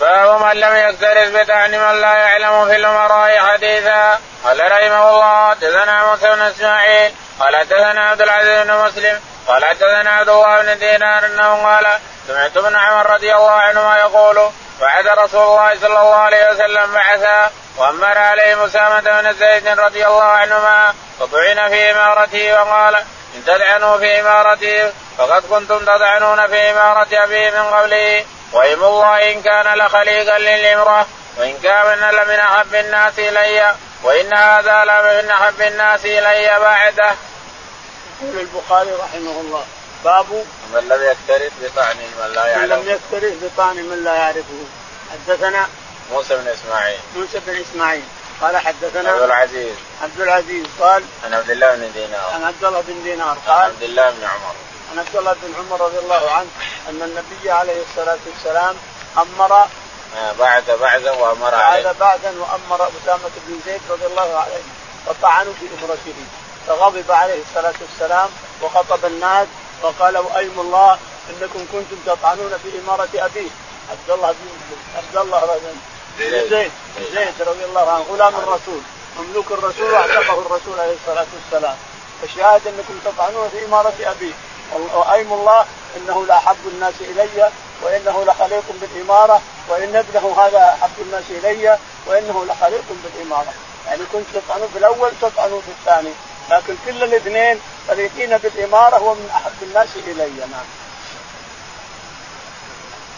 باب 0.00 0.42
من 0.42 0.60
لم 0.60 0.76
يكترث 0.76 1.28
بطعن 1.36 1.70
من 1.70 2.00
لا 2.00 2.14
يعلم 2.14 2.66
في 2.66 2.76
الأمراء 2.76 3.38
حديثا. 3.38 4.18
قال 4.44 4.72
رحمه 4.72 5.10
الله 5.10 5.50
حدثنا 5.50 6.06
موسى 6.06 6.26
بن 6.26 6.40
إسماعيل 6.40 7.14
قال 7.40 7.56
حدثنا 7.56 8.10
عبد 8.10 8.22
العزيز 8.22 8.66
بن 8.66 8.74
مسلم 8.74 9.20
قال 9.46 9.64
حدثنا 9.64 10.10
عبد 10.10 10.28
الله 10.28 10.62
بن 10.62 10.78
دينار 10.78 11.26
أنه 11.26 11.66
قال 11.66 11.86
سمعت 12.26 12.56
ابن 12.56 12.76
عمر 12.76 13.10
رضي 13.10 13.34
الله 13.34 13.50
عنهما 13.50 13.98
يقول 13.98 14.50
بعث 14.80 15.06
رسول 15.06 15.42
الله 15.42 15.74
صلى 15.80 16.00
الله 16.00 16.14
عليه 16.14 16.50
وسلم 16.50 16.92
بعثا 16.92 17.50
وأمر 17.76 18.18
عليه 18.18 18.66
أسامة 18.66 19.00
بن 19.00 19.32
زيد 19.32 19.68
رضي 19.68 20.06
الله 20.06 20.24
عنهما 20.24 20.94
فطعن 21.20 21.68
في 21.68 21.90
امارته 21.90 22.52
وقال 22.52 22.94
إن 23.34 23.44
تدعنوا 23.46 23.98
في 23.98 24.20
امارته 24.20 24.92
فقد 25.18 25.42
كنتم 25.42 25.78
تدعنون 25.78 26.46
في 26.46 26.70
إمارة 26.70 27.08
أبي 27.12 27.50
من 27.50 27.62
قبله 27.62 28.24
وايم 28.52 28.84
الله 28.84 29.32
إن 29.32 29.42
كان 29.42 29.78
لخليقا 29.78 30.38
للامرأة 30.38 31.06
وإن 31.38 31.58
كان 31.62 31.98
لمن 31.98 32.38
أحب 32.38 32.74
الناس 32.74 33.18
إلي 33.18 33.74
وإن 34.02 34.34
هذا 34.34 34.84
لمن 34.84 35.30
أحب 35.30 35.62
الناس 35.62 36.04
إلي 36.04 36.58
بعده. 36.60 37.14
يقول 38.22 38.38
البخاري 38.40 38.90
رحمه 38.92 39.40
الله 39.40 39.64
باب 40.04 40.26
من 40.74 40.88
لم 40.88 41.02
يكترث 41.02 41.52
بطعن 41.62 41.96
من 41.96 42.32
لا 42.34 42.44
من 42.44 42.50
يعلم 42.50 42.72
لم 42.72 42.88
يكترث 42.88 43.32
بطعن 43.42 43.76
من 43.76 44.04
لا 44.04 44.14
يعرفه. 44.14 44.64
حدثنا 45.12 45.66
موسى 46.12 46.36
بن 46.36 46.48
إسماعيل. 46.48 46.98
موسى 47.16 47.40
بن 47.46 47.60
إسماعيل. 47.60 48.04
قال 48.40 48.56
عبد 48.56 48.66
حدثنا 48.66 49.24
العزيز. 49.24 49.76
عبد 50.02 50.20
العزيز 50.20 50.66
قال 50.80 51.04
عن 51.24 51.34
عبد 51.34 51.50
الله 51.50 51.74
بن 51.74 51.92
دينار. 51.92 52.30
عن 52.34 52.44
عبد 52.44 52.64
الله 52.64 52.80
بن 52.80 53.02
دينار 53.02 53.28
عن 53.28 53.36
قال 53.46 53.64
عبد 53.64 53.82
الله 53.82 54.10
بن 54.10 54.24
عمر. 54.24 54.54
عن 54.92 54.98
عبد 54.98 55.16
الله 55.16 55.32
بن 55.32 55.54
عمر 55.58 55.80
رضي 55.80 55.98
الله 55.98 56.30
عنه 56.30 56.48
أن 56.88 57.02
النبي 57.02 57.50
عليه 57.50 57.82
الصلاة 57.90 58.18
والسلام 58.26 58.76
أمر 59.18 59.66
آه 60.16 60.32
بعد 60.38 60.64
بعد 60.80 61.06
وأمر 61.06 61.54
عليه. 61.54 61.82
بعد 61.82 61.96
بعدا 61.96 62.34
وأمر 62.40 62.88
أسامة 63.02 63.30
بن 63.46 63.60
زيد 63.66 63.80
رضي 63.90 64.06
الله 64.06 64.36
عنه 64.38 64.62
فطعنوا 65.06 65.52
في 65.60 65.66
أمرته. 65.66 66.14
فغضب 66.66 67.10
عليه 67.12 67.42
الصلاة 67.48 67.74
والسلام 67.80 68.28
وخطب 68.62 69.04
الناس 69.04 69.48
وقال 69.82 70.18
وايم 70.18 70.60
الله 70.60 70.98
إنكم 71.30 71.66
كنتم 71.72 71.96
تطعنون 72.06 72.52
في 72.62 72.78
إمارة 72.84 73.08
أبيه. 73.14 73.50
عبد 73.90 74.10
الله 74.10 74.32
بن 74.32 74.48
عبد 74.96 75.16
الله 75.16 75.58
بن 76.18 76.48
زيد. 76.48 76.72
زيد 77.14 77.48
رضي 77.48 77.64
الله 77.64 77.90
عنه 77.90 78.04
غلام 78.10 78.34
الرسول. 78.34 78.80
مملوك 79.18 79.46
الرسول 79.50 79.90
وأعتقه 79.92 80.38
الرسول 80.46 80.80
عليه 80.80 80.96
الصلاة 81.02 81.26
والسلام. 81.34 81.76
فالشهاده 82.22 82.70
إنكم 82.70 82.98
تطعنون 83.04 83.48
في 83.48 83.64
إمارة 83.64 83.94
أبيه. 84.00 84.32
وأيم 84.74 85.32
الله 85.32 85.66
إنه 85.96 86.26
لاحب 86.26 86.56
الناس 86.66 86.94
إلي 87.00 87.50
وإنه 87.82 88.24
لخليق 88.24 88.64
بالإمارة 88.80 89.42
وإن 89.68 89.96
ابنه 89.96 90.36
هذا 90.40 90.76
احب 90.80 91.00
الناس 91.00 91.24
إلي 91.30 91.78
وإنه 92.06 92.44
لخليق 92.44 92.84
بالإمارة. 93.04 93.52
يعني 93.86 94.00
كنت 94.12 94.26
تطعنون 94.34 94.68
في 94.72 94.78
الأول 94.78 95.10
تطعنون 95.22 95.60
في 95.60 95.68
الثاني. 95.68 96.12
لكن 96.50 96.76
كل 96.86 97.02
الاثنين 97.02 97.60
فريقين 97.88 98.38
بالإمارة 98.38 98.96
هو 98.96 99.14
من 99.14 99.30
أحب 99.34 99.62
الناس 99.62 99.88
إلي 100.06 100.30
نعم. 100.40 100.66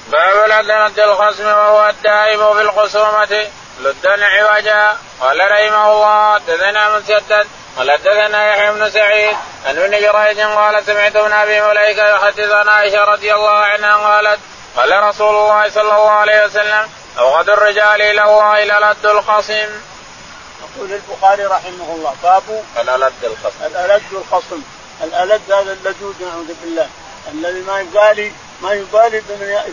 باب 0.08 0.48
لد 0.48 0.98
الخصم 0.98 1.46
وهو 1.46 1.88
الدائم 1.88 2.54
في 2.54 2.60
الخصومة. 2.60 3.48
لدا 3.80 4.24
عوجا 4.24 4.96
قال 5.20 5.38
رحمه 5.50 5.92
الله 5.92 6.34
حدثنا 6.34 6.98
مسدد 6.98 7.46
قال 7.76 7.90
حدثنا 7.90 8.54
يحيى 8.54 8.72
بن 8.72 8.90
سعيد 8.90 9.36
عن 9.66 9.78
ابن 9.78 9.90
جريج 9.90 10.40
قال 10.40 10.84
سمعت 10.86 11.16
ابن 11.16 11.32
أبي 11.32 11.60
مليكة 11.60 12.08
يحدث 12.08 12.50
عن 12.50 12.68
عائشة 12.68 13.04
رضي 13.04 13.34
الله 13.34 13.50
عنها 13.50 13.96
قالت 13.96 14.40
قال 14.76 15.02
رسول 15.02 15.34
الله 15.34 15.70
صلى 15.70 15.82
الله 15.82 16.10
عليه 16.10 16.44
وسلم 16.44 16.88
أبغض 17.18 17.50
الرجال 17.50 18.02
إلى 18.02 18.22
الله 18.22 18.62
الألد 18.62 19.06
الخصم. 19.06 19.68
يقول 20.62 20.92
البخاري 20.92 21.44
رحمه 21.44 21.94
الله 21.94 22.14
باب 22.22 22.64
الألد 22.80 23.24
الخصم. 23.24 23.64
الألد 23.66 24.02
الخصم، 24.12 24.62
الألد 25.04 25.52
هذا 25.52 25.72
اللدود 25.72 26.14
نعوذ 26.22 26.54
بالله. 26.62 26.88
الذي 27.32 27.60
ما 27.60 27.80
يبالي 27.80 28.32
ما 28.62 28.72
يبالي 28.72 29.22
بمن 29.28 29.64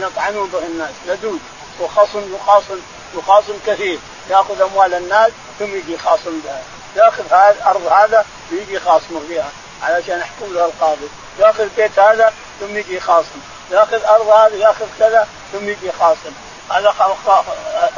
يطعنون 0.00 0.50
به 0.50 0.58
الناس. 0.58 0.90
لدود 1.06 1.40
وخصم 1.80 2.34
يخاصم 2.34 2.80
يخاصم 3.14 3.58
كثير. 3.66 3.98
يأخذ 4.30 4.60
أموال 4.60 4.94
الناس 4.94 5.30
ثم 5.58 5.76
يجي 5.76 5.94
يخاصم 5.94 6.40
بها. 6.44 6.62
ياخذ 6.96 7.24
هذا 7.30 7.50
الأرض 7.50 7.86
هذا 7.86 8.26
ويجي 8.52 8.74
يخاصمه 8.74 9.20
فيها 9.28 9.50
علشان 9.82 10.18
يحكم 10.18 10.54
له 10.54 10.64
القاضي. 10.64 11.08
ياخذ 11.38 11.68
بيت 11.76 11.98
هذا 11.98 12.32
ثم 12.60 12.76
يجي 12.76 12.96
يخاصم 12.96 13.40
ياخذ 13.70 14.04
أرض 14.04 14.28
هذه 14.28 14.54
ياخذ 14.54 14.86
كذا 14.98 15.28
ثم 15.52 15.68
يجي 15.68 15.92
خاصم 16.00 16.32
هذا 16.70 16.94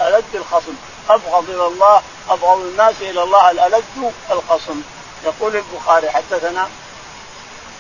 ألد 0.01 0.25
الخصم. 0.35 0.75
أبغض 1.11 1.51
إلى 1.51 1.67
الله 1.67 2.03
أبغض 2.31 2.59
الناس 2.59 2.95
إلى 3.01 3.23
الله 3.23 3.51
الألد 3.51 4.13
الخصم. 4.31 4.83
يقول 5.25 5.57
البخاري 5.57 6.11
حدثنا 6.11 6.69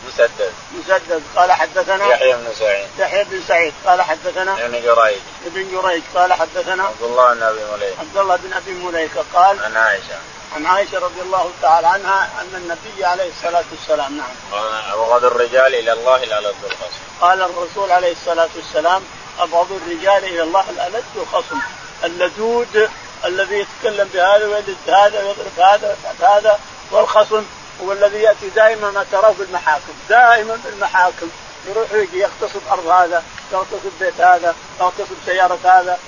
مسدد. 0.09 0.53
مسدد. 0.79 1.23
قال 1.37 1.53
حدثنا 1.53 2.07
يحيى 2.07 2.33
بن 2.33 2.49
سعيد. 2.59 2.89
يحيى 2.99 3.25
بن 3.25 3.43
سعيد. 3.49 3.73
قال 3.87 4.03
حدثنا 4.03 4.53
ابن 4.53 4.73
جريج. 4.73 5.19
ابن 5.47 5.71
جريج. 5.73 6.03
قال 6.15 6.33
حدثنا 6.33 6.85
عبد 6.85 7.03
الله 7.03 7.35
بن 7.35 7.43
أبي 7.43 7.65
مليكه 7.73 8.01
عبد 8.01 8.17
الله 8.17 8.37
بن 8.37 8.53
أبي 8.53 8.73
مليكه 8.73 9.25
قال 9.35 9.65
عن 9.65 9.77
عائشة. 9.77 10.19
عن 10.55 10.67
عائشة 10.67 10.99
رضي 10.99 11.21
الله 11.21 11.51
تعالى 11.63 11.87
عنها 11.87 12.31
أن 12.41 12.55
النبي 12.55 13.05
عليه 13.05 13.29
الصلاة 13.29 13.65
والسلام 13.71 14.17
نعم. 14.17 14.27
قال 14.53 14.85
ابغض 14.93 15.25
الرجال 15.25 15.75
إلى 15.75 15.93
الله 15.93 16.23
الألد 16.23 16.55
الخصم 16.65 17.01
قال 17.21 17.43
الرسول 17.43 17.91
عليه 17.91 18.13
الصلاة 18.13 18.49
والسلام 18.57 19.03
أبغض 19.39 19.73
الرجال 19.73 20.25
إلى 20.25 20.43
الله 20.43 20.65
الألد 20.71 21.05
الخصم 21.17 21.59
اللدود 22.05 22.91
الذي 23.25 23.55
يتكلم 23.55 24.11
بهذا 24.15 24.47
ويلد 24.47 24.77
هذا 24.87 25.23
ويضرب 25.25 25.59
هذا 25.59 25.97
هذا 26.21 26.59
والخصم 26.91 27.45
هو 27.83 27.93
الذي 27.93 28.19
يأتي 28.19 28.49
دائما 28.49 28.91
ما 28.91 29.05
تراه 29.13 29.33
في 29.33 29.43
المحاكم 29.43 29.93
دائما 30.09 30.57
في 30.57 30.69
المحاكم. 30.69 31.29
يروح 31.69 31.93
يجي 31.93 32.19
يغتصب 32.19 32.61
أرض 32.71 32.87
هذا 32.87 33.23
يغتصب 33.53 33.93
بيت 34.01 34.21
هذا 34.21 34.55
يغتصب 34.81 35.17
سيارة 35.27 35.59
هذا 35.65 35.99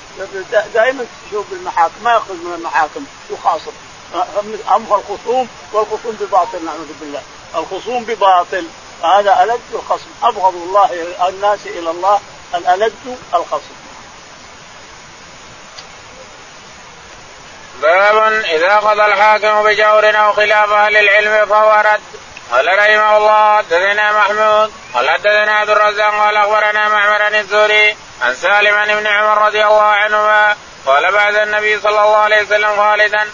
دائما 0.74 1.06
تشوف 1.28 1.46
المحاكم 1.52 2.04
ما 2.04 2.12
يخرج 2.12 2.36
من 2.36 2.54
المحاكم 2.54 3.04
يخاصم 3.30 3.72
اما 4.68 4.96
الخصوم 4.96 5.48
والخصوم 5.72 6.16
بباطل 6.20 6.64
نعوذ 6.64 6.92
بالله. 7.00 7.22
الخصوم 7.56 8.04
بباطل. 8.04 8.66
هذا 9.02 9.42
ألد 9.42 9.60
الخصم. 9.74 10.10
أبغض 10.22 10.54
الله 10.54 10.90
الناس 11.28 11.66
إلى 11.66 11.90
الله 11.90 12.20
الألد 12.54 13.18
الخصم. 13.34 13.74
باب 17.82 18.32
إذا 18.44 18.76
قضى 18.76 19.04
الحاكم 19.04 19.62
بجور 19.62 20.16
أو 20.16 20.32
خلاف 20.32 20.70
أهل 20.70 20.96
العلم 20.96 21.46
فهو 21.46 21.82
رد. 21.84 22.00
قال 22.52 22.66
رحمه 22.78 23.16
الله 23.16 23.56
حدثنا 23.56 24.12
محمود. 24.12 24.72
قال 24.94 25.10
حدثنا 25.10 25.52
عبد 25.52 25.70
الرزاق. 25.70 26.14
قال 26.14 26.36
أخبرنا 26.36 26.88
معمر 26.88 27.38
الزهري 27.38 27.96
عن 28.22 28.34
سالم 28.34 28.74
ابن 28.74 29.06
عمر 29.06 29.46
رضي 29.46 29.64
الله 29.64 29.82
عنهما. 29.82 30.56
قال 30.86 31.12
بعد 31.12 31.34
النبي 31.34 31.80
صلى 31.80 32.04
الله 32.04 32.16
عليه 32.16 32.42
وسلم 32.42 32.76
خالدا 32.76 33.30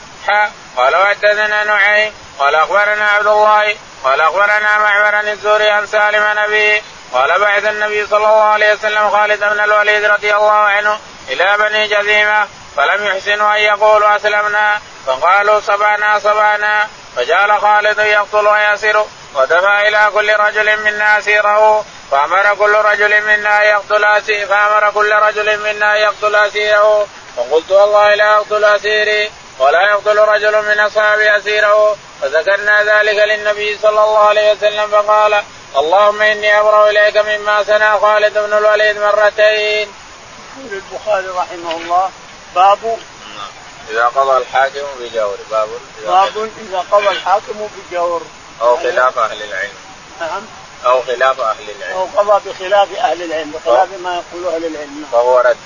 قال 0.77 0.97
وحدثنا 0.97 1.65
نعيم. 1.65 2.15
قال 2.39 2.55
أخبرنا 2.55 3.09
عبد 3.09 3.27
الله. 3.27 3.75
قال 4.05 4.21
أخبرنا 4.21 4.79
معمر 4.79 5.15
عن 5.15 5.29
الزهري 5.29 5.71
عن 5.71 5.87
سالم 5.87 6.23
عن 6.23 6.39
أبيه. 6.39 6.83
قال 7.13 7.41
بعد 7.41 7.65
النبي 7.65 8.07
صلى 8.07 8.17
الله 8.17 8.43
عليه 8.43 8.73
وسلم 8.73 9.11
خالد 9.11 9.41
بن 9.41 9.61
الوليد 9.61 10.05
رضي 10.05 10.35
الله 10.35 10.53
عنه 10.53 10.99
إلى 11.29 11.57
بني 11.59 11.89
جذيمه 11.89 12.47
فلم 12.77 13.07
يحسنوا 13.07 13.55
أن 13.55 13.61
يقولوا 13.61 14.17
أسلمنا. 14.17 14.81
فقالوا 15.07 15.61
صبانا 15.61 16.19
صبانا. 16.19 16.89
فجعل 17.17 17.61
خالد 17.61 17.99
يقتل 17.99 18.49
ويسر 18.49 19.07
ودفع 19.35 19.89
إلى 19.89 20.11
كل 20.15 20.37
رجل 20.37 20.83
منا 20.85 21.19
أسيره. 21.19 21.85
فأمر 22.11 22.55
كل 22.55 22.75
رجل 22.75 23.23
منا 23.23 23.63
يقتل 23.63 24.05
اسيره 24.05 24.47
فأمر 24.47 24.91
كل 24.91 25.13
رجل 25.13 25.59
منا 25.59 25.97
يقتل 25.97 26.35
أسيره. 26.35 27.07
فقلت 27.37 27.71
والله 27.71 28.15
لا 28.15 28.37
أقتل 28.37 28.65
أسيري. 28.65 29.31
ولا 29.59 29.83
يقتل 29.83 30.19
رجل 30.19 30.63
من 30.63 30.81
اصحابي 30.81 31.37
أسيره. 31.37 31.97
فذكرنا 32.23 32.83
ذلك 32.83 33.19
للنبي 33.19 33.79
صلى 33.83 34.05
الله 34.05 34.19
عليه 34.19 34.53
وسلم 34.53 34.87
فقال 34.91 35.43
اللهم 35.77 36.23
إني 36.23 36.61
أبرأ 36.61 36.91
إليك 36.91 37.17
مما 37.17 37.63
صنع 37.63 37.99
خالد 37.99 38.39
بن 38.39 38.53
الوليد 38.53 38.99
مرتين. 38.99 39.89
يقول 40.59 40.83
البخاري 40.93 41.27
رحمه 41.27 41.77
الله 41.77 42.11
باب 42.55 42.99
إذا 43.91 44.07
قضى 44.07 44.37
الحاكم 44.37 44.87
بجور. 45.01 45.37
باب 45.51 45.69
باب 46.07 46.51
إذا 46.69 46.85
قضى 46.91 47.09
الحاكم 47.09 47.69
بجور. 47.91 48.23
أو 48.61 48.77
خلاف 48.77 49.19
أهل 49.19 49.43
العلم. 49.43 49.75
نعم. 50.21 50.43
أو 50.87 51.03
خلاف 51.03 51.41
أهل 51.41 51.71
العلم. 51.71 51.97
أو 51.97 52.05
قضى 52.17 52.51
بخلاف 52.51 52.97
أهل 52.99 53.23
العلم 53.23 53.51
بخلاف 53.51 53.89
ما 54.03 54.15
يقوله 54.15 54.57
أهل 54.57 54.65
العلم. 54.65 55.07
فهو 55.13 55.39
رد. 55.39 55.57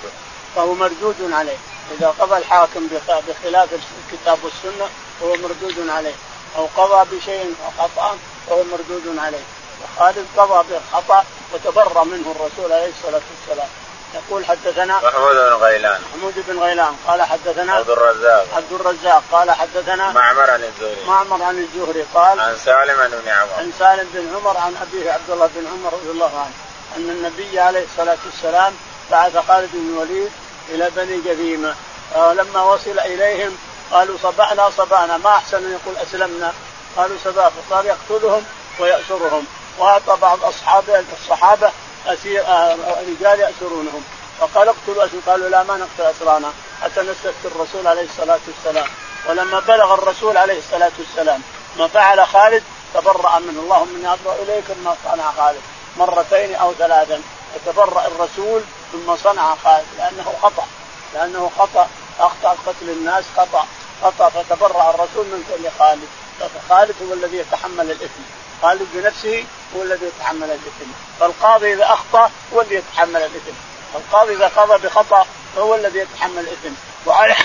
فهو 0.56 0.74
مردود 0.74 1.32
عليه. 1.32 1.56
إذا 1.90 2.14
قضى 2.20 2.38
الحاكم 2.38 2.88
بخلاف 3.28 3.68
الكتاب 4.12 4.38
والسنة 4.44 4.88
فهو 5.20 5.32
مردود 5.32 5.88
عليه. 5.88 6.14
أو 6.56 6.68
قضى 6.76 7.16
بشيء 7.16 7.54
خطأ 7.78 8.16
فهو 8.46 8.62
مردود 8.62 9.18
عليه. 9.18 9.44
وخالد 9.84 10.26
قضى 10.36 10.64
بالخطأ 10.68 11.24
وتبرأ 11.54 12.04
منه 12.04 12.34
الرسول 12.36 12.72
عليه 12.72 12.90
الصلاة 12.98 13.20
والسلام. 13.30 13.68
يقول 14.14 14.46
حدثنا 14.46 14.96
محمود 14.96 15.36
بن 15.36 15.52
غيلان. 15.52 16.00
محمود 16.14 16.34
بن 16.48 16.58
غيلان. 16.58 16.96
قال 17.06 17.22
حدثنا 17.22 17.72
عبد 17.72 17.90
الرزاق. 17.90 18.46
عبد 18.56 18.72
الرزاق. 18.72 19.22
قال 19.32 19.50
حدثنا 19.50 20.12
معمر 20.12 20.50
عن 20.50 20.64
الزهري. 20.64 21.04
معمر 21.06 21.42
عن 21.42 21.58
الزهري. 21.58 22.04
قال 22.14 22.40
عن 22.40 22.56
سالم 22.56 22.96
بن 22.96 23.28
عمر. 23.28 23.52
عن 23.58 23.72
سالم 23.78 24.08
بن 24.14 24.36
عمر 24.36 24.56
عن 24.56 24.74
أبيه 24.76 25.12
عبد 25.12 25.30
الله 25.30 25.50
بن 25.54 25.66
عمر 25.66 25.92
رضي 25.92 26.10
الله 26.10 26.38
عنه. 26.38 26.54
أن 26.96 27.10
النبي 27.10 27.60
عليه 27.60 27.84
الصلاة 27.84 28.18
والسلام 28.26 28.74
بعث 29.10 29.36
خالد 29.48 29.70
بن 29.72 29.94
الوليد 29.94 30.30
إلى 30.70 30.90
بني 30.96 31.20
جذيمه 31.20 31.74
لما 32.16 32.62
وصل 32.62 32.98
إليهم 32.98 33.56
قالوا 33.92 34.18
صبعنا 34.22 34.70
صبعنا 34.70 35.16
ما 35.16 35.30
أحسن 35.30 35.56
أن 35.56 35.72
يقول 35.72 35.96
أسلمنا. 35.96 36.52
قالوا 36.96 37.16
صباح. 37.24 37.48
فصار 37.48 37.84
يقتلهم 37.84 38.44
ويأسرهم. 38.80 39.44
وأعطى 39.78 40.16
بعض 40.22 40.44
أصحابه 40.44 41.04
الصحابة 41.22 41.70
أسير 42.06 42.46
آه، 42.46 42.76
رجال 43.00 43.40
يأسرونهم. 43.40 44.04
فقال 44.40 44.68
اقتلوا 44.68 45.04
اسير 45.04 45.20
قالوا 45.26 45.48
لا 45.48 45.62
ما 45.62 45.76
نقتل 45.76 46.10
أسرانا. 46.10 46.52
حتى 46.82 47.00
نستفتي 47.00 47.48
الرسول 47.54 47.86
عليه 47.86 48.04
الصلاة 48.04 48.38
والسلام. 48.46 48.86
ولما 49.28 49.60
بلغ 49.60 49.94
الرسول 49.94 50.36
عليه 50.36 50.58
الصلاة 50.58 50.92
والسلام 50.98 51.42
ما 51.78 51.88
فعل 51.88 52.26
خالد 52.26 52.62
تبرأ 52.94 53.38
منه. 53.38 53.60
اللهم 53.60 53.88
إني 53.96 54.12
أبرأ 54.12 54.34
إليك 54.42 54.64
ما 54.84 54.96
صنع 55.04 55.30
خالد. 55.30 55.60
مرتين 55.96 56.54
أو 56.54 56.72
ثلاثا. 56.72 57.20
فتبرأ 57.54 58.06
الرسول 58.06 58.62
ثم 58.92 59.16
صنع 59.16 59.54
خالد 59.54 59.86
لأنه 59.98 60.34
خطأ 60.42 60.66
لأنه 61.14 61.50
خطأ 61.58 61.88
أخطأ 62.20 62.56
قتل 62.66 62.90
الناس 62.90 63.24
خطأ 63.36 63.66
خطأ 64.02 64.28
فتبرأ 64.28 64.90
الرسول 64.90 65.26
من 65.26 65.44
كل 65.48 65.70
خالد. 65.78 66.08
فخالد 66.40 66.94
هو 67.08 67.14
الذي 67.14 67.36
يتحمل 67.36 67.90
الإثم. 67.90 68.22
خالد 68.62 68.88
بنفسه 68.94 69.44
هو 69.76 69.82
الذي 69.82 70.06
يتحمل 70.06 70.50
الإثم. 70.50 70.90
فالقاضي 71.20 71.72
إذا 71.72 71.84
أخطأ 71.84 72.30
هو 72.54 72.60
الذي 72.60 72.74
يتحمل 72.74 73.16
الإثم. 73.16 73.56
القاضي 73.94 74.36
إذا 74.36 74.48
قضى 74.48 74.86
بخطأ 74.86 75.26
فهو 75.56 75.74
الذي 75.74 75.98
يتحمل 75.98 76.38
الإثم. 76.38 76.74
وعليه 77.06 77.36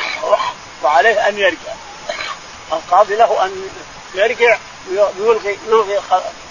وعليه 0.84 1.28
أن 1.28 1.38
يرجع. 1.38 1.74
القاضي 2.72 3.16
له 3.16 3.46
أن 3.46 3.70
يرجع 4.16 4.58
ويلغي 4.90 5.60
يلغي 5.68 6.00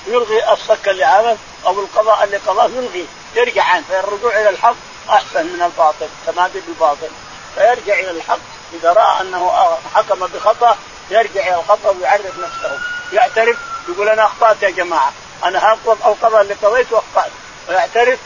يلغي 0.06 0.52
الصك 0.52 0.88
اللي 0.88 1.04
عمل 1.04 1.36
أو 1.66 1.80
القضاء 1.80 2.24
اللي 2.24 2.36
قضاه 2.36 2.66
يلغي. 2.66 3.06
يرجع 3.34 3.64
عنه. 3.64 3.84
فالرجوع 3.88 4.40
إلى 4.40 4.48
الحق 4.48 4.74
أحسن 5.10 5.46
من 5.46 5.62
الباطل. 5.62 6.08
تمادي 6.26 6.60
بالباطل. 6.60 7.08
فيرجع 7.54 7.94
إلى 7.94 8.10
الحق. 8.10 8.38
إذا 8.72 8.92
رأى 8.92 9.20
أنه 9.20 9.52
حكم 9.94 10.26
بخطأ 10.26 10.76
يرجع 11.10 11.46
إلى 11.46 11.54
الخطأ 11.54 11.90
ويعرف 11.90 12.38
نفسه. 12.38 12.78
يعترف 13.12 13.56
يقول 13.88 14.08
أنا 14.08 14.24
أخطأت 14.24 14.62
يا 14.62 14.70
جماعة. 14.70 15.12
أنا 15.44 15.78
القضاء 15.86 16.42
اللي 16.42 16.54
قضيته 16.54 16.98
اخطات 16.98 17.32
ويعترف 17.68 18.18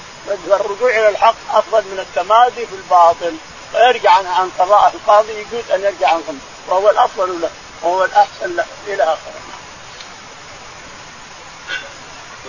الرجوع 0.46 0.90
إلى 0.90 1.08
الحق 1.08 1.34
أفضل 1.52 1.82
من 1.82 1.98
التمادي 1.98 2.66
في 2.66 2.74
الباطل. 2.74 3.36
فيرجع 3.72 4.10
عن 4.10 4.50
قضاء 4.58 4.92
القاضي 4.94 5.32
يجوز 5.32 5.70
أن 5.74 5.80
يرجع 5.80 6.08
عنهم 6.08 6.40
وهو 6.68 6.90
الأفضل 6.90 7.40
له. 7.40 7.50
وهو 7.82 8.04
الأحسن 8.04 8.56
له. 8.56 8.64
إلى 8.86 9.02
آخره. 9.02 9.53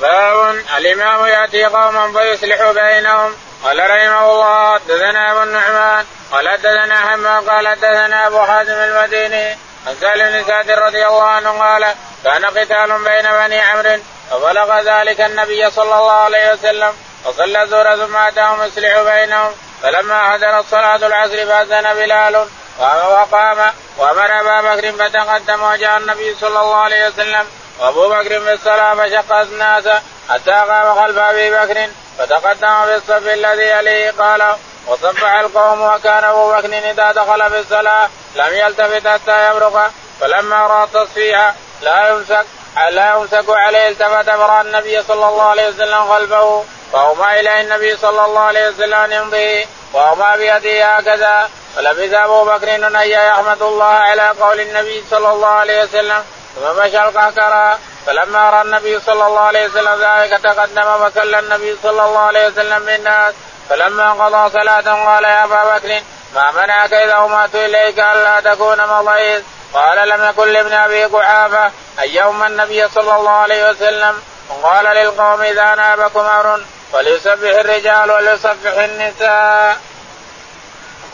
باب 0.01 0.55
الإمام 0.77 1.25
يأتي 1.25 1.65
قوما 1.65 2.11
فيصلح 2.11 2.71
بينهم. 2.71 3.35
قال 3.63 3.79
رحمه 3.79 4.31
الله 4.31 4.73
حدثنا 4.73 5.31
أبو 5.31 5.43
النعمان 5.43 6.05
قال 6.31 6.49
حدثنا 6.49 6.95
حماد 6.95 7.49
قال 7.49 7.67
حدثنا 7.67 8.27
أبو 8.27 8.39
حازم 8.39 8.73
المديني. 8.73 9.57
عن 9.87 9.95
سالم 10.01 10.31
بن 10.31 10.47
سعد 10.47 10.69
رضي 10.69 11.07
الله 11.07 11.23
عنه 11.23 11.59
قال 11.59 11.95
كان 12.23 12.45
قتال 12.45 13.03
بين 13.03 13.31
بني 13.31 13.59
عمرو 13.61 13.99
فبلغ 14.31 14.79
ذلك 14.79 15.21
النبي 15.21 15.71
صلى 15.71 15.95
الله 15.99 16.11
عليه 16.11 16.53
وسلم 16.53 16.93
فصلى 17.25 17.63
الزور 17.63 17.95
ثم 17.95 18.15
أتاهم 18.15 18.63
يصلح 18.63 19.01
بينهم. 19.01 19.51
فلما 19.81 20.31
حضرت 20.31 20.65
صلاة 20.71 20.95
العصر 20.95 21.45
فأذن 21.45 21.93
بلال 21.93 22.47
وقام 22.79 23.71
وأمر 23.97 24.39
أبا 24.39 24.61
بكر 24.61 24.91
فتقدم 24.91 25.63
وجاء 25.63 25.97
النبي 25.97 26.35
صلى 26.35 26.59
الله 26.59 26.75
عليه 26.75 27.07
وسلم. 27.07 27.47
وابو 27.79 28.09
بكر 28.09 28.39
في 28.39 28.53
الصلاه 28.53 28.93
فشق 28.93 29.33
الناس 29.33 29.87
حتى 30.29 30.51
قام 30.51 30.95
خلف 30.95 31.17
أبي 31.17 31.51
بكر 31.51 31.89
فتقدم 32.17 32.85
في 32.85 32.95
الصف 32.95 33.27
الذي 33.27 33.63
يليه 33.63 34.11
قال 34.11 34.55
وصبح 34.87 35.33
القوم 35.33 35.81
وكان 35.81 36.23
أبو 36.23 36.51
بكر 36.51 36.91
إذا 36.91 37.11
دخل 37.11 37.49
في 37.51 37.59
الصلاة 37.59 38.09
لم 38.35 38.53
يلتفت 38.53 39.07
حتى 39.07 39.49
يبرق 39.49 39.91
فلما 40.21 40.67
رأى 40.67 40.83
التصفيح 40.83 41.53
لا 41.81 42.09
يمسك 42.09 42.45
لا 42.89 43.15
يمسك 43.15 43.45
عليه 43.49 43.89
التفت 43.89 44.29
فراى 44.29 44.61
النبي 44.61 45.03
صلى 45.03 45.27
الله 45.27 45.43
عليه 45.43 45.67
وسلم 45.69 46.07
خلفه 46.09 46.63
فأومى 46.93 47.39
إليه 47.39 47.61
النبي 47.61 47.97
صلى 47.97 48.25
الله 48.25 48.41
عليه 48.41 48.69
وسلم 48.69 49.11
يمضي 49.11 49.67
وأومى 49.93 50.37
بيده 50.37 50.85
هكذا 50.85 51.49
فلبث 51.75 52.13
أبو 52.13 52.45
بكر 52.45 52.75
أن 52.75 52.95
يحمد 53.09 53.61
الله 53.61 53.85
على 53.85 54.29
قول 54.29 54.59
النبي 54.59 55.03
صلى 55.11 55.29
الله 55.31 55.47
عليه 55.47 55.83
وسلم 55.83 56.23
ثم 56.55 56.79
مشى 56.79 57.03
القهكرى 57.03 57.77
فلما 58.05 58.49
رأى 58.49 58.61
النبي 58.61 58.99
صلى 58.99 59.27
الله 59.27 59.39
عليه 59.39 59.67
وسلم 59.67 60.01
ذلك 60.01 60.41
تقدم 60.43 61.09
فصلى 61.09 61.39
النبي 61.39 61.77
صلى 61.83 62.05
الله 62.05 62.19
عليه 62.19 62.47
وسلم 62.47 62.85
بالناس. 62.85 63.33
فلما 63.69 64.13
قضى 64.13 64.49
صلاة 64.59 65.05
قال 65.05 65.23
يا 65.23 65.43
أبا 65.43 65.77
بكر 65.77 66.01
ما 66.35 66.51
منعك 66.51 66.93
إذا 66.93 67.17
امات 67.17 67.55
إليك 67.55 67.99
ألا 67.99 68.39
تكون 68.39 68.87
مضيت؟ 68.87 69.43
قال 69.73 70.09
لم 70.09 70.29
يكن 70.29 70.47
لابن 70.47 70.73
أبي 70.73 71.05
قحافه 71.05 71.65
ان 71.99 72.09
يوم 72.09 72.43
النبي 72.43 72.87
صلى 72.89 73.15
الله 73.15 73.31
عليه 73.31 73.69
وسلم؟ 73.69 74.21
وقال 74.49 74.85
للقوم 74.85 75.41
إذا 75.41 75.75
نابكم 75.75 76.19
أمر 76.19 76.61
فليسبح 76.93 77.49
الرجال 77.59 78.11
وليسبح 78.11 78.73
النساء. 78.77 79.77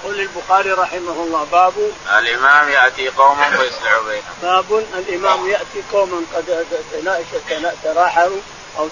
يقول 0.04 0.20
البخاري 0.20 0.72
رحمه 0.72 1.24
الله 1.24 1.44
باب 1.52 1.74
الإمام 2.20 2.70
يأتي 2.70 3.10
قوما 3.10 3.50
فيصلح 3.50 4.00
بينهم. 4.08 4.24
باب 4.42 4.86
الإمام 4.94 5.50
يأتي 5.50 5.84
قوما 5.94 6.22
قد 6.36 6.66
تراحلوا 7.84 8.42
أو 8.80 8.90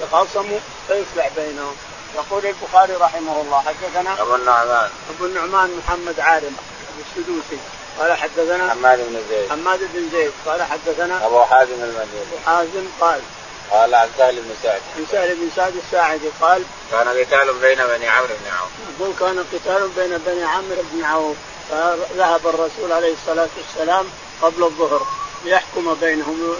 تخاصموا 0.00 0.58
فيصلح 0.88 1.30
بينهم. 1.36 1.76
يقول 2.14 2.46
البخاري 2.46 2.92
رحمه 2.92 3.40
الله 3.40 3.62
حدثنا 3.62 4.22
أبو 4.22 4.34
النعمان. 4.34 4.90
أبو 5.16 5.26
النعمان 5.26 5.80
محمد 5.84 6.20
عالم 6.20 6.56
السدوسي. 6.98 7.58
قال 7.98 8.16
حدثنا 8.16 8.70
حماد 8.70 8.98
بن 8.98 9.20
زيد. 9.30 9.50
حماد 9.50 9.80
بن 9.94 10.08
زيد. 10.12 10.32
قال 10.46 10.62
حدثنا 10.62 11.26
أبو 11.26 11.44
حازم 11.44 11.74
المديني. 11.74 12.22
أبو 12.32 12.36
حازم 12.46 12.86
قال 13.00 13.20
قال 13.70 13.94
عن 13.94 14.08
سهل 14.18 14.34
بن 14.36 14.54
سعد. 14.62 14.80
عن 14.96 15.06
سهل 15.12 15.34
بن 15.34 15.50
سعد 15.56 15.72
الساعدي 15.76 16.28
قال 16.40 16.62
كان 16.90 17.08
قتال 17.08 17.54
بين 17.54 17.86
بني 17.86 18.08
عمرو 18.08 18.34
بن 18.44 18.50
عوف. 18.50 18.70
يقول 19.00 19.14
كان 19.20 19.44
قتال 19.52 19.88
بين 19.88 20.18
بني 20.18 20.44
عمرو 20.44 20.82
بن 20.92 21.04
عوف 21.04 21.36
فذهب 21.70 22.46
الرسول 22.46 22.92
عليه 22.92 23.12
الصلاة 23.12 23.48
والسلام 23.56 24.06
قبل 24.42 24.62
الظهر 24.62 25.06
ليحكم 25.44 25.94
بينهم 25.94 26.56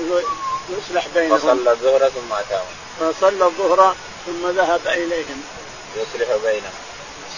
يصلح 0.71 1.09
بينهم. 1.15 1.39
فصلى 1.39 1.71
الظهر 1.71 2.11
ثم 2.11 2.33
أتاهم. 2.33 2.67
فصلى 3.01 3.45
الظهر 3.45 3.95
ثم 4.27 4.51
ذهب 4.51 4.81
إليهم. 4.87 5.43
يصلح 5.97 6.29
بينهم. 6.45 6.73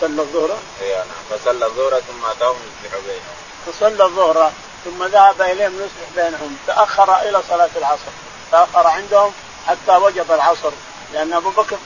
صلى 0.01 0.23
الظهر؟ 0.23 0.59
اي 0.83 0.95
نعم. 0.95 1.07
فصلى 1.31 1.67
الظهر 1.67 2.01
ثم 2.01 2.25
أتاهم 2.31 2.57
يصلح 2.85 2.99
بينهم. 3.07 3.37
فصلى 3.67 4.05
الظهر 4.05 4.53
ثم 4.85 5.05
ذهب 5.05 5.43
إليهم 5.43 5.75
يصلح 5.75 6.25
بينهم. 6.25 6.57
تأخر 6.67 7.21
إلى 7.29 7.43
صلاة 7.49 7.71
العصر. 7.77 8.11
تأخر 8.53 8.87
عندهم 8.87 9.33
حتى 9.69 9.97
وجب 9.97 10.33
العصر 10.33 10.71
لأن 11.13 11.33
أبو 11.33 11.51
بكر 11.51 11.77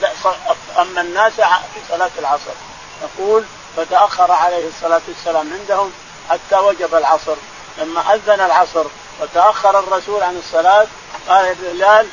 أما 0.78 1.00
الناس 1.00 1.32
في 1.34 1.80
صلاة 1.88 2.10
العصر. 2.18 2.52
يقول 3.02 3.44
فتأخر 3.76 4.32
عليه 4.32 4.68
الصلاة 4.68 5.00
والسلام 5.08 5.52
عندهم 5.60 5.92
حتى 6.30 6.56
وجب 6.56 6.94
العصر. 6.94 7.36
لما 7.78 8.14
أذن 8.14 8.40
العصر 8.40 8.84
وتأخر 9.20 9.78
الرسول 9.78 10.22
عن 10.22 10.36
الصلاة 10.36 10.86
قال 11.28 11.54
بلال 11.54 12.06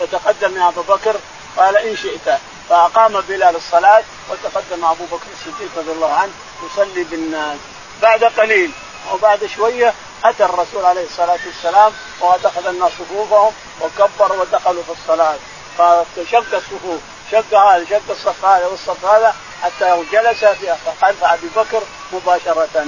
تتقدم 0.00 0.56
يا 0.56 0.68
أبو 0.68 0.82
بكر؟ 0.82 1.16
قال 1.56 1.76
إن 1.76 1.96
شئت. 1.96 2.38
فأقام 2.68 3.20
بلال 3.20 3.56
الصلاة 3.56 4.02
وتقدم 4.30 4.84
أبو 4.84 5.04
بكر 5.04 5.26
الصديق 5.32 5.70
رضي 5.76 5.92
الله 5.92 6.12
عنه 6.12 6.32
يصلي 6.66 7.04
بالناس. 7.04 7.58
بعد 8.02 8.24
قليل 8.24 8.72
أو 9.10 9.16
بعد 9.16 9.46
شوية 9.46 9.94
أتى 10.24 10.44
الرسول 10.44 10.84
عليه 10.84 11.04
الصلاة 11.04 11.38
والسلام 11.46 11.92
ودخل 12.20 12.70
الناس 12.70 12.92
صفوفهم 12.98 13.52
وكبر 13.80 14.32
ودخلوا 14.32 14.82
في 14.82 14.92
الصلاة. 14.92 15.36
فشق 15.78 16.54
الصفوف 16.54 17.00
شق 17.32 17.54
هذا 17.54 17.84
شق 17.90 18.10
الصف 18.10 18.44
هذا 18.44 18.66
والصف 18.66 19.04
هذا 19.04 19.34
حتى 19.62 20.04
جلس 20.12 20.44
في 20.44 20.74
خلف 21.02 21.24
أبي 21.24 21.48
بكر 21.56 21.82
مباشرة. 22.12 22.86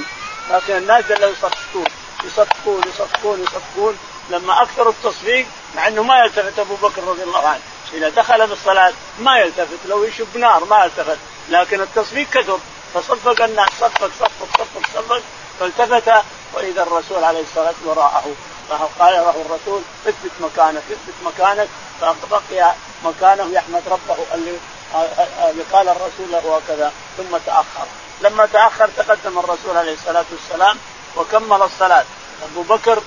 لكن 0.50 0.76
الناس 0.76 1.04
جلسوا 1.04 1.26
يصفقون 1.34 1.86
يصفقون 2.24 2.82
يصفقون 2.88 3.42
يصفقون 3.42 3.98
لما 4.30 4.62
اكثروا 4.62 4.92
التصفيق 4.92 5.46
مع 5.76 5.88
إنه 5.88 6.02
ما 6.02 6.18
يلتفت 6.18 6.58
أبو 6.58 6.74
بكر 6.74 7.02
رضي 7.04 7.22
الله 7.22 7.48
عنه. 7.48 7.60
إذا 7.92 8.08
دخل 8.08 8.46
بالصلاه 8.46 8.92
ما 9.18 9.38
يلتفت 9.38 9.86
لو 9.86 10.04
يشب 10.04 10.36
نار 10.36 10.64
ما 10.64 10.84
يلتفت. 10.84 11.18
لكن 11.48 11.80
التصفيق 11.80 12.30
كثر. 12.30 12.58
فصفق 12.94 13.42
الناس 13.44 13.68
صفق 13.80 14.10
صفق 14.20 14.48
صفق 14.58 14.82
صفق. 14.94 15.22
فالتفت 15.60 16.12
وإذا 16.54 16.82
الرسول 16.82 17.24
عليه 17.24 17.40
الصلاة 17.40 17.66
والسلام 17.66 17.98
وراءه 17.98 18.24
فقال 18.68 19.14
له 19.14 19.30
الرسول 19.46 19.82
اثبت 20.08 20.32
مكانك 20.40 20.82
اثبت 20.90 21.14
مكانك. 21.24 21.68
فبقي 22.00 22.74
مكانه 23.04 23.52
يحمد 23.52 23.82
ربه 23.86 24.16
اللي 24.34 25.62
قال 25.72 25.88
الرسول 25.88 26.32
له 26.32 26.56
هكذا. 26.56 26.92
ثم 27.16 27.36
تأخر. 27.46 27.86
لما 28.20 28.46
تأخر 28.46 28.88
تقدم 28.96 29.38
الرسول 29.38 29.76
عليه 29.76 29.94
الصلاة 29.94 30.24
والسلام 30.32 30.76
وكمل 31.16 31.62
الصلاة. 31.62 32.04
أبو 32.52 32.62
بكر 32.62 33.02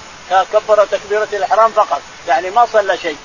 كبر 0.54 0.86
تكبيرة 0.86 1.28
الإحرام 1.34 1.72
فقط 1.72 2.02
يعني 2.28 2.50
ما 2.50 2.66
صلى 2.74 2.98
شيء. 2.98 3.18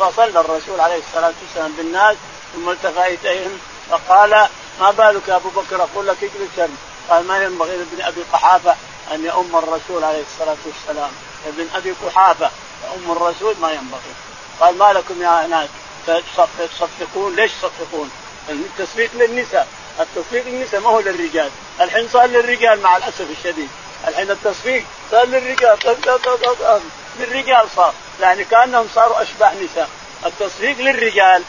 فصلى 0.00 0.40
الرسول 0.40 0.80
عليه 0.80 0.98
الصلاة 1.08 1.32
والسلام 1.42 1.72
بالناس 1.72 2.16
ثم 2.54 2.70
التفت 2.70 3.24
إليهم 3.24 3.58
فقال 3.90 4.48
ما 4.80 4.90
بالك 4.90 5.28
يا 5.28 5.36
أبو 5.36 5.48
بكر؟ 5.48 5.82
أقول 5.82 6.06
لك 6.06 6.16
اجلس 6.22 6.70
قال 7.10 7.26
ما 7.26 7.42
ينبغي 7.42 7.76
لابن 7.76 8.02
أبي 8.02 8.22
قحافة 8.32 8.76
أن 9.12 9.24
يؤم 9.24 9.56
الرسول 9.56 10.04
عليه 10.04 10.22
الصلاة 10.22 10.56
والسلام. 10.66 11.10
ابن 11.46 11.68
أبي 11.74 11.90
قحافة 12.06 12.50
يؤم 12.84 13.12
الرسول 13.12 13.54
ما 13.60 13.72
ينبغي. 13.72 14.14
قال 14.60 14.78
ما 14.78 14.92
لكم 14.92 15.22
يا 15.22 15.46
ناس 15.46 15.68
تصفقون؟ 16.58 17.36
ليش 17.36 17.52
تصفقون؟ 17.52 18.10
التصفيق 18.48 19.10
للنساء. 19.14 19.68
التصفيق 20.00 20.46
للنساء 20.46 20.80
ما 20.80 20.90
هو 20.90 21.00
للرجال. 21.00 21.50
الحين 21.80 22.08
صار 22.08 22.26
للرجال 22.26 22.80
مع 22.80 22.96
الأسف 22.96 23.26
الشديد. 23.38 23.68
الحين 24.08 24.30
التصفيق 24.30 24.84
صار 25.10 25.24
للرجال. 25.24 25.78
للرجال 27.18 27.68
صار. 27.76 27.94
يعني 28.20 28.44
كأنهم 28.44 28.88
صاروا 28.94 29.22
اشباه 29.22 29.52
نساء. 29.54 29.88
التصفيق 30.26 30.78
للرجال 30.78 31.42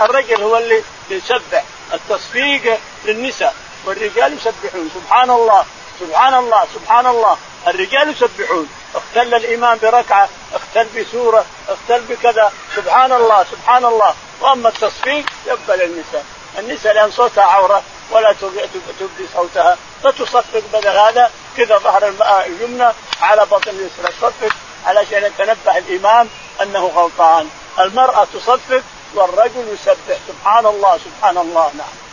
الرجل 0.00 0.42
هو 0.42 0.56
اللي 0.58 0.82
يسبح 1.10 1.64
التصفيق 1.92 2.78
للنساء. 3.04 3.54
والرجال 3.86 4.32
يسبحون. 4.32 4.90
سبحان 4.94 5.30
الله 5.30 5.64
سبحان 6.00 6.34
الله 6.34 6.66
سبحان 6.74 7.06
الله 7.06 7.36
الرجال 7.66 8.10
يسبحون. 8.10 8.68
اختل 8.94 9.34
الامام 9.34 9.78
بركعة. 9.82 10.28
اختل 10.54 10.86
بسورة. 10.96 11.44
اختل 11.68 12.00
بكذا. 12.00 12.52
سبحان 12.76 13.12
الله 13.12 13.44
سبحان 13.52 13.84
الله 13.84 14.14
واما 14.40 14.68
التصفيق. 14.68 15.24
يبقى 15.46 15.76
للنساء 15.76 16.24
النساء 16.58 16.94
لأن 16.94 17.10
صوتها 17.10 17.44
عورة. 17.44 17.82
ولا 18.10 18.32
تبدي 18.32 19.26
صوتها. 19.34 19.76
فتصفق 20.02 20.62
بدل 20.72 20.98
هذا. 20.98 21.30
كذا 21.56 21.78
ظهر 21.78 22.12
اليمنى 22.46 22.92
على 23.22 23.46
بطن 23.46 23.70
اليسرى. 23.70 24.12
تصفق 24.20 24.56
علشان 24.86 25.24
يتنبه 25.24 25.78
الإمام 25.78 26.28
أنه 26.62 26.86
غلطان. 26.86 27.48
المرأة 27.78 28.26
تصفق 28.34 28.82
والرجل 29.14 29.68
يسبح. 29.74 30.18
سبحان 30.28 30.66
الله 30.66 30.98
سبحان 30.98 31.38
الله 31.38 31.70
نعم. 31.74 32.03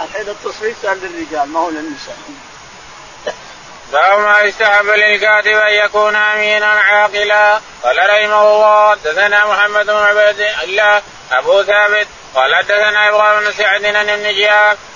الحين 0.00 0.28
التصفيق 0.28 0.74
صار 0.82 0.94
للرجال 0.94 1.48
ما 1.48 1.60
هو 1.60 1.70
للنساء. 1.70 2.16
باب 3.92 4.18
ما 4.18 4.40
يستحب 4.40 4.86
للكاتب 4.86 5.56
أن 5.56 5.72
يكون 5.72 6.16
أمينا 6.16 6.66
عاقلا. 6.66 7.60
قال 7.82 7.96
رحمه 7.96 8.42
الله 8.42 8.90
حدثنا 8.90 9.46
محمد 9.46 9.86
بن 9.86 9.96
عبيد 9.96 10.40
الله 10.62 11.02
أبو 11.32 11.62
ثابت. 11.62 12.06
قال 12.34 12.54
حدثنا 12.54 13.08
إبراهيم 13.08 13.40
بن 13.40 13.52
سعد 13.52 13.84
عن 13.84 14.08
ابن 14.08 14.26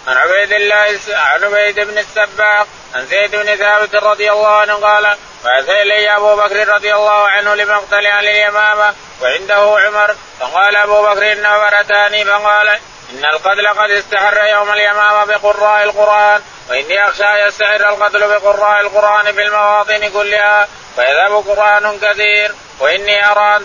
عن 0.08 0.16
عبيد 0.16 0.52
الله 0.52 0.98
عن 1.08 1.44
عبيد 1.44 1.80
بن 1.80 1.98
السباق 1.98 2.66
عن 2.94 3.06
زيد 3.06 3.36
بن 3.36 3.56
ثابت 3.56 3.94
رضي 3.94 4.30
الله 4.32 4.56
عنه 4.56 4.74
قال 4.74 5.16
بعث 5.44 5.68
الي 5.68 6.16
أبو 6.16 6.36
بكر 6.36 6.68
رضي 6.68 6.94
الله 6.94 7.28
عنه 7.28 7.54
لمقتل 7.54 8.06
أهل 8.06 8.28
اليمامة 8.28 8.94
وعنده 9.22 9.78
عمر. 9.86 10.16
فقال 10.40 10.76
أبو 10.76 11.02
بكر 11.02 11.32
إنه 11.32 11.80
اتاني 11.80 12.24
فقال 12.24 12.78
إن 13.12 13.24
القتل 13.24 13.68
قد 13.68 13.90
استحر 13.90 14.46
يوم 14.46 14.70
اليمامة 14.72 15.24
بقراء 15.24 15.82
القرآن 15.82 16.42
وإني 16.70 17.08
أخشى 17.08 17.46
يستحر 17.46 17.88
القتل 17.88 18.28
بقراء 18.28 18.80
القرآن 18.80 19.32
في 19.32 19.42
المواطن 19.42 20.08
كلها 20.08 20.68
فيذهب 20.96 21.44
قرآن 21.48 21.98
كثير 21.98 22.54
وإني 22.80 23.30
أرى 23.30 23.56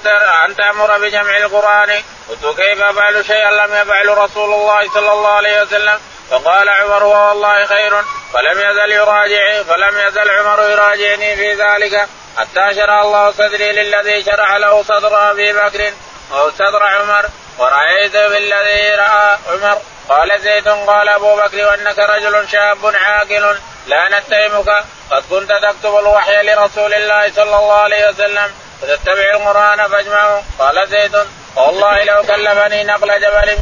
أن 0.45 0.55
تأمر 0.55 0.97
بجمع 0.97 1.37
القرآن. 1.37 2.01
قلت 2.29 2.57
كيف 2.57 2.81
أفعل 2.81 3.25
شيئا 3.25 3.51
لم 3.51 3.73
يفعل 3.75 4.17
رسول 4.17 4.53
الله 4.53 4.93
صلى 4.93 5.11
الله 5.11 5.31
عليه 5.31 5.61
وسلم؟ 5.61 5.99
فقال 6.29 6.69
عمر 6.69 7.03
والله 7.03 7.65
خير 7.65 8.01
فلم 8.33 8.59
يزل 8.59 8.91
يراجع 8.91 9.63
فلم 9.63 10.07
يزل 10.07 10.29
عمر 10.29 10.69
يراجعني 10.69 11.35
في 11.35 11.53
ذلك 11.53 12.07
حتى 12.37 12.75
شرع 12.75 13.01
الله 13.01 13.31
صدري 13.31 13.71
للذي 13.71 14.23
شرح 14.23 14.55
له 14.55 14.83
صدر 14.83 15.31
أبي 15.31 15.53
بكر. 15.53 15.93
أو 16.33 16.51
صدر 16.51 16.83
عمر 16.83 17.25
ورأيت 17.57 18.13
بالذي 18.13 18.95
رأى 18.95 19.37
عمر. 19.49 19.77
قال 20.09 20.41
زيد 20.41 20.67
قال 20.67 21.09
أبو 21.09 21.35
بكر 21.35 21.65
وأنك 21.65 21.99
رجل 21.99 22.49
شاب 22.49 22.95
عاقل. 22.95 23.59
لا 23.87 24.19
نتهمك. 24.19 24.83
قد 25.11 25.23
كنت 25.29 25.51
تكتب 25.51 25.95
الوحي 25.99 26.43
لرسول 26.43 26.93
الله 26.93 27.31
صلى 27.35 27.55
الله 27.55 27.73
عليه 27.73 28.09
وسلم 28.09 28.51
فتتبع 28.81 29.31
القرآن 29.35 29.87
فاجمعه. 29.87 30.43
قال 30.59 30.87
زيد 30.89 31.17
والله 31.55 32.03
لو 32.03 32.23
كلفني 32.23 32.83
نقل 32.83 33.21
جبل. 33.21 33.57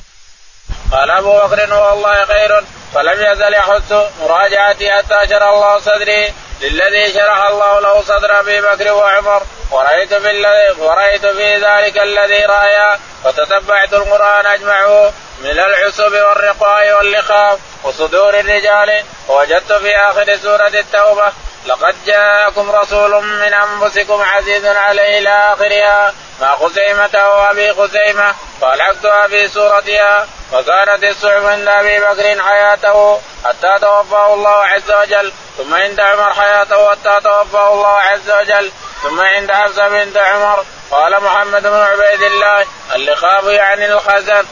قال 0.91 1.11
أبو 1.11 1.39
بكر 1.39 1.73
والله 1.73 2.25
خير. 2.25 2.63
فلم 2.93 3.31
يزل 3.31 3.53
يحث 3.53 3.93
مراجعتي 4.21 4.91
حتى 4.91 5.27
شرح 5.29 5.47
الله 5.47 5.79
صدري. 5.79 6.33
للذي 6.61 7.13
شرح 7.13 7.47
الله 7.47 7.79
له 7.79 8.01
صدر 8.01 8.39
ابي 8.39 8.61
بكر 8.61 8.91
وعمر. 8.91 9.43
ورأيت 9.71 10.13
في 10.13 10.31
الذي 10.31 10.81
ورأيت 10.81 11.25
في 11.25 11.55
ذلك 11.55 11.97
الذي 11.97 12.45
رأيا 12.45 12.99
فتتبعت 13.23 13.93
القرآن 13.93 14.45
أجمعه 14.45 15.13
من 15.41 15.59
العصب 15.59 16.13
والرقاء 16.13 16.97
واللخاف 16.97 17.59
وصدور 17.83 18.39
الرجال. 18.39 19.03
ووجدت 19.27 19.73
في 19.73 19.97
آخر 19.97 20.37
سورة 20.37 20.67
التوبة 20.67 21.31
لقد 21.65 21.95
جاءكم 22.05 22.71
رسول 22.71 23.23
من 23.23 23.53
أنفسكم 23.53 24.21
عزيز 24.21 24.65
عليه 24.65 25.19
إلى 25.19 25.53
آخرها 25.53 26.13
ما 26.41 26.55
خزيمة 26.55 27.29
وأبي 27.29 27.73
خزيمة 27.73 28.35
فألحقتها 28.61 29.27
في 29.27 29.47
سورتها. 29.47 30.27
وكانت 30.53 31.03
الصحف 31.03 31.45
عند 31.45 31.67
أبي 31.67 31.99
بكر 31.99 32.41
حياته 32.41 33.19
حتى 33.45 33.77
توفاه 33.81 34.33
الله 34.33 34.65
عز 34.65 34.91
وجل 34.91 35.33
ثم 35.57 35.73
عند 35.73 35.99
عمر 35.99 36.33
حياته 36.33 36.91
حتى 36.91 37.19
توفاه 37.23 37.73
الله 37.73 37.97
عز 37.97 38.31
وجل 38.31 38.71
ثم 39.03 39.21
عند 39.21 39.51
حفصه 39.51 39.87
بنت 39.87 40.17
عمر. 40.17 40.65
قال 40.91 41.23
محمد 41.23 41.61
بن 41.61 41.73
عبيد 41.73 42.21
الله 42.21 42.65
اللخاف 42.95 43.43
يعني 43.43 43.93
الخزن. 43.93 44.45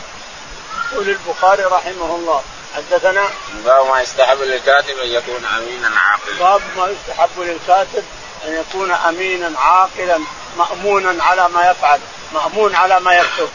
يقول 0.94 1.10
البخاري 1.10 1.64
رحمه 1.64 2.16
الله 2.16 2.44
حدثنا 2.76 3.30
باب 3.66 3.86
ما 3.86 4.02
يستحب 4.02 4.42
للكاتب 4.42 4.98
أن 5.00 5.08
يكون 5.08 5.46
أمينا 5.58 5.92
عاقلا. 6.00 6.40
باب 6.40 6.62
ما 6.78 6.88
يستحب 6.88 7.40
للكاتب 7.40 8.04
أن 8.48 8.54
يكون 8.54 8.92
أمينا 8.92 9.60
عاقلا. 9.60 10.20
مامونا 10.60 11.24
على 11.24 11.50
ما 11.50 11.72
يفعل 11.72 12.00
مأمون 12.34 12.76
على 12.76 13.00
ما 13.00 13.14
يكتب. 13.14 13.50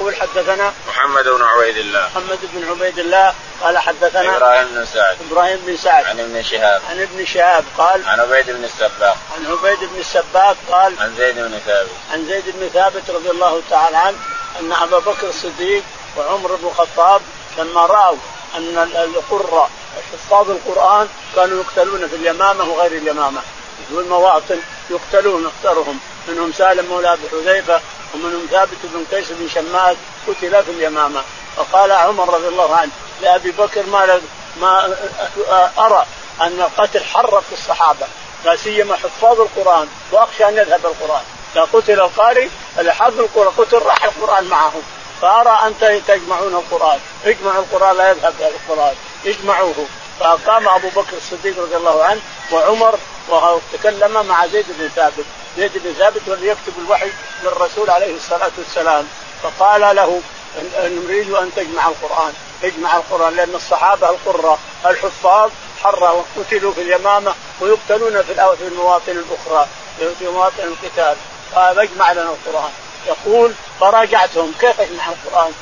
يقول 0.00 0.16
حدثنا 0.16 0.72
محمد 0.88 1.24
بن 1.24 1.42
عبيد 1.42 1.76
الله. 1.76 2.08
محمد 2.14 2.38
بن 2.42 2.70
عبيد 2.70 2.98
الله. 2.98 3.34
قال 3.62 3.78
حدثنا 3.78 4.36
إبراهيم 4.36 4.68
بن 4.68 4.86
سعد. 4.86 5.16
إبراهيم 5.30 5.58
بن 5.66 5.76
سعد. 5.76 6.04
عن 6.04 6.20
ابن 6.20 6.42
شهاب. 6.42 6.82
عن 6.90 7.00
ابن 7.00 7.24
شهاب 7.24 7.64
قال 7.78 8.08
عن 8.08 8.20
عبيد 8.20 8.50
بن 8.50 8.64
السباق. 8.64 9.16
عن 9.36 9.46
عبيد 9.46 9.78
بن 9.78 10.00
السباق 10.00 10.56
قال 10.70 10.94
عن 11.00 11.14
زيد 11.18 11.36
بن 11.38 11.58
ثابت. 11.66 11.90
عن 12.12 12.26
زيد 12.26 12.44
بن 12.46 12.68
ثابت 12.68 13.10
رضي 13.10 13.30
الله 13.30 13.62
تعالى 13.70 13.96
عنه 13.96 14.16
أن 14.60 14.72
أبا 14.72 14.98
بكر 14.98 15.28
الصديق 15.28 15.82
وعمر 16.16 16.54
بن 16.54 16.68
الخطاب 16.68 17.20
لما 17.58 17.86
رأوا 17.86 18.16
أن 18.56 18.78
القراء 18.94 19.70
حفاظ 20.12 20.50
القرآن 20.50 21.08
كانوا 21.36 21.62
يقتلون 21.62 22.08
في 22.08 22.16
اليمامة 22.16 22.64
وغير 22.64 22.92
اليمامة. 22.92 23.40
في 23.88 23.94
المواطن 23.94 24.60
يقتلون 24.90 25.46
اختارهم 25.46 26.00
منهم 26.28 26.52
سالم 26.52 26.86
مولى 26.86 27.12
أبي 27.12 27.28
حذيفة 27.28 27.80
ومنهم 28.14 28.46
ثابت 28.50 28.78
بن 28.84 29.04
قيس 29.16 29.26
بن 29.30 29.48
شماس 29.48 29.96
قتل 30.28 30.64
في 30.64 30.70
اليمامة. 30.70 31.22
فقال 31.56 31.92
عمر 31.92 32.34
رضي 32.34 32.48
الله 32.48 32.76
عنه 32.76 32.90
لأبي 33.22 33.50
بكر 33.50 33.86
ما 33.86 34.20
ما 34.60 34.96
أرى 35.78 36.06
أن 36.40 36.60
القتل 36.60 37.04
حرف 37.04 37.52
الصحابة 37.52 38.06
لا 38.44 38.56
سيما 38.56 38.96
حفاظ 38.96 39.40
القرآن 39.40 39.88
وأخشى 40.12 40.48
أن 40.48 40.56
يذهب 40.56 40.86
القرآن. 40.86 41.22
إذا 41.54 41.68
قتل 41.72 42.00
القارئ 42.00 42.48
اللي 42.78 42.94
حفظ 42.94 43.20
القرآن 43.20 43.52
قتل 43.58 43.78
راح 43.78 44.04
القرآن 44.04 44.44
معهم. 44.44 44.82
فأرى 45.22 45.58
إن 45.66 46.02
تجمعون 46.06 46.54
القرآن، 46.54 46.98
اجمعوا 47.24 47.62
القرآن 47.62 47.96
لا 47.96 48.10
يذهب 48.10 48.34
القرآن، 48.40 48.94
اجمعوه، 49.26 49.86
فقام 50.20 50.68
أبو 50.68 50.88
بكر 50.88 51.16
الصديق 51.16 51.58
رضي 51.58 51.76
الله 51.76 52.04
عنه 52.04 52.20
وعمر 52.52 52.98
وتكلم 53.28 54.26
مع 54.26 54.46
زيد 54.46 54.66
بن 54.78 54.88
ثابت، 54.88 55.24
زيد 55.56 55.72
بن 55.74 55.92
ثابت 55.92 56.20
هو 56.28 56.34
اللي 56.34 56.48
يكتب 56.48 56.72
الوحي 56.78 57.10
للرسول 57.42 57.90
عليه 57.90 58.16
الصلاة 58.16 58.50
والسلام، 58.58 59.08
فقال 59.42 59.96
له 59.96 60.20
نريد 60.76 61.30
إن 61.30 61.50
تجمع 61.56 61.88
القرآن، 61.88 62.32
اجمع 62.64 62.96
القرآن 62.96 63.36
لأن 63.36 63.54
الصحابة 63.54 64.10
القراء 64.10 64.58
الحفاظ 64.86 65.50
حروا 65.82 66.22
قتلوا 66.36 66.72
في 66.72 66.82
اليمامة 66.82 67.34
ويقتلون 67.60 68.22
في 68.22 68.66
المواطن 68.66 69.12
الأخرى 69.12 69.66
في 70.18 70.28
مواطن 70.28 70.62
القتال، 70.62 71.16
قال 71.54 71.78
اجمع 71.78 72.12
لنا 72.12 72.30
القرآن، 72.30 72.70
يقول 73.06 73.52
فراجعتهم 73.80 74.52
كيف 74.60 74.78
يجمع 74.78 75.04
القرآن؟ 75.08 75.52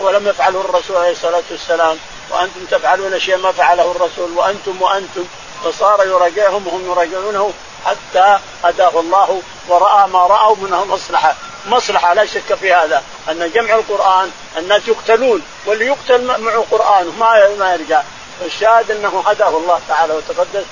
ولم 0.00 0.28
يفعله 0.28 0.60
الرسول 0.60 0.96
عليه 0.96 1.12
الصلاة 1.12 1.42
والسلام. 1.50 1.98
وأنتم 2.30 2.64
تفعلون 2.70 3.20
شيئا 3.20 3.36
ما 3.36 3.52
فعله 3.52 3.90
الرسول 3.90 4.30
وأنتم 4.36 4.82
وأنتم. 4.82 5.24
فصار 5.64 6.06
يراجعهم 6.06 6.66
وهم 6.66 6.90
يراجعونه 6.90 7.52
حتى 7.86 8.38
هداه 8.64 9.00
الله 9.00 9.42
ورأى 9.68 10.08
ما 10.08 10.26
رأوا 10.26 10.56
منه 10.56 10.84
مصلحة. 10.84 11.34
مصلحة 11.66 12.14
لا 12.14 12.26
شك 12.26 12.54
في 12.54 12.72
هذا 12.72 13.02
أن 13.28 13.50
جمع 13.54 13.74
القرآن 13.74 14.30
الناس 14.56 14.88
يقتلون. 14.88 15.42
واللي 15.66 15.86
يقتل 15.86 16.24
معه 16.24 16.64
قران 16.70 17.12
ما 17.18 17.48
ما 17.58 17.72
يرجع. 17.74 18.02
الشاهد 18.44 18.90
أنه 18.90 19.22
هداه 19.26 19.48
الله 19.48 19.80
تعالى 19.88 20.14
وتقدس. 20.14 20.64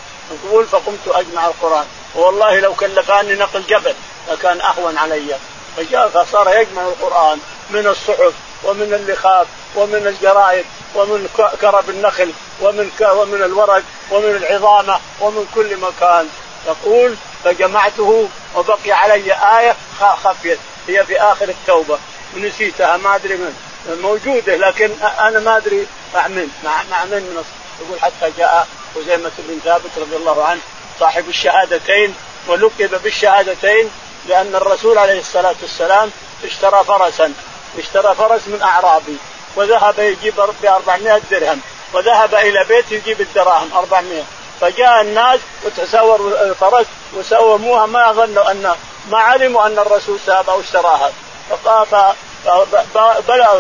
يقول 0.45 0.67
فقمت 0.67 1.09
أجمع 1.09 1.47
القرآن. 1.47 1.85
والله 2.15 2.61
لو 2.61 2.75
كلفاني 2.75 3.35
نقل 3.35 3.63
جبل 3.69 3.95
لكان 4.31 4.61
أهون 4.61 4.99
علي. 4.99 5.37
فجاء 5.77 6.09
فصار 6.09 6.55
يجمع 6.55 6.83
القرآن 6.83 7.39
من 7.71 7.87
الصحف 7.87 8.33
ومن 8.65 8.95
اللخاف 8.95 9.47
ومن 9.77 10.07
الجرائد 10.07 10.65
ومن 10.95 11.29
كرب 11.61 11.91
النخل 11.91 12.33
ومن 12.61 12.91
ومن 13.03 13.43
الورق 13.43 13.83
ومن 14.11 14.37
العظامة 14.37 15.01
ومن 15.21 15.47
كل 15.55 15.77
مكان. 15.77 16.29
يقول 16.67 17.17
فجمعته 17.45 18.29
وبقي 18.57 18.93
علي 18.93 19.33
آية 19.33 19.77
خفيت 20.01 20.59
هي 20.89 21.07
في 21.07 21.21
آخر 21.21 21.49
التوبة. 21.49 21.99
ونسيتها 22.37 22.97
ما 22.97 23.15
أدري 23.15 23.35
من. 23.35 23.57
موجودة 24.03 24.57
لكن 24.57 24.91
أنا 25.03 25.41
ما 25.41 25.57
أدري 25.57 25.87
مع 26.15 26.29
من. 26.29 26.49
مع, 26.65 26.83
مع 26.91 27.05
من 27.05 27.11
من 27.11 27.45
يقول 27.81 28.01
حتى 28.01 28.33
جاء 28.39 28.69
خزيمة 28.95 29.31
بن 29.39 29.61
ثابت 29.65 29.91
رضي 29.99 30.17
الله 30.17 30.45
عنه 30.45 30.61
صاحب 31.01 31.29
الشهادتين 31.29 32.15
ولقب 32.49 33.03
بالشهادتين 33.03 33.91
لأن 34.29 34.55
الرسول 34.55 34.99
عليه 34.99 35.21
الصلاة 35.21 35.55
والسلام 35.63 36.11
اشترى 36.45 36.85
فرسا 36.85 37.33
اشترى 37.79 38.15
فرس 38.15 38.49
من 38.49 38.63
أعرابي. 38.63 39.17
وذهب 39.57 39.99
يجيب 39.99 40.35
ب 40.63 40.67
400 40.67 41.21
درهم 41.31 41.61
وذهب 41.93 42.35
إلى 42.35 42.65
بيت 42.65 42.93
يجيب 42.93 43.21
الدراهم 43.21 43.71
400 43.75 44.23
فجاء 44.61 45.01
الناس 45.01 45.41
وتساوروا 45.65 46.43
الفرس 46.43 46.87
وسوموها 47.15 47.87
ما 47.87 48.13
ظنوا 48.13 48.51
أن 48.51 48.75
ما 49.11 49.19
علموا 49.19 49.67
أن 49.67 49.79
الرسول 49.79 50.19
سابها 50.27 50.55
واشتراها 50.55 51.13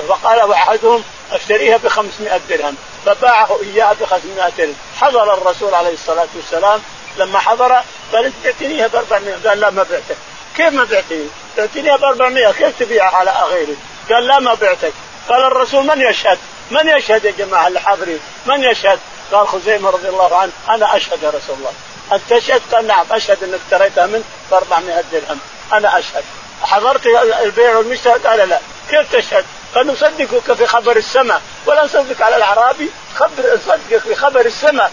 فقال 0.08 0.52
أحدهم 0.52 1.04
أشتريها 1.32 1.76
ب 1.76 1.88
500 1.88 2.40
درهم 2.48 2.76
فباعه 3.06 3.58
اياه 3.62 3.92
ب 3.92 4.04
500 4.04 4.52
ريال 4.58 4.74
حضر 5.00 5.34
الرسول 5.34 5.74
عليه 5.74 5.94
الصلاة 5.94 6.28
والسلام. 6.36 6.80
لما 7.16 7.38
حضر 7.38 7.82
قال 8.12 8.32
بعتنيها 8.44 8.86
ب 8.86 8.96
400 8.96 9.36
قال 9.48 9.60
لا 9.60 9.70
ما 9.70 9.82
بعتك. 9.90 10.16
كيف 10.56 10.72
ما 10.72 10.84
بعتني؟ 10.84 11.26
بعتنيها 11.56 11.96
ب 11.96 12.04
400 12.04 12.52
كيف 12.52 12.78
تبيعها 12.78 13.16
على 13.16 13.30
غيري؟ 13.30 13.76
قال 14.10 14.26
لا 14.26 14.38
ما 14.38 14.54
بعتك. 14.54 14.92
قال 15.28 15.44
الرسول 15.44 15.86
من 15.86 16.00
يشهد؟ 16.00 16.38
من 16.70 16.88
يشهد 16.88 17.24
يا 17.24 17.30
جماعة 17.30 17.68
اللي 17.68 17.80
حاضرين؟ 17.80 18.20
من 18.46 18.64
يشهد؟ 18.64 18.98
قال 19.32 19.48
خزيمة 19.48 19.90
رضي 19.90 20.08
الله 20.08 20.36
عنه 20.36 20.52
أنا 20.68 20.96
أشهد 20.96 21.22
يا 21.22 21.28
رسول 21.28 21.56
الله 21.58 21.72
أنت 22.12 22.22
تشهد؟ 22.30 22.62
قال 22.72 22.86
نعم 22.86 23.06
أشهد 23.10 23.44
إنك 23.44 23.60
اشتريتها 23.64 24.06
منك 24.06 24.24
ب 24.50 24.54
400 24.54 25.04
درهم 25.12 25.38
أنا 25.72 25.98
أشهد 25.98 26.24
حضرت 26.62 27.06
البيع 27.42 27.76
والمشتري 27.76 28.12
قال 28.12 28.48
لا 28.48 28.58
كيف 28.90 29.16
تشهد؟ 29.16 29.44
فنصدقك 29.74 30.52
في 30.52 30.66
خبر 30.66 30.96
السماء 30.96 31.42
ولا 31.66 31.84
نصدق 31.84 32.22
على 32.22 32.36
الأعرابي 32.36 32.90
خبر 33.14 33.54
نصدقك 33.54 33.98
في 34.02 34.14
خبر 34.14 34.40
السماء 34.40 34.90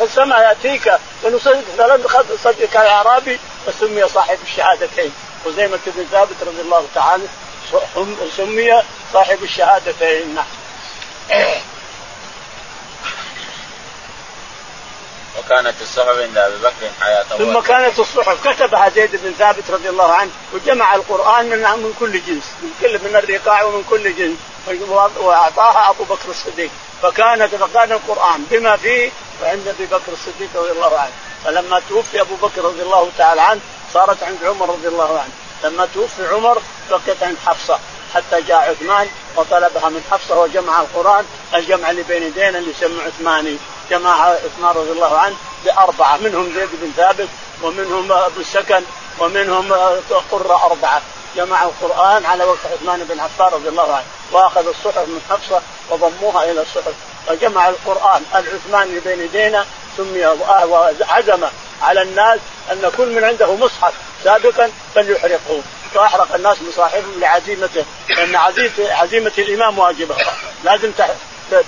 السماء 0.00 0.40
يأتيك 0.40 0.92
ونصدق 1.22 1.64
فلا 1.78 1.98
نصدقك 2.34 2.76
على 2.76 2.86
الأعرابي 2.86 3.38
فسمي 3.66 4.08
صاحب 4.08 4.38
الشهادتين 4.42 5.12
خزيمة 5.44 5.78
بن 5.86 6.06
ثابت 6.12 6.36
رضي 6.42 6.60
الله 6.60 6.86
تعالى 6.94 7.24
سمي 8.36 8.82
صاحب 9.12 9.42
الشهادتين. 9.42 10.34
نعم. 10.34 10.44
وكانت 15.38 15.82
الصحف 15.82 16.08
عند 16.08 16.38
أبي 16.38 16.56
بكر 16.56 16.90
حياته 17.00 17.38
ثم 17.38 17.60
كانت 17.60 17.98
الصحف 17.98 18.48
كتبها 18.48 18.88
زيد 18.88 19.10
بن 19.16 19.32
ثابت 19.38 19.70
رضي 19.70 19.88
الله 19.88 20.12
عنه 20.12 20.30
وجمع 20.52 20.94
القرآن 20.94 21.48
من 21.48 21.58
من 21.58 21.94
كل 22.00 22.12
جنس 22.12 22.44
من 22.62 22.70
كل 22.80 22.98
من 22.98 23.16
الرقاع 23.16 23.62
ومن 23.62 23.84
كل 23.90 24.16
جنس 24.16 24.38
وأعطاها 25.16 25.90
أبو 25.90 26.04
بكر 26.04 26.28
الصديق. 26.28 26.70
فكانت 27.02 27.54
فكان 27.54 27.92
القرآن 27.92 28.46
بما 28.50 28.76
فيه 28.76 29.10
وعند 29.42 29.68
أبي 29.68 29.86
بكر 29.86 30.12
الصديق 30.12 30.50
رضي 30.54 30.70
الله 30.70 30.98
عنه. 30.98 31.12
فلما 31.44 31.82
توفي 31.88 32.20
أبو 32.20 32.34
بكر 32.34 32.64
رضي 32.64 32.82
الله 32.82 33.10
تعالى 33.18 33.40
عنه 33.40 33.60
صارت 33.94 34.22
عند 34.22 34.44
عمر 34.44 34.68
رضي 34.68 34.88
الله 34.88 35.18
عنه. 35.20 35.32
لما 35.64 35.88
توفي 35.94 36.26
عمر 36.26 36.62
بقيت 36.90 37.22
عند 37.22 37.36
حفصة 37.46 37.78
حتى 38.14 38.42
جاء 38.42 38.70
عثمان 38.70 39.08
وطلبها 39.36 39.88
من 39.88 40.04
حفصة 40.10 40.40
وجمع 40.40 40.80
القرآن 40.80 41.24
الجمع 41.54 41.90
اللي 41.90 42.02
بين 42.02 42.22
يدينا 42.22 42.58
اللي 42.58 42.70
يسمى 42.70 43.00
عثماني. 43.06 43.56
جمع 43.90 44.22
عثمان 44.22 44.76
رضي 44.76 44.90
الله 44.92 45.18
عنه 45.18 45.36
بأربعة 45.64 46.16
منهم 46.16 46.52
زيد 46.54 46.68
بن 46.72 46.92
ثابت 46.96 47.28
ومنهم 47.62 48.12
أبو 48.12 48.40
السكن 48.40 48.82
ومنهم 49.18 49.72
قرة 50.30 50.64
أربعة. 50.64 51.02
جمع 51.36 51.62
القرآن 51.62 52.26
على 52.26 52.44
وقت 52.44 52.58
عثمان 52.72 53.04
بن 53.04 53.20
عفان 53.20 53.46
رضي 53.46 53.68
الله 53.68 53.94
عنه 53.94 54.04
وأخذ 54.32 54.68
الصحف 54.68 55.08
من 55.08 55.20
حفصة 55.30 55.62
وضموها 55.90 56.44
إلى 56.44 56.62
الصحف. 56.62 56.94
فجمع 57.26 57.68
القرآن 57.68 58.22
العثمان 58.34 58.82
اللي 58.82 59.00
بين 59.00 59.20
يدينا 59.20 59.66
سمي 59.96 60.26
وعزم 60.26 61.46
على 61.82 62.02
الناس 62.02 62.40
أن 62.72 62.92
كل 62.96 63.14
من 63.14 63.24
عنده 63.24 63.54
مصحف 63.54 63.92
سابقا 64.24 64.70
فليحرقه. 64.94 65.62
فأحرق 65.94 66.34
الناس 66.34 66.56
مصاحفهم 66.68 67.20
لعزيمته 67.20 67.84
لأن 68.08 68.36
عزيمة 68.90 69.32
الإمام 69.38 69.78
واجبة. 69.78 70.16
لازم 70.64 70.90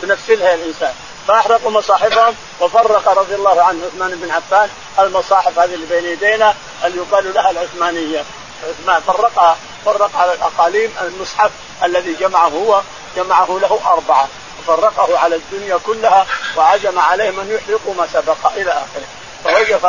تنفذها 0.02 0.54
الإنسان. 0.54 0.92
فأحرقوا 1.28 1.70
مصاحفهم 1.70 2.34
وفرق 2.60 3.08
رضي 3.08 3.34
الله 3.34 3.62
عنه 3.62 3.80
عثمان 3.86 4.10
بن 4.10 4.30
عفان 4.30 4.68
المصاحف 4.98 5.58
هذه 5.58 5.74
اللي 5.74 5.86
بين 5.86 6.04
يدينا 6.04 6.54
اللي 6.84 6.98
يقال 6.98 7.34
لها 7.34 7.50
العثمانية. 7.50 8.24
عثمان 8.68 9.00
فرقها 9.00 9.56
فرق 9.84 10.16
على 10.16 10.34
الأقاليم 10.34 10.94
المصحف 11.02 11.50
الذي 11.84 12.14
جمعه 12.14 12.48
هو 12.48 12.82
جمعه 13.16 13.58
له 13.62 13.80
أربعة. 13.86 14.28
وفرقه 14.60 15.18
على 15.18 15.36
الدنيا 15.36 15.78
كلها 15.86 16.26
وعزم 16.56 16.98
عليهم 16.98 17.40
ان 17.40 17.50
يحرقوا 17.50 17.94
ما 17.94 18.06
سبق 18.12 18.52
إلى 18.56 18.70
آخره. 18.70 19.06
فوقف 19.44 19.86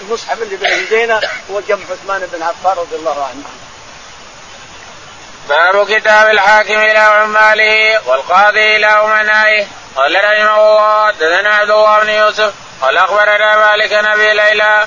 المصحف 0.00 0.42
اللي 0.42 0.56
بين 0.56 0.70
يدينا 0.70 1.20
هو 1.50 1.60
جمع 1.60 1.84
عثمان 1.90 2.28
بن 2.32 2.42
عفان 2.42 2.76
رضي 2.76 2.96
الله 2.96 3.24
عنه. 3.24 3.44
باب 5.48 5.86
كتاب 5.86 6.30
الحاكم 6.30 6.78
إلى 6.78 6.98
عماله 6.98 8.08
والقاضي 8.08 8.76
إلى 8.76 8.86
أمنائه. 8.86 9.66
قال 9.96 10.14
رحمه 10.16 10.56
الله 10.56 11.06
حدثنا 11.06 11.54
عبد 11.54 11.70
الله 11.70 12.00
بن 12.00 12.08
يوسف. 12.08 12.52
قال 12.82 12.96
أخبرنا 12.96 13.56
مالك 13.56 13.92
عن 13.92 14.06
أبي 14.06 14.32
ليلى. 14.32 14.86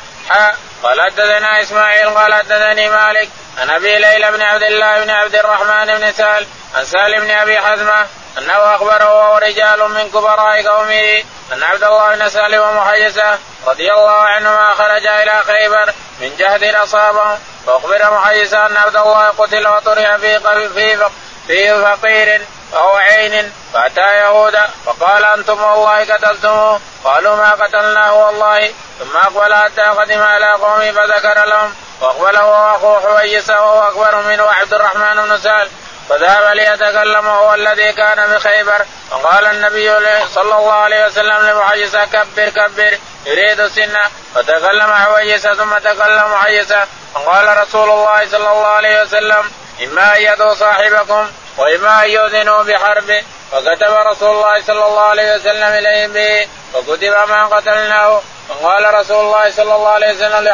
قال 0.84 1.02
حدثنا 1.02 1.62
إسماعيل 1.62 2.10
قال 2.10 2.34
حدثني 2.34 2.90
مالك 2.90 3.30
عن 3.58 3.70
أبي 3.70 3.98
ليلى 4.00 4.32
بن 4.32 4.42
عبد 4.42 4.64
الله 4.64 5.04
بن 5.04 5.10
عبد 5.10 5.36
الرحمن 5.36 5.86
بن 5.86 6.12
سال 6.12 6.48
عن 6.76 6.86
سالم 6.86 7.20
بن 7.20 7.32
أبي 7.32 7.60
حزمة 7.60 8.06
أنه 8.38 8.76
أخبره 8.76 9.14
وهو 9.14 9.38
رجال 9.38 9.90
من 9.90 10.10
كبراء 10.10 10.68
قومه 10.68 11.24
أن 11.54 11.64
عبد 11.64 11.84
الله 11.84 12.16
بن 12.16 12.30
سالم 12.30 12.62
ومحيصه 12.62 13.38
رضي 13.68 13.94
الله 13.94 14.12
عنهما 14.12 14.74
خرج 14.74 15.08
إلى 15.08 15.44
خيبر 15.44 15.94
من 16.20 16.36
جهد 16.38 16.64
اصابه 16.64 17.38
فأخبر 17.68 18.12
محيصه 18.12 18.66
أن 18.66 18.78
عبد 18.78 18.96
الله 18.96 19.30
قتل 19.30 19.68
وطرح 19.68 20.16
في 20.16 20.40
في 20.40 21.10
في 21.48 21.82
فقير 21.82 22.42
وهو 22.74 22.96
عين. 22.96 23.54
فأتى 23.74 24.18
يهودا 24.18 24.70
فقال 24.86 25.26
أنتم 25.26 25.64
والله 25.64 26.14
قتلتموه. 26.14 26.80
قالوا 27.04 27.36
ما 27.36 27.52
قتلناه 27.52 28.14
والله. 28.14 28.72
ثم 29.00 29.18
أقبل 29.18 29.56
حتى 29.56 29.82
قدم 29.82 30.22
على 30.22 30.52
قومه 30.52 30.92
فذكر 30.92 31.46
لهم. 31.46 31.76
واقبل 32.02 32.38
هو 32.38 32.76
اخوه 32.76 33.00
حويس 33.00 33.50
وهو 33.50 33.88
أكبر 33.88 34.16
منه 34.16 34.44
عبد 34.44 34.74
الرحمن 34.74 35.16
بن 35.16 35.38
سهل 35.38 35.70
فذهب 36.10 36.56
ليتكلم 36.56 37.28
وهو 37.28 37.54
الذي 37.54 37.92
كان 37.94 38.32
بخيبر 38.32 38.86
فقال 39.12 39.46
النبي 39.46 39.92
صلى 40.36 40.56
الله 40.58 40.74
عليه 40.74 41.06
وسلم 41.06 41.50
لمحيص 41.50 41.96
كبر 41.96 42.50
كبر 42.50 42.98
يريد 43.26 43.60
السنة 43.60 44.04
فتكلم 44.36 44.94
حويس 44.94 45.48
ثم 45.48 45.78
تكلم 45.78 46.32
محيص 46.34 46.74
فقال 47.14 47.58
رسول 47.58 47.90
الله 47.90 48.28
صلى 48.28 48.52
الله 48.52 48.68
عليه 48.68 49.02
وسلم 49.02 49.52
إما 49.84 50.18
أن 50.18 50.22
يدعو 50.22 50.56
صاحبكم 50.56 51.32
وإما 51.58 52.04
أن 52.04 52.10
يؤذنوا 52.10 52.64
بحرب. 52.64 53.24
فكتب 53.52 53.94
رسول 54.12 54.30
الله 54.30 54.62
صلى 54.62 54.86
الله 54.86 55.02
عليه 55.02 55.36
وسلم 55.36 55.64
إليهم 55.64 56.14
به 56.14 56.48
وكتب 56.74 57.30
ما 57.30 57.46
قتلناه. 57.46 58.22
فقال 58.50 58.94
رسول 58.94 59.26
الله 59.26 59.52
صلى 59.52 59.76
الله 59.76 59.90
عليه 59.90 60.14
وسلم 60.14 60.54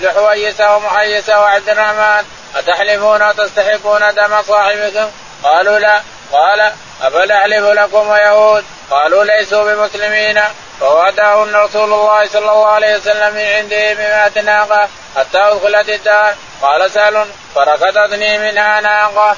لحويسة 0.00 0.76
ومحيسة 0.76 1.40
وعبد 1.40 1.68
الرحمن 1.68 2.24
أتحلفون 2.56 3.22
وتستحقون 3.22 4.14
دم 4.14 4.42
صاحبكم؟ 4.42 5.10
قالوا 5.42 5.78
لا. 5.78 6.02
قال 6.32 6.72
أفلا 7.02 7.38
أحلف 7.38 7.64
لكم 7.64 8.08
ويهود 8.08 8.64
قالوا 8.90 9.24
ليسوا 9.24 9.74
بمسلمين. 9.74 10.42
فوعدهن 10.80 11.56
رسول 11.56 11.92
الله 11.92 12.28
صلى 12.28 12.38
الله 12.38 12.66
عليه 12.66 12.96
وسلم 12.96 13.34
من 13.34 13.40
عنده 13.40 13.94
بمائة 13.94 14.42
ناقة 14.42 14.88
حتى 15.16 15.38
أدخلت 15.38 15.88
الدار. 15.88 16.34
قال 16.62 16.90
سهل 16.90 17.26
فركضتني 17.54 18.38
منها 18.38 18.80
ناقة. 18.80 19.36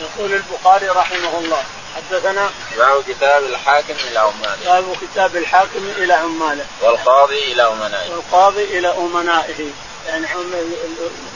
يقول 0.00 0.32
البخاري 0.32 0.88
رحمه 0.88 1.38
الله 1.38 1.62
حدثنا 1.96 2.50
باب 2.76 3.04
كتاب 3.08 3.44
الحاكم 3.44 3.94
إلى 4.10 4.18
عماله 4.18 4.56
باب 4.64 4.96
كتاب 5.02 5.36
الحاكم 5.36 5.92
إلى 5.96 6.12
عماله 6.12 6.64
والقاضي 6.82 7.52
إلى 7.52 7.66
امنائه 7.66 8.10
والقاضي 8.10 8.64
إلى 8.64 8.88
امنائه 8.88 9.70
يعني 10.08 10.26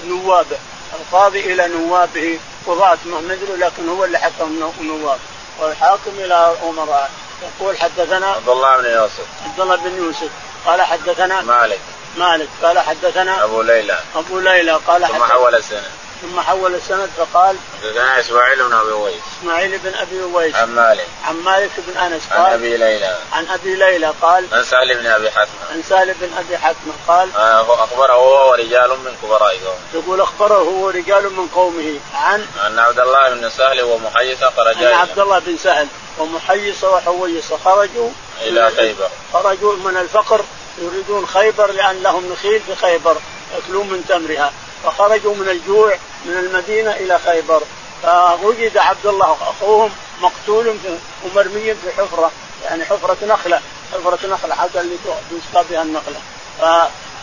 نوابه 0.05 0.57
القاضي 1.01 1.53
إلى 1.53 1.68
نوابه 1.68 2.38
قضاة 2.66 2.99
ما 3.05 3.20
ندري 3.20 3.57
لكن 3.57 3.88
هو 3.88 4.05
اللي 4.05 4.18
حكم 4.18 4.72
نواب. 4.80 5.18
والحاكم 5.61 6.11
إلى 6.18 6.57
امراء 6.62 7.11
يقول 7.42 7.78
حدثنا 7.78 8.26
عبد 8.26 8.49
الله 8.49 8.76
بن 8.76 8.90
يوسف. 8.90 9.26
عبد 9.45 9.61
الله 9.61 9.76
بن 9.76 9.97
يوسف. 9.97 10.30
قال 10.66 10.82
حدثنا 10.82 11.40
مالك. 11.40 11.80
مالك. 12.16 12.49
قال 12.62 12.78
حدثنا 12.78 13.45
أبو 13.45 13.62
ليلى. 13.62 13.99
أبو 14.16 14.38
ليلى. 14.38 14.72
قال 14.72 15.09
ثم 15.09 15.24
حول 15.24 15.55
السنة 15.55 15.90
ثم 16.25 16.41
حول 16.41 16.75
السند 16.75 17.11
فقال 17.16 17.57
حدثنا 17.83 18.20
إسماعيل 18.20 18.59
بن 18.68 18.72
أبي 18.72 18.93
اويس 18.93 19.22
إسماعيل 19.41 19.79
بن 19.79 19.95
أبي 19.95 20.22
اويس 20.22 20.55
عن 20.55 20.75
مالك. 20.75 21.07
عن 21.25 21.35
مالك 21.37 21.70
بن 21.79 21.97
أنس 21.97 22.22
قال 22.31 22.41
عن 22.41 22.53
أبي 22.53 22.77
ليلى. 22.77 23.16
عن 23.33 23.47
أبي 23.49 23.75
ليلى 23.75 24.12
قال 24.22 24.47
عن 24.53 24.64
سالم 24.64 25.01
بن 25.01 25.07
أبي 25.07 25.31
حتمه 25.31 25.70
عن 25.72 25.83
سالم 25.89 26.14
بن 26.20 26.31
أبي 26.39 26.59
حتمه 26.59 26.93
قال 27.09 27.37
آه 27.37 27.85
أخبره 27.85 28.12
هو 28.12 28.51
ورجال 28.51 28.91
من 28.91 29.16
كبراء 29.22 29.57
قومه. 29.57 29.79
يقول 29.95 30.20
أخبره 30.20 30.55
هو 30.55 30.87
ورجال 30.87 31.33
من 31.33 31.49
قومه. 31.49 32.01
عن 32.14 32.47
عن 32.64 32.79
عبد 32.79 33.01
الله 33.01 33.31
بن 33.31 33.51
سهل 33.51 33.83
ومحيصه 33.83 34.51
خرجا 34.51 34.89
عن 34.89 34.95
عبد 34.95 35.18
الله 35.18 35.39
بن 35.39 35.57
سهل 35.57 35.89
ومحيصه 36.18 36.91
وحويصه 36.91 37.59
خرجوا 37.64 38.11
إلى 38.43 38.70
خيبر. 38.70 39.09
خرجوا 39.33 39.77
من 39.77 39.97
الفقر 39.97 40.45
يريدون 40.79 41.27
خيبر 41.27 41.70
لأن 41.70 42.03
لهم 42.03 42.33
نخيل 42.33 42.61
في 42.61 42.77
خيبر 42.77 43.16
يأكلون 43.55 43.89
من 43.89 44.05
تمرها. 44.09 44.53
فخرجوا 44.85 45.35
من 45.35 45.49
الجوع 45.49 45.95
من 46.24 46.32
المدينة 46.32 46.91
إلى 46.91 47.18
خيبر. 47.18 47.62
فوجد 48.03 48.78
عبد 48.78 49.07
الله 49.07 49.37
أخوهم 49.41 49.91
مقتول 50.20 50.78
ومرمي 51.24 51.74
في 51.74 51.93
حفرة 51.99 52.30
يعني 52.64 52.85
حفرة 52.85 53.16
نخلة 53.22 53.61
حفرة 53.93 54.26
نخلة 54.26 54.55
حتى 54.55 54.80
اللي 54.80 54.97
تسقى 55.30 55.64
بها 55.70 55.82
النخلة. 55.82 56.16
ف 56.61 56.64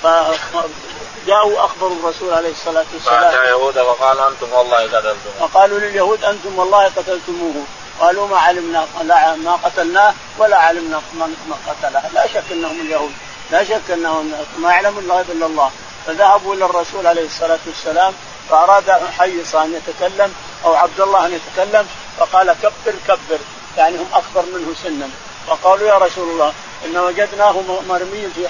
فجاءوا 0.04 1.66
أخبروا 1.66 1.96
الرسول 2.04 2.34
عليه 2.34 2.52
الصلاة 2.52 2.86
والسلام. 2.94 3.22
فاتى 3.22 3.46
يهود 3.46 3.74
فقالوا 3.74 4.30
أنتم 4.30 4.54
والله 4.54 4.78
قتلتموه. 4.78 5.48
فقالوا 5.48 5.80
لليهود 5.80 6.24
أنتم 6.24 6.60
والله 6.60 6.84
قتلتموه. 6.84 7.64
قالوا 8.00 8.28
ما 8.28 8.38
علمنا 8.38 8.88
لا 9.04 9.36
ما 9.36 9.52
قتلناه 9.52 10.14
ولا 10.38 10.58
علمنا 10.58 11.02
من 11.14 11.56
قتله. 11.68 12.04
لا 12.14 12.28
شك 12.28 12.52
أنهم 12.52 12.82
اليهود. 12.82 13.12
لا 13.52 13.64
شك 13.64 13.92
أنهم 13.92 14.34
ما 14.58 14.72
يعلمون 14.72 15.04
الغيب 15.04 15.32
إلا 15.32 15.46
الله. 15.46 15.72
فذهبوا 16.08 16.56
إلى 16.56 16.66
الرسول 16.66 17.08
عليه 17.08 17.26
الصلاة 17.26 17.60
والسلام 17.68 18.14
فأراد 18.50 18.92
حيص 18.92 19.56
أن 19.56 19.74
يتكلم 19.74 20.34
أو 20.66 20.76
عبد 20.76 21.02
الله 21.02 21.26
أن 21.26 21.34
يتكلم 21.34 21.88
فقال 22.18 22.56
كبر 22.64 22.96
كبر. 23.08 23.40
يعني 23.78 23.98
هم 23.98 24.08
أكبر 24.14 24.44
منه 24.54 24.74
سنا. 24.84 25.10
فقالوا 25.48 25.88
يا 25.88 25.98
رسول 25.98 26.30
الله 26.30 26.54
إن 26.86 26.98
وجدناه 26.98 27.56
مرمي 27.90 28.28
في 28.36 28.48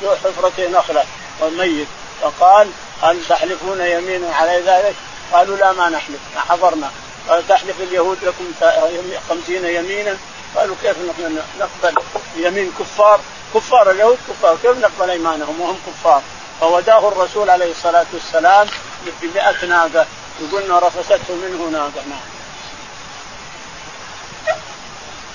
في 0.00 0.08
حفرة 0.24 0.68
نخلة 0.68 1.04
وميت. 1.40 1.88
فقال 2.22 2.70
هل 3.02 3.24
تحلفون 3.28 3.80
يمينا 3.80 4.34
على 4.34 4.62
ذلك؟ 4.66 4.94
قالوا 5.32 5.56
لا 5.56 5.72
ما 5.72 5.88
نحلف 5.88 6.20
حضرنا. 6.48 6.90
قال 7.28 7.48
تحلف 7.48 7.80
اليهود 7.80 8.18
لكم 8.22 8.44
خمسين 9.28 9.64
يمينا؟ 9.64 10.16
قالوا 10.56 10.76
كيف 10.82 10.96
نقبل 10.98 11.42
يمين 12.36 12.72
كفار؟ 12.78 13.20
كفار 13.54 13.90
اليهود 13.90 14.18
كفار 14.28 14.56
كيف 14.62 14.78
نقبل 14.78 15.10
أيمانهم 15.10 15.60
وهم 15.60 15.78
كفار؟ 15.86 16.22
فوداه 16.60 17.08
الرسول 17.08 17.50
عليه 17.50 17.70
الصلاة 17.70 18.06
والسلام 18.12 18.66
بمئة 19.22 19.66
ناقة. 19.66 20.06
يقولنا 20.40 20.78
رفسته 20.78 21.34
منه 21.34 21.68
ناقة 21.72 22.02
نعم 22.08 22.34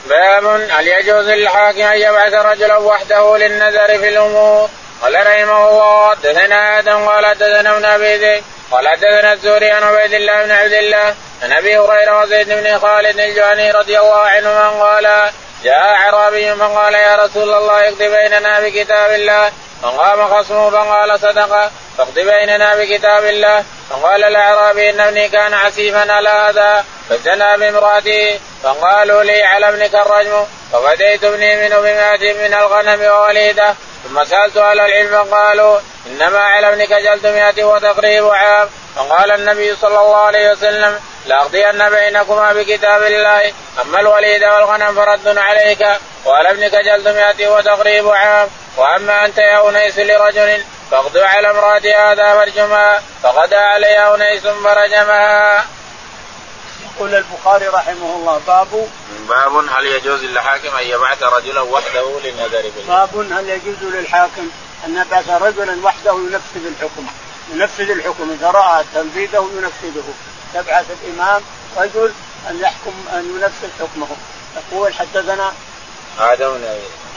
باب 0.09 0.45
هل 0.69 0.87
يجوز 0.87 1.29
للحاكم 1.29 1.81
أن 1.81 1.99
يبعث 2.01 2.33
رجلا 2.33 2.77
وحده 2.77 3.37
للنذر 3.37 3.87
في 3.87 4.09
الأمور؟ 4.09 4.69
قال 5.01 5.15
رحمه 5.15 5.69
الله 5.69 6.09
حدثنا 6.09 6.79
آدم 6.79 7.05
قال 7.05 7.25
حدثنا 7.25 7.77
ابن 7.77 7.85
أبي 7.85 8.15
ذئب 8.17 8.43
قال 8.71 8.87
حدثنا 8.87 9.33
الزهري 9.33 9.71
عن 9.71 9.83
عبيد 9.83 10.13
الله 10.13 10.43
بن 10.43 10.51
عبد 10.51 10.73
الله 10.73 11.15
عن 11.43 11.51
أبي 11.51 11.77
هريرة 11.77 12.21
وزيد 12.21 12.47
بن 12.49 12.79
خالد 12.79 13.19
الجهني 13.19 13.71
رضي 13.71 13.99
الله 13.99 14.21
عنه 14.21 14.49
من 14.49 14.81
قال 14.81 15.31
جاء 15.63 15.77
أعرابي 15.77 16.55
فقال 16.55 16.93
يا 16.93 17.15
رسول 17.15 17.53
الله 17.53 17.87
اقض 17.87 17.97
بيننا 17.97 18.59
بكتاب 18.59 19.11
الله. 19.11 19.51
فقام 19.81 20.27
خصمه 20.27 20.69
فقال 20.69 21.19
صدق. 21.19 21.71
فاقض 21.97 22.13
بيننا 22.13 22.75
بكتاب 22.75 23.25
الله. 23.25 23.63
فقال 23.89 24.23
الأعرابي 24.23 24.89
إن 24.89 24.99
ابني 24.99 25.29
كان 25.29 25.53
عسيفا 25.53 26.13
على 26.13 26.29
هذا. 26.29 26.85
فزنى 27.09 27.57
بامراته 27.57 28.39
فقالوا 28.63 29.23
لي 29.23 29.43
على 29.43 29.69
ابنك 29.69 29.95
الرجم. 29.95 30.45
ففديت 30.73 31.23
ابني 31.23 31.55
منه 31.55 31.79
بمائة 31.79 32.33
من 32.33 32.53
الغنم 32.53 33.01
ووليدة. 33.01 33.75
ثم 34.03 34.23
سألت 34.23 34.57
أهل 34.57 34.79
العلم 34.79 35.33
قالوا 35.33 35.79
إنما 36.07 36.39
على 36.39 36.69
ابنك 36.69 36.93
جلد 36.93 37.27
مئة 37.27 37.63
وتقريب 37.63 38.27
عام. 38.29 38.69
فقال 38.95 39.31
النبي 39.31 39.75
صلى 39.75 39.99
الله 39.99 40.17
عليه 40.17 40.51
وسلم 40.51 40.99
لأقضين 41.25 41.89
بينكما 41.89 42.53
بكتاب 42.53 43.03
الله. 43.03 43.53
أما 43.81 43.99
الوليد 43.99 44.43
والغنم 44.43 44.95
فرد 44.95 45.37
عليك. 45.37 45.87
وعلى 46.25 46.49
ابنك 46.49 46.75
جلد 46.75 47.07
مئة 47.07 47.47
وتقريب 47.47 48.09
عام. 48.09 48.47
وأما 48.77 49.25
أنت 49.25 49.37
يا 49.37 49.69
أنيس 49.69 49.97
لرجل 49.97 50.63
فاقض 50.91 51.17
على 51.17 51.51
امرأة 51.51 52.11
هذا 52.11 52.33
فرجمها 52.33 53.01
فغدا 53.23 53.59
عليها 53.59 54.15
أنيس 54.15 54.47
فرجمها. 54.47 55.65
يقول 56.83 57.15
البخاري 57.15 57.67
رحمه 57.67 58.15
الله 58.15 58.41
باب. 58.47 58.89
باب 59.29 59.55
هل 59.55 59.85
يجوز 59.85 60.23
للحاكم 60.23 60.75
أن 60.75 60.83
يبعث 60.83 61.23
رجلا 61.23 61.61
وحده 61.61 62.19
للنذر 62.23 62.71
بالله؟ 62.75 63.05
باب 63.05 63.31
هل 63.31 63.49
يجوز 63.49 63.93
للحاكم 63.93 64.49
أن 64.85 64.97
يبعث 64.97 65.29
رجلا 65.29 65.85
وحده 65.85 66.11
ينفذ 66.11 66.65
الحكم 66.67 67.07
ينفذ 67.53 67.91
الحكم 67.91 68.37
إذا 68.39 68.51
رأى 68.51 68.83
تنفيذه 68.93 69.49
ينفذه. 69.57 70.13
يبعث 70.55 70.85
الإمام 71.03 71.41
رجل 71.77 72.13
أن 72.49 72.59
يحكم 72.59 72.93
أن 73.13 73.35
ينفذ 73.35 73.69
حكمه. 73.79 74.07
يقول 74.57 74.93
حدثنا 74.93 75.53
آدم 76.19 76.61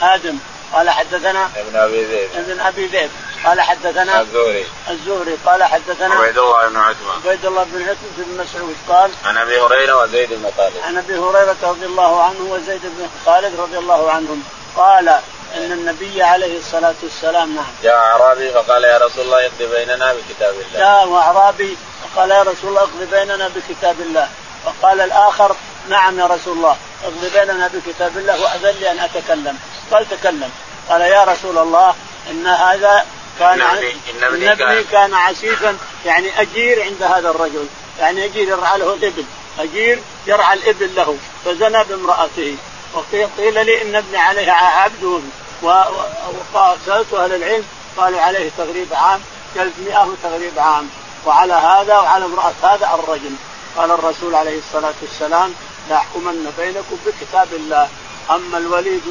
آدم. 0.01 0.37
قال 0.73 0.89
حدثنا 0.89 1.49
ابن 1.57 1.75
أبي 1.75 2.03
ذئب. 2.03 2.29
ابن 2.35 2.59
أبي 2.59 2.85
ذئب. 2.87 3.09
قال 3.45 3.61
حدثنا 3.61 4.21
الزهري. 4.21 4.65
الزهري. 4.89 5.37
قال 5.45 5.63
حدثنا 5.63 6.15
عبيد 6.15 6.37
الله 6.37 6.67
بن 6.67 6.77
عثمان 6.77 7.15
عبيد 7.25 7.45
الله 7.45 7.63
بن 7.63 7.81
عثمان 7.81 7.95
بن 8.17 8.43
مسعود 8.43 8.75
قال 8.89 9.11
عن 9.25 9.37
أبي 9.37 9.59
هريرة 9.59 10.03
وزيد 10.03 10.29
بن 10.33 10.51
خالد. 10.57 10.77
عن 10.83 10.97
أبي 10.97 11.17
هريرة 11.17 11.55
رضي 11.63 11.85
الله 11.85 12.23
عنه 12.23 12.39
وزيد 12.39 12.81
بن 12.83 13.09
خالد 13.25 13.59
رضي 13.59 13.77
الله 13.77 14.11
عنهم. 14.11 14.43
قال 14.75 15.07
إن 15.55 15.71
النبي 15.71 16.23
عليه 16.23 16.57
الصلاة 16.57 16.95
والسلام 17.03 17.55
نعم. 17.55 17.65
جاء 17.83 17.95
أعرابي 17.95 18.51
فقال 18.51 18.83
يا 18.83 18.97
رسول 18.97 19.25
الله 19.25 19.45
اقضي 19.45 19.67
بيننا 19.67 20.13
بكتاب 20.13 20.53
الله. 20.53 20.79
جاء 20.79 21.13
أعرابي 21.15 21.77
فقال 22.03 22.31
يا 22.31 22.41
رسول 22.41 22.69
الله 22.69 22.81
اقضي 22.81 23.05
بيننا 23.11 23.47
بكتاب 23.47 23.95
الله. 23.99 24.29
فقال 24.65 25.01
الآخر 25.01 25.55
نعم 25.89 26.19
يا 26.19 26.25
رسول 26.25 26.57
الله 26.57 26.77
اقضي 27.03 27.29
بيننا 27.29 27.69
بكتاب 27.73 28.17
الله 28.17 28.41
وأذن 28.41 28.79
لي 28.79 28.91
أن 28.91 28.99
أتكلم. 28.99 29.57
قال 29.91 30.09
تكلم. 30.09 30.51
قال 30.89 31.01
يا 31.01 31.23
رسول 31.23 31.57
الله 31.57 31.95
إن 32.29 32.47
هذا 32.47 33.05
كان 33.39 33.61
إن 33.61 34.23
ابني 34.23 34.55
كان, 34.55 34.83
كان 34.91 35.13
عسيفا 35.13 35.77
يعني 36.05 36.41
أجير 36.41 36.83
عند 36.83 37.03
هذا 37.03 37.29
الرجل. 37.29 37.67
يعني 37.99 38.25
أجير 38.25 38.47
يرعى 38.47 38.79
له 38.79 38.93
الإبل. 38.93 39.25
أجير 39.59 39.99
يرعى 40.27 40.53
الإبل 40.53 40.95
له 40.95 41.17
فزنى 41.45 41.83
بامرأته. 41.83 42.57
وقيل 42.93 43.65
لي 43.65 43.81
إن 43.81 43.95
ابني 43.95 44.17
عليه 44.17 44.51
عبد 44.51 45.23
وسالت 45.61 47.13
أهل 47.13 47.35
العلم. 47.35 47.65
قالوا 47.97 48.21
عليه 48.21 48.49
تغريب 48.57 48.87
عام. 48.93 49.21
جلد 49.55 49.73
100 49.85 50.07
وتغريب 50.07 50.59
عام. 50.59 50.89
وعلى 51.25 51.53
هذا 51.53 51.97
وعلى 51.97 52.25
امرأة 52.25 52.53
هذا 52.63 52.89
الرجل. 52.93 53.35
قال 53.77 53.91
الرسول 53.91 54.35
عليه 54.35 54.59
الصلاة 54.59 54.93
والسلام 55.01 55.53
لاحكمن 55.89 56.53
بينكم 56.57 56.97
بكتاب 57.05 57.47
الله. 57.53 57.89
أما 58.29 58.57
الوليد 58.57 59.01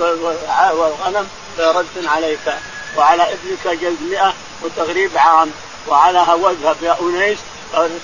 والغنم 0.73 1.29
فرد 1.59 1.87
عليك 2.05 2.55
وعلى 2.97 3.23
ابنك 3.23 3.81
جلد 3.81 4.03
مئة 4.03 4.35
وتغريب 4.63 5.11
عام 5.17 5.51
وعلى 5.89 6.19
واذهب 6.19 6.77
يا 6.83 6.97
أنيس 7.01 7.39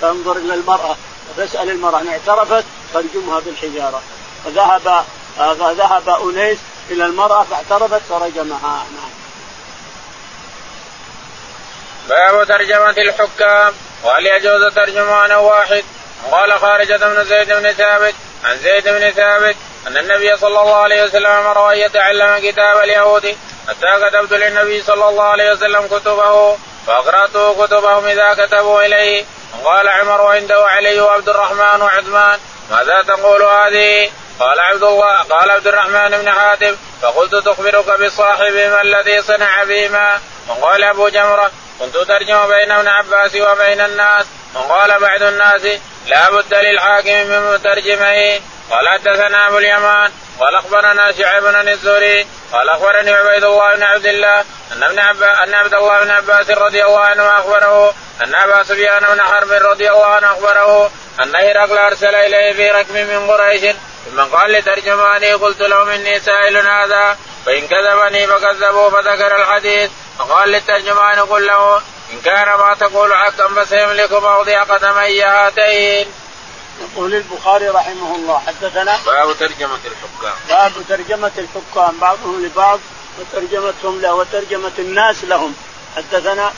تنظر 0.01 0.37
إلى 0.37 0.55
المرأة 0.55 0.97
وتسال 1.31 1.71
المرأة 1.71 2.01
إن 2.01 2.09
اعترفت 2.09 2.65
فارجمها 2.95 3.41
بالحجارة 3.41 4.03
فذهب 4.45 5.05
فذهب 5.37 6.09
أنيس 6.09 6.59
إلى 6.91 7.07
المرأة 7.07 7.45
فاعترفت 7.45 8.03
فرجمها 8.09 8.87
نعم. 8.97 9.11
باب 12.09 12.47
ترجمة 12.47 12.91
الحكام 12.91 13.73
وهل 14.05 14.27
يجوز 14.27 14.75
ترجمان 14.75 15.33
واحد؟ 15.33 15.85
قال 16.33 16.61
خارجة 16.61 16.97
بن 16.97 17.25
زيد 17.25 17.49
بن 17.49 17.73
ثابت 17.73 18.15
عن 18.45 18.57
زيد 18.57 18.89
بن 18.89 19.11
ثابت 19.11 19.57
أن 19.87 19.97
النبي 19.97 20.37
صلى 20.37 20.61
الله 20.61 20.77
عليه 20.77 21.05
وسلم 21.05 21.27
أمر 21.27 21.73
أن 21.73 21.79
يتعلم 21.79 22.39
كتاب 22.39 22.79
اليهود 22.85 23.37
حتى 23.69 24.09
كتبت 24.09 24.33
للنبي 24.33 24.83
صلى 24.83 25.09
الله 25.09 25.25
عليه 25.25 25.53
وسلم 25.53 25.87
كتبه 25.87 26.57
فأقرأته 26.87 27.67
كتبهم 27.67 28.05
إذا 28.05 28.35
كتبوا 28.35 28.83
إليه. 28.83 29.25
وقال 29.63 29.89
عمر 29.89 30.21
وعنده 30.21 30.67
علي 30.67 31.01
وعبد 31.01 31.29
الرحمن 31.29 31.83
وعثمان 31.83 32.39
ماذا 32.71 33.03
تقول 33.03 33.43
هذه؟ 33.43 34.11
قال 34.41 34.61
عبد 34.61 34.83
الله 34.83 35.23
قال 35.23 35.51
عبد 35.51 35.67
الرحمن 35.67 36.09
بن 36.09 36.31
حاتم 36.31 36.77
فقلت 37.03 37.35
تخبرك 37.35 38.01
بصاحبهما 38.01 38.81
الذي 38.81 39.23
صنع 39.23 39.65
بهما. 39.65 40.21
وقال 40.49 40.85
أبو 40.85 41.09
جمرة 41.09 41.51
كنت 41.81 41.97
ترجم 41.97 42.49
بين 42.49 42.73
ابن 42.73 42.89
عباس 42.89 43.37
وبين 43.37 43.81
الناس. 43.81 44.27
وقال 44.55 45.01
بعض 45.01 45.23
الناس 45.23 45.81
لا 46.09 46.31
بد 46.31 46.55
للحاكم 46.55 47.27
من 47.27 47.53
مترجمه. 47.53 48.41
قال 48.71 48.89
حدثنا 48.89 49.49
أبو 49.49 49.59
اليمان 49.59 50.11
قال 50.41 50.55
أخبرنا 50.55 51.13
شعيب 51.13 51.43
بن 51.43 51.69
الزهري 51.69 52.27
قال 52.53 52.69
أخبرني 52.69 53.11
عبيد 53.11 53.45
الله 53.45 53.75
بن 53.75 53.83
عبد 53.83 54.07
الله 54.07 54.41
أن 54.73 54.83
ابن 54.83 54.99
أن 55.23 55.55
عبد 55.55 55.75
الله 55.75 56.05
بن 56.05 56.11
عباس 56.11 56.51
رضي 56.51 56.85
الله 56.85 57.01
عنه 57.01 57.23
أخبره 57.23 57.95
أن 58.23 58.35
أبا 58.35 58.63
سفيان 58.63 59.03
بن 59.15 59.23
حرب 59.23 59.53
رضي 59.53 59.91
الله 59.91 60.07
عنه 60.07 60.33
أخبره 60.33 60.91
أن 61.23 61.37
هرقل 61.37 61.79
أرسل 61.79 62.15
إليه 62.15 62.53
في 62.53 62.71
ركب 62.71 62.97
من 62.97 63.31
قريش 63.31 63.77
ثم 64.11 64.21
قال 64.21 64.53
لترجماني 64.53 65.33
قلت 65.33 65.61
لهم 65.61 65.89
إني 65.89 66.21
سائل 66.21 66.57
هذا 66.57 67.17
فإن 67.47 67.67
كذبني 67.67 68.27
فكذبوا 68.27 68.91
فذكر 68.91 69.37
الحديث 69.37 69.91
فقال 70.19 70.49
للترجمان 70.49 71.19
قل 71.19 71.47
له 71.47 71.83
إن 72.13 72.21
كان 72.21 72.47
ما 72.47 72.75
تقول 72.81 73.15
حقا 73.15 73.49
فسيملك 73.49 74.13
موضع 74.13 74.63
قدمي 74.63 75.23
هاتين. 75.23 76.07
يقول 76.81 77.15
البخاري 77.15 77.69
رحمه 77.69 78.17
الله 78.17 78.39
حدثنا 78.39 78.99
باب 79.07 79.39
ترجمة 79.39 79.79
الحكام 79.85 80.35
باب 80.49 80.73
ترجمة 80.89 81.33
الحكام 81.39 81.99
بعضهم 82.01 82.45
لبعض 82.45 82.81
وترجمتهم 83.21 84.01
له 84.01 84.15
وترجمة 84.15 84.73
الناس 84.79 85.25
لهم 85.25 85.55
حدثنا 85.97 86.53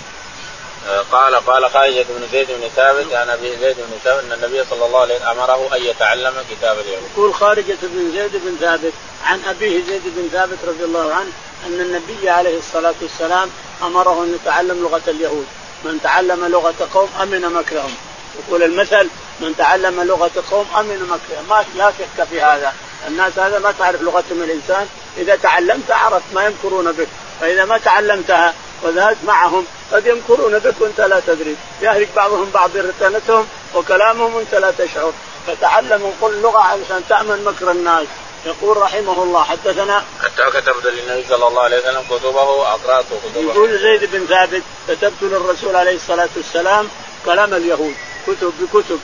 قال 1.13 1.35
قال 1.35 1.71
خارجة 1.71 2.07
بن 2.09 2.29
زيد 2.33 2.49
بن 2.51 2.69
ثابت 2.77 3.13
عن 3.13 3.31
أبي 3.31 3.57
زيد 3.57 3.77
بن 3.77 3.99
ثابت 4.05 4.25
أن 4.25 4.33
النبي 4.33 4.65
صلى 4.71 4.87
الله 4.87 5.01
عليه 5.01 5.15
وسلم 5.15 5.29
أمره 5.29 5.77
أن 5.77 5.83
يتعلم 5.83 6.35
كتاب 6.51 6.79
اليهود. 6.79 7.11
يقول 7.17 7.35
خارجة 7.35 7.79
بن 7.83 8.13
زيد 8.13 8.33
بن 8.33 8.57
ثابت 8.61 8.93
عن 9.25 9.41
أبيه 9.49 9.85
زيد 9.85 10.03
بن 10.05 10.29
ثابت 10.33 10.59
رضي 10.67 10.85
الله 10.85 11.15
عنه 11.15 11.31
أن 11.67 11.81
النبي 11.81 12.31
عليه 12.31 12.59
الصلاة 12.59 12.95
والسلام 13.03 13.51
أمره 13.83 14.25
أن 14.25 14.35
يتعلم 14.35 14.83
لغة 14.83 15.03
اليهود، 15.09 15.47
من 15.85 16.01
تعلم 16.03 16.45
لغة 16.45 16.89
قوم 16.95 17.09
أمن 17.23 17.41
مكرهم. 17.41 17.95
يقول 18.39 18.63
المثل 18.63 19.09
من 19.41 19.55
تعلم 19.59 20.03
لغة 20.03 20.31
قوم 20.51 20.67
أمن 20.79 21.09
مكه 21.11 21.43
ما 21.49 21.65
لا 21.77 21.93
شك 21.99 22.25
في 22.25 22.41
هذا. 22.41 22.73
الناس 23.09 23.39
هذا 23.39 23.59
ما 23.59 23.73
تعرف 23.79 24.03
لغتهم 24.03 24.43
الإنسان. 24.43 24.87
إذا 25.17 25.37
تعلمت 25.37 25.91
عرفت 25.91 26.35
ما 26.35 26.47
يمكرون 26.47 26.93
بك. 26.93 27.09
فإذا 27.41 27.65
ما 27.65 27.79
تعلمتها 27.79 28.55
وذهبت 28.83 29.17
معهم 29.27 29.67
قد 29.93 30.07
يمكرون 30.07 30.59
بك 30.59 30.75
وأنت 30.81 31.01
لا 31.01 31.21
تدري. 31.27 31.57
يهلك 31.83 32.09
بعضهم 32.17 32.51
بعض 32.55 32.71
رتانتهم 32.77 33.47
وكلامهم 33.75 34.35
وأنت 34.35 34.55
لا 34.55 34.71
تشعر. 34.71 35.13
فتعلموا 35.47 36.13
كل 36.21 36.41
لغة 36.43 36.59
علشان 36.59 37.03
تأمن 37.09 37.45
مكر 37.45 37.71
الناس. 37.71 38.07
يقول 38.47 38.77
رحمه 38.77 39.23
الله 39.23 39.43
حدثنا 39.43 40.05
حتى 40.23 40.61
كتبت 40.61 40.87
للنبي 40.87 41.25
صلى 41.29 41.49
الله 41.49 41.63
عليه 41.63 41.79
وسلم 41.79 42.03
كتبه 42.11 42.43
واقرات 42.43 43.05
كتبه. 43.05 43.53
يقول 43.53 43.79
زيد 43.79 44.11
بن 44.13 44.27
ثابت 44.27 44.63
كتبت 44.89 45.23
للرسول 45.23 45.77
عليه 45.77 45.97
الصلاة 45.97 46.29
والسلام 46.37 46.89
كلام 47.27 47.55
اليهود 47.55 47.95
كتب 48.27 48.53
بكتب 48.61 49.01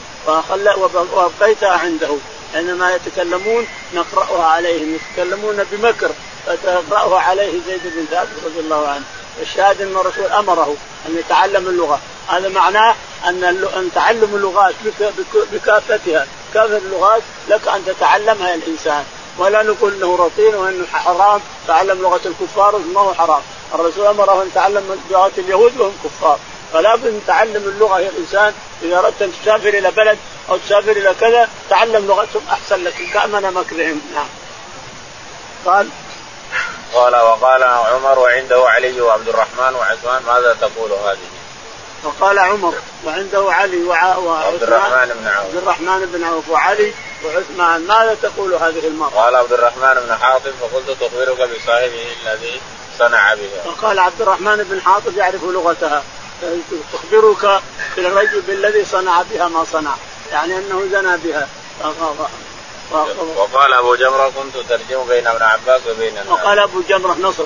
وابقيتها 1.13 1.73
عنده. 1.73 2.17
حينما 2.55 2.95
يتكلمون 2.95 3.67
نقرأها 3.95 4.45
عليهم 4.45 4.95
يتكلمون 4.95 5.65
بمكر 5.73 6.11
فتقرأها 6.47 7.21
عليه 7.21 7.53
زيد 7.67 7.81
بن 7.85 8.07
ثابت 8.11 8.45
رضي 8.45 8.61
الله 8.61 8.89
عنه. 8.89 9.05
الشاهد 9.43 9.81
أن 9.83 9.97
الرسول 9.97 10.27
أمره 10.27 10.77
أن 11.09 11.19
يتعلم 11.19 11.69
اللغة. 11.69 12.01
هذا 12.29 12.49
معناه 12.49 12.95
أن 13.27 13.45
أن 13.77 13.91
تعلم 13.95 14.35
اللغات 14.35 14.75
بكافتها. 15.53 16.27
كافه 16.55 16.77
اللغات 16.77 17.23
لك 17.49 17.69
أن 17.69 17.85
تتعلمها 17.87 18.55
الإنسان. 18.55 19.05
ولا 19.39 19.63
نقول 19.63 19.95
إنه 19.95 20.17
رطين 20.17 20.55
وإنه 20.55 20.87
حرام 20.87 21.41
تعلم 21.69 22.03
لغة 22.03 22.21
الكفار 22.27 22.79
ما 22.79 23.01
هو 23.01 23.15
حرام. 23.15 23.43
الرسول 23.75 24.07
أمره 24.07 24.43
أن 24.43 24.47
يتعلم 24.47 25.03
لغة 25.11 25.33
اليهود 25.39 25.81
وهم 25.81 25.93
كفار. 26.05 26.39
فلا 26.73 26.97
بد 26.97 27.07
أن 27.07 27.21
تعلم 27.27 27.69
اللغة 27.69 28.01
يا 28.01 28.09
الانسان 28.09 28.53
إذا 28.83 28.99
أردت 28.99 29.23
أن 29.23 29.33
تسافر 29.43 29.69
إلى 29.69 29.91
بلد 29.91 30.19
أو 30.51 30.57
تسافر 30.57 30.91
إلى 30.91 31.15
كذا 31.21 31.49
تعلم 31.71 32.07
لغتهم 32.07 32.43
أحسن 32.51 32.85
لك. 32.85 32.95
كأمن 33.15 33.43
مكرهم 33.43 34.01
نعم. 34.15 34.29
قال 35.67 35.89
قال 36.95 37.17
وقال 37.17 37.63
عمر 37.63 38.19
وعنده 38.19 38.69
علي 38.69 39.01
وعبد 39.01 39.29
الرحمن 39.29 39.75
وعثمان 39.75 40.23
ماذا 40.27 40.57
تقول 40.61 40.93
هذه؟ 40.93 41.19
وقال 42.05 42.39
عمر 42.39 42.75
وعنده 43.05 43.53
علي 43.53 43.85
وعبد 43.85 44.63
الرحمن 44.63 45.15
بن 45.21 45.27
عوف. 45.27 45.47
عبد 45.47 45.57
الرحمن 45.57 46.07
بن 46.13 46.25
عوف 46.25 46.49
وعلي 46.49 46.93
وعثمان 47.25 47.87
ماذا 47.87 48.17
تقول 48.23 48.55
هذه 48.55 48.87
المرأة؟ 48.87 49.11
قال 49.11 49.35
عبد 49.35 49.53
الرحمن 49.53 49.95
بن 50.07 50.15
حاطب 50.15 50.51
فقلت 50.61 50.91
تخبرك 51.01 51.37
بصاحبه 51.37 52.05
الذي 52.23 52.61
صنع 52.99 53.35
بها. 53.35 53.67
وقال 53.67 53.99
عبد 53.99 54.21
الرحمن 54.21 54.57
بن 54.71 54.81
حاطب 54.81 55.17
يعرف 55.17 55.45
لغتها 55.45 56.03
تخبرك 56.93 57.61
بالرجل 57.97 58.41
بالذي 58.41 58.85
صنع 58.85 59.23
بها 59.23 59.49
ما 59.49 59.65
صنع 59.73 59.95
يعني 60.33 60.59
أنه 60.59 60.83
زنى 60.93 61.17
بها 61.17 61.49
وقال 63.37 63.73
أبو 63.73 63.95
جمرة 63.95 64.29
كنت 64.29 64.57
أترجم 64.57 65.05
بين 65.09 65.27
ابن 65.27 65.43
عباس 65.43 65.81
وبين 65.91 66.09
الناس 66.09 66.27
وقال 66.29 66.59
أبو 66.59 66.81
جمرة 66.89 67.17
نصر 67.21 67.45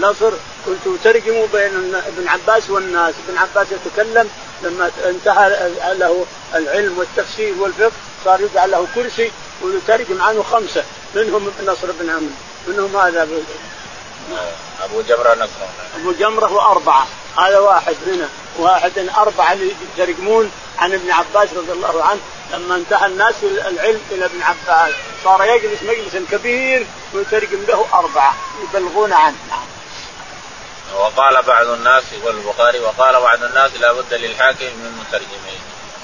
نصر 0.00 0.30
كنت 0.66 1.00
أترجم 1.00 1.46
بين 1.52 1.94
ابن 1.94 2.28
عباس 2.28 2.70
والناس 2.70 3.14
ابن 3.28 3.38
عباس 3.38 3.66
يتكلم 3.72 4.30
لما 4.62 4.90
انتهى 5.04 5.70
له 5.94 6.26
العلم 6.54 6.98
والتفسير 6.98 7.54
والفقه 7.58 7.92
صار 8.24 8.40
يجعل 8.40 8.70
له 8.70 8.86
كرسي 8.94 9.32
ويترجم 9.62 10.22
عنه 10.22 10.42
خمسة. 10.42 10.84
منهم 11.14 11.52
نصر 11.66 11.92
بن 12.00 12.10
عمرو 12.10 12.34
منهم 12.68 12.96
هذا 12.96 13.28
أبو 14.82 15.02
جمرة 15.08 15.34
نصر. 15.34 15.62
أبو 16.00 16.12
جمرة 16.12 16.52
وأربعة. 16.52 17.06
هذا 17.38 17.58
واحد 17.58 17.96
هنا 18.06 18.28
واحد 18.58 18.92
أربعة 19.16 19.52
اللي 19.52 19.74
يترجمون 19.96 20.50
عن 20.78 20.92
ابن 20.92 21.10
عباس 21.10 21.48
رضي 21.52 21.72
الله 21.72 22.04
عنه. 22.04 22.20
لما 22.52 22.74
انتهى 22.74 23.06
الناس 23.06 23.34
العلم 23.42 24.00
إلى 24.10 24.24
ابن 24.24 24.42
عباس. 24.42 24.94
صار 25.24 25.44
يجلس 25.44 25.82
مجلس 25.82 26.30
كبير 26.30 26.86
ويترجم 27.14 27.64
له 27.68 27.86
أربعة. 27.94 28.34
يبلغون 28.62 29.12
عنه. 29.12 29.36
نعم. 29.48 29.66
وقال 30.96 31.42
بعض 31.42 31.66
الناس 31.66 32.04
يقول 32.12 32.36
البخاري 32.36 32.78
وقال 32.80 33.20
بعض 33.20 33.42
الناس 33.42 33.70
لا 33.80 33.92
بد 33.92 34.14
للحاكم 34.14 34.64
من 34.64 35.04
مترجمين. 35.06 35.61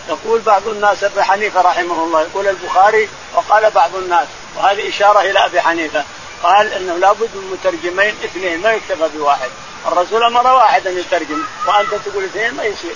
يقول 0.09 0.41
بعض 0.41 0.69
الناس 0.69 1.05
أبي 1.05 1.23
حنيفة 1.23 1.61
رحمه 1.61 2.05
الله 2.05 2.23
يقول 2.23 2.49
البخاري 2.49 3.09
وقال 3.35 3.71
بعض 3.71 3.97
الناس 3.97 4.29
وهذه 4.57 4.89
إشارة 4.89 5.21
إلى 5.21 5.45
أبي 5.45 5.61
حنيفة 5.61 6.05
قال 6.43 6.73
إنه 6.73 6.97
لابد 6.97 7.31
من 7.35 7.51
مترجمين 7.53 8.17
اثنين 8.25 8.63
ما 8.63 8.73
يكتفى 8.73 9.09
بواحد. 9.15 9.51
الرسول 9.87 10.23
أمر 10.23 10.47
واحد 10.47 10.87
أن 10.87 10.99
يترجم 10.99 11.45
وأنت 11.67 11.95
تقول 11.95 12.25
اثنين 12.25 12.55
ما 12.55 12.65
يصير. 12.65 12.95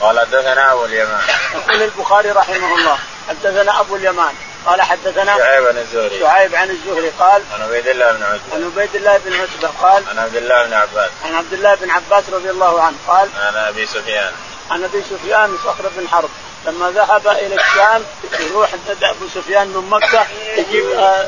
قال 0.00 0.20
حدثنا 0.20 0.72
أبو 0.72 0.84
اليمان. 0.84 1.20
يقول 1.54 1.82
البخاري 1.82 2.30
رحمه 2.30 2.74
الله 2.74 2.98
حدثنا 3.28 3.80
أبو 3.80 3.96
اليمان 3.96 4.34
قال 4.66 4.82
حدثنا 4.82 5.38
شعيب 5.38 5.66
عن 5.66 5.78
الزهري. 5.78 6.20
شعيب 6.20 6.54
عن 6.54 6.70
الزهري 6.70 7.08
قال 7.08 7.42
عن 7.54 7.62
عبيد 7.62 7.88
الله 7.88 8.12
بن 8.12 8.22
عتبة. 8.22 8.54
عن 8.54 8.64
عبيد 8.64 8.96
الله 8.96 9.18
بن 9.18 9.32
عتبة 9.40 9.68
قال 9.82 10.04
عن 10.08 10.18
عبد 10.18 10.36
الله 10.36 10.66
بن 10.66 10.72
عباس. 10.72 11.10
عن 11.24 11.34
عبد 11.34 11.52
الله 11.52 11.74
بن 11.74 11.90
عباس 11.90 12.24
رضي 12.32 12.50
الله 12.50 12.82
عنه 12.82 12.96
قال 13.08 13.28
عن 13.36 13.56
أبي 13.56 13.86
سفيان. 13.86 14.32
عن 14.70 14.84
ابي 14.84 15.02
سفيان 15.10 15.56
صخر 15.64 15.90
بن 15.96 16.08
حرب. 16.08 16.30
لما 16.66 16.90
ذهب 16.90 17.28
إلى 17.28 17.54
الشام 17.54 18.02
يروح 18.40 18.70
أبو 19.02 19.28
سفيان 19.34 19.66
من 19.66 19.90
مكة 19.90 20.26
يجيب 20.56 20.90
آه 20.90 21.26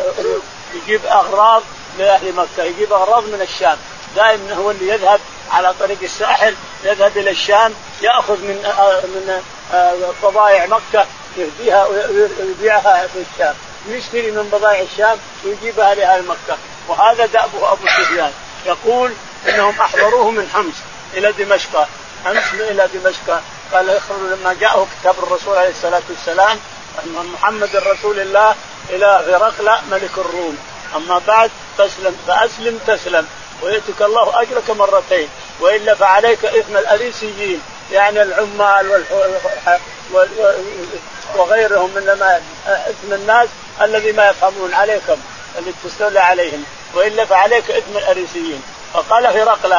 يجيب 0.74 1.07
أغراض 1.07 1.62
لأهل 1.99 2.32
مكة 2.32 2.64
يجيب 2.64 2.93
أغراض 2.93 3.24
من 3.24 3.41
الشام. 3.41 3.78
دائما 4.16 4.55
هو 4.55 4.70
اللي 4.70 4.89
يذهب 4.89 5.20
على 5.51 5.74
طريق 5.80 5.99
الساحل 6.03 6.55
يذهب 6.84 7.18
إلى 7.18 7.30
الشام 7.30 7.74
يأخذ 8.03 8.37
من 8.37 8.64
آه 8.64 9.01
من 9.01 9.43
بضائع 10.22 10.64
آه 10.64 10.66
مكة 10.66 11.07
يهديها 11.37 11.87
ويبيعها 11.87 13.07
في 13.07 13.24
الشام. 13.32 13.55
يشتري 13.89 14.30
من 14.30 14.51
بضائع 14.53 14.80
الشام 14.80 15.18
ويجيبها 15.45 15.95
لأهل 15.95 16.26
مكة. 16.26 16.59
وهذا 16.89 17.26
دأبه 17.26 17.72
أبو 17.72 17.87
سفيان. 17.87 18.32
يقول 18.66 19.12
إنهم 19.49 19.80
أحضروه 19.80 20.30
من 20.30 20.51
حمص 20.55 20.74
إلى 21.14 21.32
دمشق. 21.32 21.89
حمص 22.27 22.61
إلى 22.61 22.89
دمشق 22.95 23.43
قال 23.72 24.01
لما 24.11 24.57
جاءه 24.61 24.87
كتاب 25.01 25.14
الرسول 25.18 25.57
عليه 25.57 25.70
الصلاه 25.70 26.03
والسلام 26.11 26.59
محمد 27.33 27.77
رسول 27.77 28.20
الله 28.20 28.55
إلى 28.91 29.07
هرقل 29.07 29.70
ملك 29.91 30.11
الروم 30.18 30.59
اما 30.97 31.20
بعد 31.27 31.51
فاسلم 31.79 32.16
فاسلم 32.27 32.79
تسلم 32.87 33.27
ويؤتك 33.62 34.03
الله 34.03 34.43
اجرك 34.43 34.70
مرتين 34.70 35.29
والا 35.61 35.95
فعليك 35.95 36.45
اثم 36.45 36.77
الاريسيين 36.77 37.62
يعني 37.93 38.22
العمال 38.22 39.05
وغيرهم 41.37 41.91
من 41.95 42.09
اثم 42.66 43.12
الناس 43.12 43.49
الذي 43.83 44.12
ما 44.12 44.29
يفهمون 44.29 44.74
عليكم 44.74 45.16
اللي 45.59 45.72
تستولى 45.85 46.20
عليهم 46.20 46.64
والا 46.95 47.24
فعليك 47.24 47.70
اثم 47.70 47.97
الاريسيين 47.97 48.62
فقال 48.95 49.27
هرقل 49.27 49.77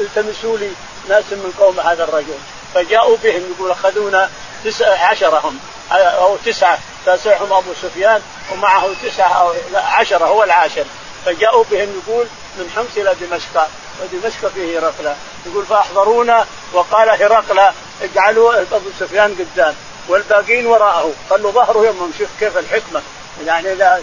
التمسوا 0.00 0.58
لي 0.58 0.70
ناس 1.08 1.24
من 1.30 1.54
قوم 1.60 1.80
هذا 1.80 2.04
الرجل. 2.04 2.38
فجاءوا 2.74 3.16
بهم 3.24 3.54
يقول 3.54 3.70
أخذونا 3.70 4.30
تسعة 4.64 5.06
عشرة 5.06 5.38
هم 5.38 5.58
أو 5.92 6.36
تسعة. 6.36 6.78
تاسعهم 7.06 7.52
أبو 7.52 7.70
سفيان 7.82 8.22
ومعه 8.52 8.88
تسعة 9.02 9.28
أو 9.28 9.52
عشرة 9.74 10.24
هو 10.24 10.42
العاشر. 10.42 10.84
فجاءوا 11.26 11.64
بهم 11.70 12.02
يقول 12.06 12.26
من 12.58 12.70
حمص 12.76 12.96
إلى 12.96 13.14
دمشق. 13.20 13.68
ودمشق 14.02 14.48
فيه 14.54 14.78
هرقل 14.78 15.14
يقول 15.46 15.66
فأحضرونا 15.66 16.46
وقال 16.72 17.08
هرقل 17.08 17.72
اجعلوا 18.02 18.60
أبو 18.60 18.90
سفيان 19.00 19.36
قدام. 19.38 19.74
والباقين 20.08 20.66
وراءه. 20.66 21.12
خلوا 21.30 21.50
ظهره 21.50 21.86
يمهم 21.86 22.12
شوف 22.18 22.28
كيف 22.40 22.58
الحكمة. 22.58 23.02
يعني 23.46 23.72
إذا 23.72 24.02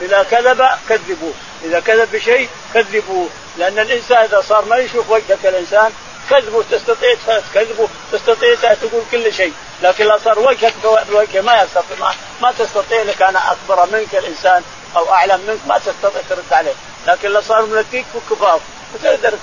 إذا 0.00 0.22
كذب 0.30 0.66
كذبوه 0.88 1.32
إذا 1.64 1.80
كذب 1.80 2.12
بشيء 2.12 2.48
كذبوه 2.74 3.28
لأن 3.58 3.78
الإنسان 3.78 4.24
إذا 4.24 4.44
صار 4.48 4.64
ما 4.64 4.76
يشوف 4.76 5.10
وجهك 5.10 5.46
الإنسان 5.46 5.92
كذبه 6.30 6.64
تستطيع 6.70 7.14
كذبه 7.54 7.88
تستطيع 8.12 8.74
تقول 8.74 9.02
كل 9.10 9.32
شيء 9.34 9.52
لكن 9.82 10.04
لو 10.04 10.18
صار 10.24 10.38
وجهك 10.38 10.74
بوجهه 10.82 11.40
ما 11.40 11.62
يستطيع 11.62 11.96
ما, 12.00 12.14
ما 12.42 12.52
تستطيع 12.58 13.02
لك 13.02 13.22
أنا 13.22 13.52
أكبر 13.52 13.86
منك 13.92 14.14
الإنسان 14.14 14.62
أو 14.96 15.12
أعلم 15.12 15.40
منك 15.48 15.60
ما 15.66 15.78
تستطيع 15.78 16.22
ترد 16.30 16.52
عليه. 16.52 16.74
لكن 17.06 17.28
لو 17.28 17.40
صار 17.40 17.66
منكيك 17.66 18.06
وكفاف 18.14 18.60
وتقدر 18.94 19.34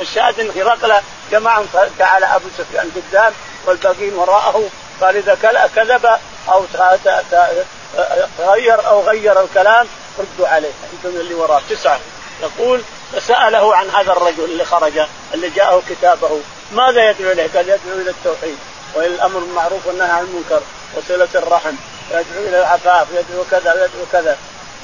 الشاهد 0.00 0.40
إن 0.40 0.50
هرقل 0.56 0.94
جمعهم 1.32 1.66
جعل 1.98 2.24
أبو 2.24 2.46
سفيان 2.58 2.90
قدام 2.96 3.32
والباقين 3.66 4.14
وراءه 4.14 4.68
قال 5.00 5.16
إذا 5.16 5.34
كذب 5.74 6.06
أو 6.48 6.64
تغير 8.38 8.86
أو 8.86 9.02
غير 9.02 9.40
الكلام 9.40 9.86
ردوا 10.18 10.48
عليه. 10.48 10.72
أنتم 10.92 11.20
اللي 11.20 11.34
وراه 11.34 11.60
تسعة. 11.70 12.00
يقول 12.42 12.82
فسأله 13.12 13.76
عن 13.76 13.90
هذا 13.90 14.12
الرجل 14.12 14.44
اللي 14.44 14.64
خرج 14.64 14.92
اللي 15.34 15.50
جاءه 15.50 15.82
كتابه. 15.90 16.40
ماذا 16.72 17.10
يدعو 17.10 17.32
إليه؟ 17.32 17.48
قال 17.54 17.68
يدعو 17.68 18.00
إلى 18.00 18.10
التوحيد 18.10 18.58
والى 18.94 19.06
الامر 19.06 19.38
بالمعروف 19.38 19.86
والنهي 19.86 20.10
عن 20.10 20.24
المنكر 20.24 20.62
وصلة 20.96 21.28
الرحم. 21.34 21.74
يدعو 22.10 22.48
إلى 22.48 22.58
العفاف 22.58 23.06
يدعو 23.10 23.44
كذا 23.50 23.72
يدعو 23.74 24.06
كذا. 24.12 24.38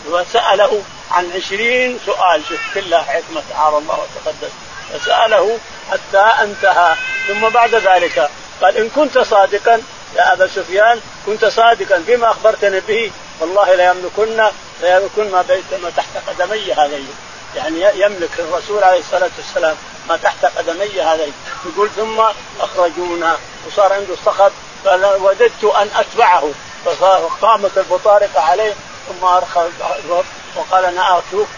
وسأله 0.09 0.83
عن 1.11 1.33
عشرين 1.37 1.99
سؤال. 2.07 2.43
شوف 2.49 2.61
كلها 2.75 3.03
حكمة 3.03 3.43
تعالى 3.51 3.79
الله 3.79 3.99
وتقدس. 3.99 4.53
فساله 4.93 5.59
حتى 5.91 6.43
انتهى. 6.43 6.95
ثم 7.29 7.49
بعد 7.49 7.75
ذلك 7.75 8.31
قال 8.63 8.77
إن 8.77 8.89
كنت 8.89 9.19
صادقا 9.19 9.83
يا 10.17 10.33
أبا 10.33 10.47
سفيان 10.47 11.01
كنت 11.27 11.45
صادقا 11.45 12.03
فيما 12.07 12.31
أخبرتني 12.31 12.81
به 12.81 13.11
والله 13.41 13.75
لا 13.75 13.91
يملكن 13.91 14.37
لا 14.83 14.97
يملكن 14.97 15.31
ما 15.31 15.45
ما 15.83 15.91
تحت 15.97 16.09
قدمي 16.29 16.73
هذين 16.73 17.09
يعني 17.57 18.01
يملك 18.01 18.31
الرسول 18.39 18.85
عليه 18.85 18.99
الصلاة 18.99 19.31
والسلام 19.37 19.77
ما 20.09 20.17
تحت 20.17 20.45
قدمي 20.45 21.01
هذين. 21.01 21.33
يقول 21.67 21.91
ثم 21.97 22.23
أخرجونا. 22.61 23.37
وصار 23.67 23.93
عنده 23.93 24.15
صخب 24.27 24.53
قال 24.87 25.05
وددت 25.05 25.65
أن 25.65 25.89
أتبعه. 25.97 26.51
فقامت 26.85 27.79
البطارقه 27.79 28.41
عليه 28.41 28.75
ثم 29.09 29.27
أرخى 29.27 29.69
وقال 30.57 30.85
أنا 30.85 31.19
أشوف 31.19 31.49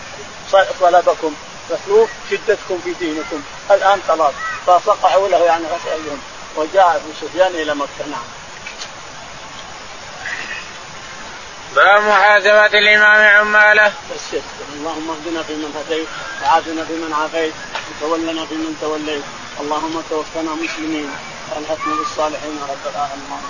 طلبكم 0.81 1.35
أشوف 1.71 2.11
شدتكم 2.31 2.81
في 2.85 2.93
دينكم. 2.93 3.43
الآن 3.71 4.01
خلاص. 4.09 4.33
فصقعوا 4.67 5.29
له 5.29 5.39
يعني 5.39 5.65
غسلهم 5.67 6.21
وجاء 6.57 6.97
أبو 6.97 7.13
سفيان 7.21 7.55
إلى 7.55 7.75
مكة. 7.75 8.07
نعم. 8.11 8.38
باب 11.75 12.03
محاسبة 12.03 12.66
الإمام 12.79 13.37
عماله. 13.37 13.93
اللهم 14.79 15.11
اهدنا 15.11 15.43
فيمن 15.43 15.73
هديت 15.77 16.09
وعافنا 16.43 16.85
فيمن 16.85 17.12
عافيت 17.12 17.55
وتولنا 17.91 18.47
فيمن 18.47 18.77
توليت 18.81 19.25
اللهم 19.61 20.03
توفنا 20.11 20.55
مسلمين 20.55 21.11
والحقنا 21.57 21.95
بالصالحين 21.95 22.59
رب 22.71 22.85
العالمين 22.95 23.43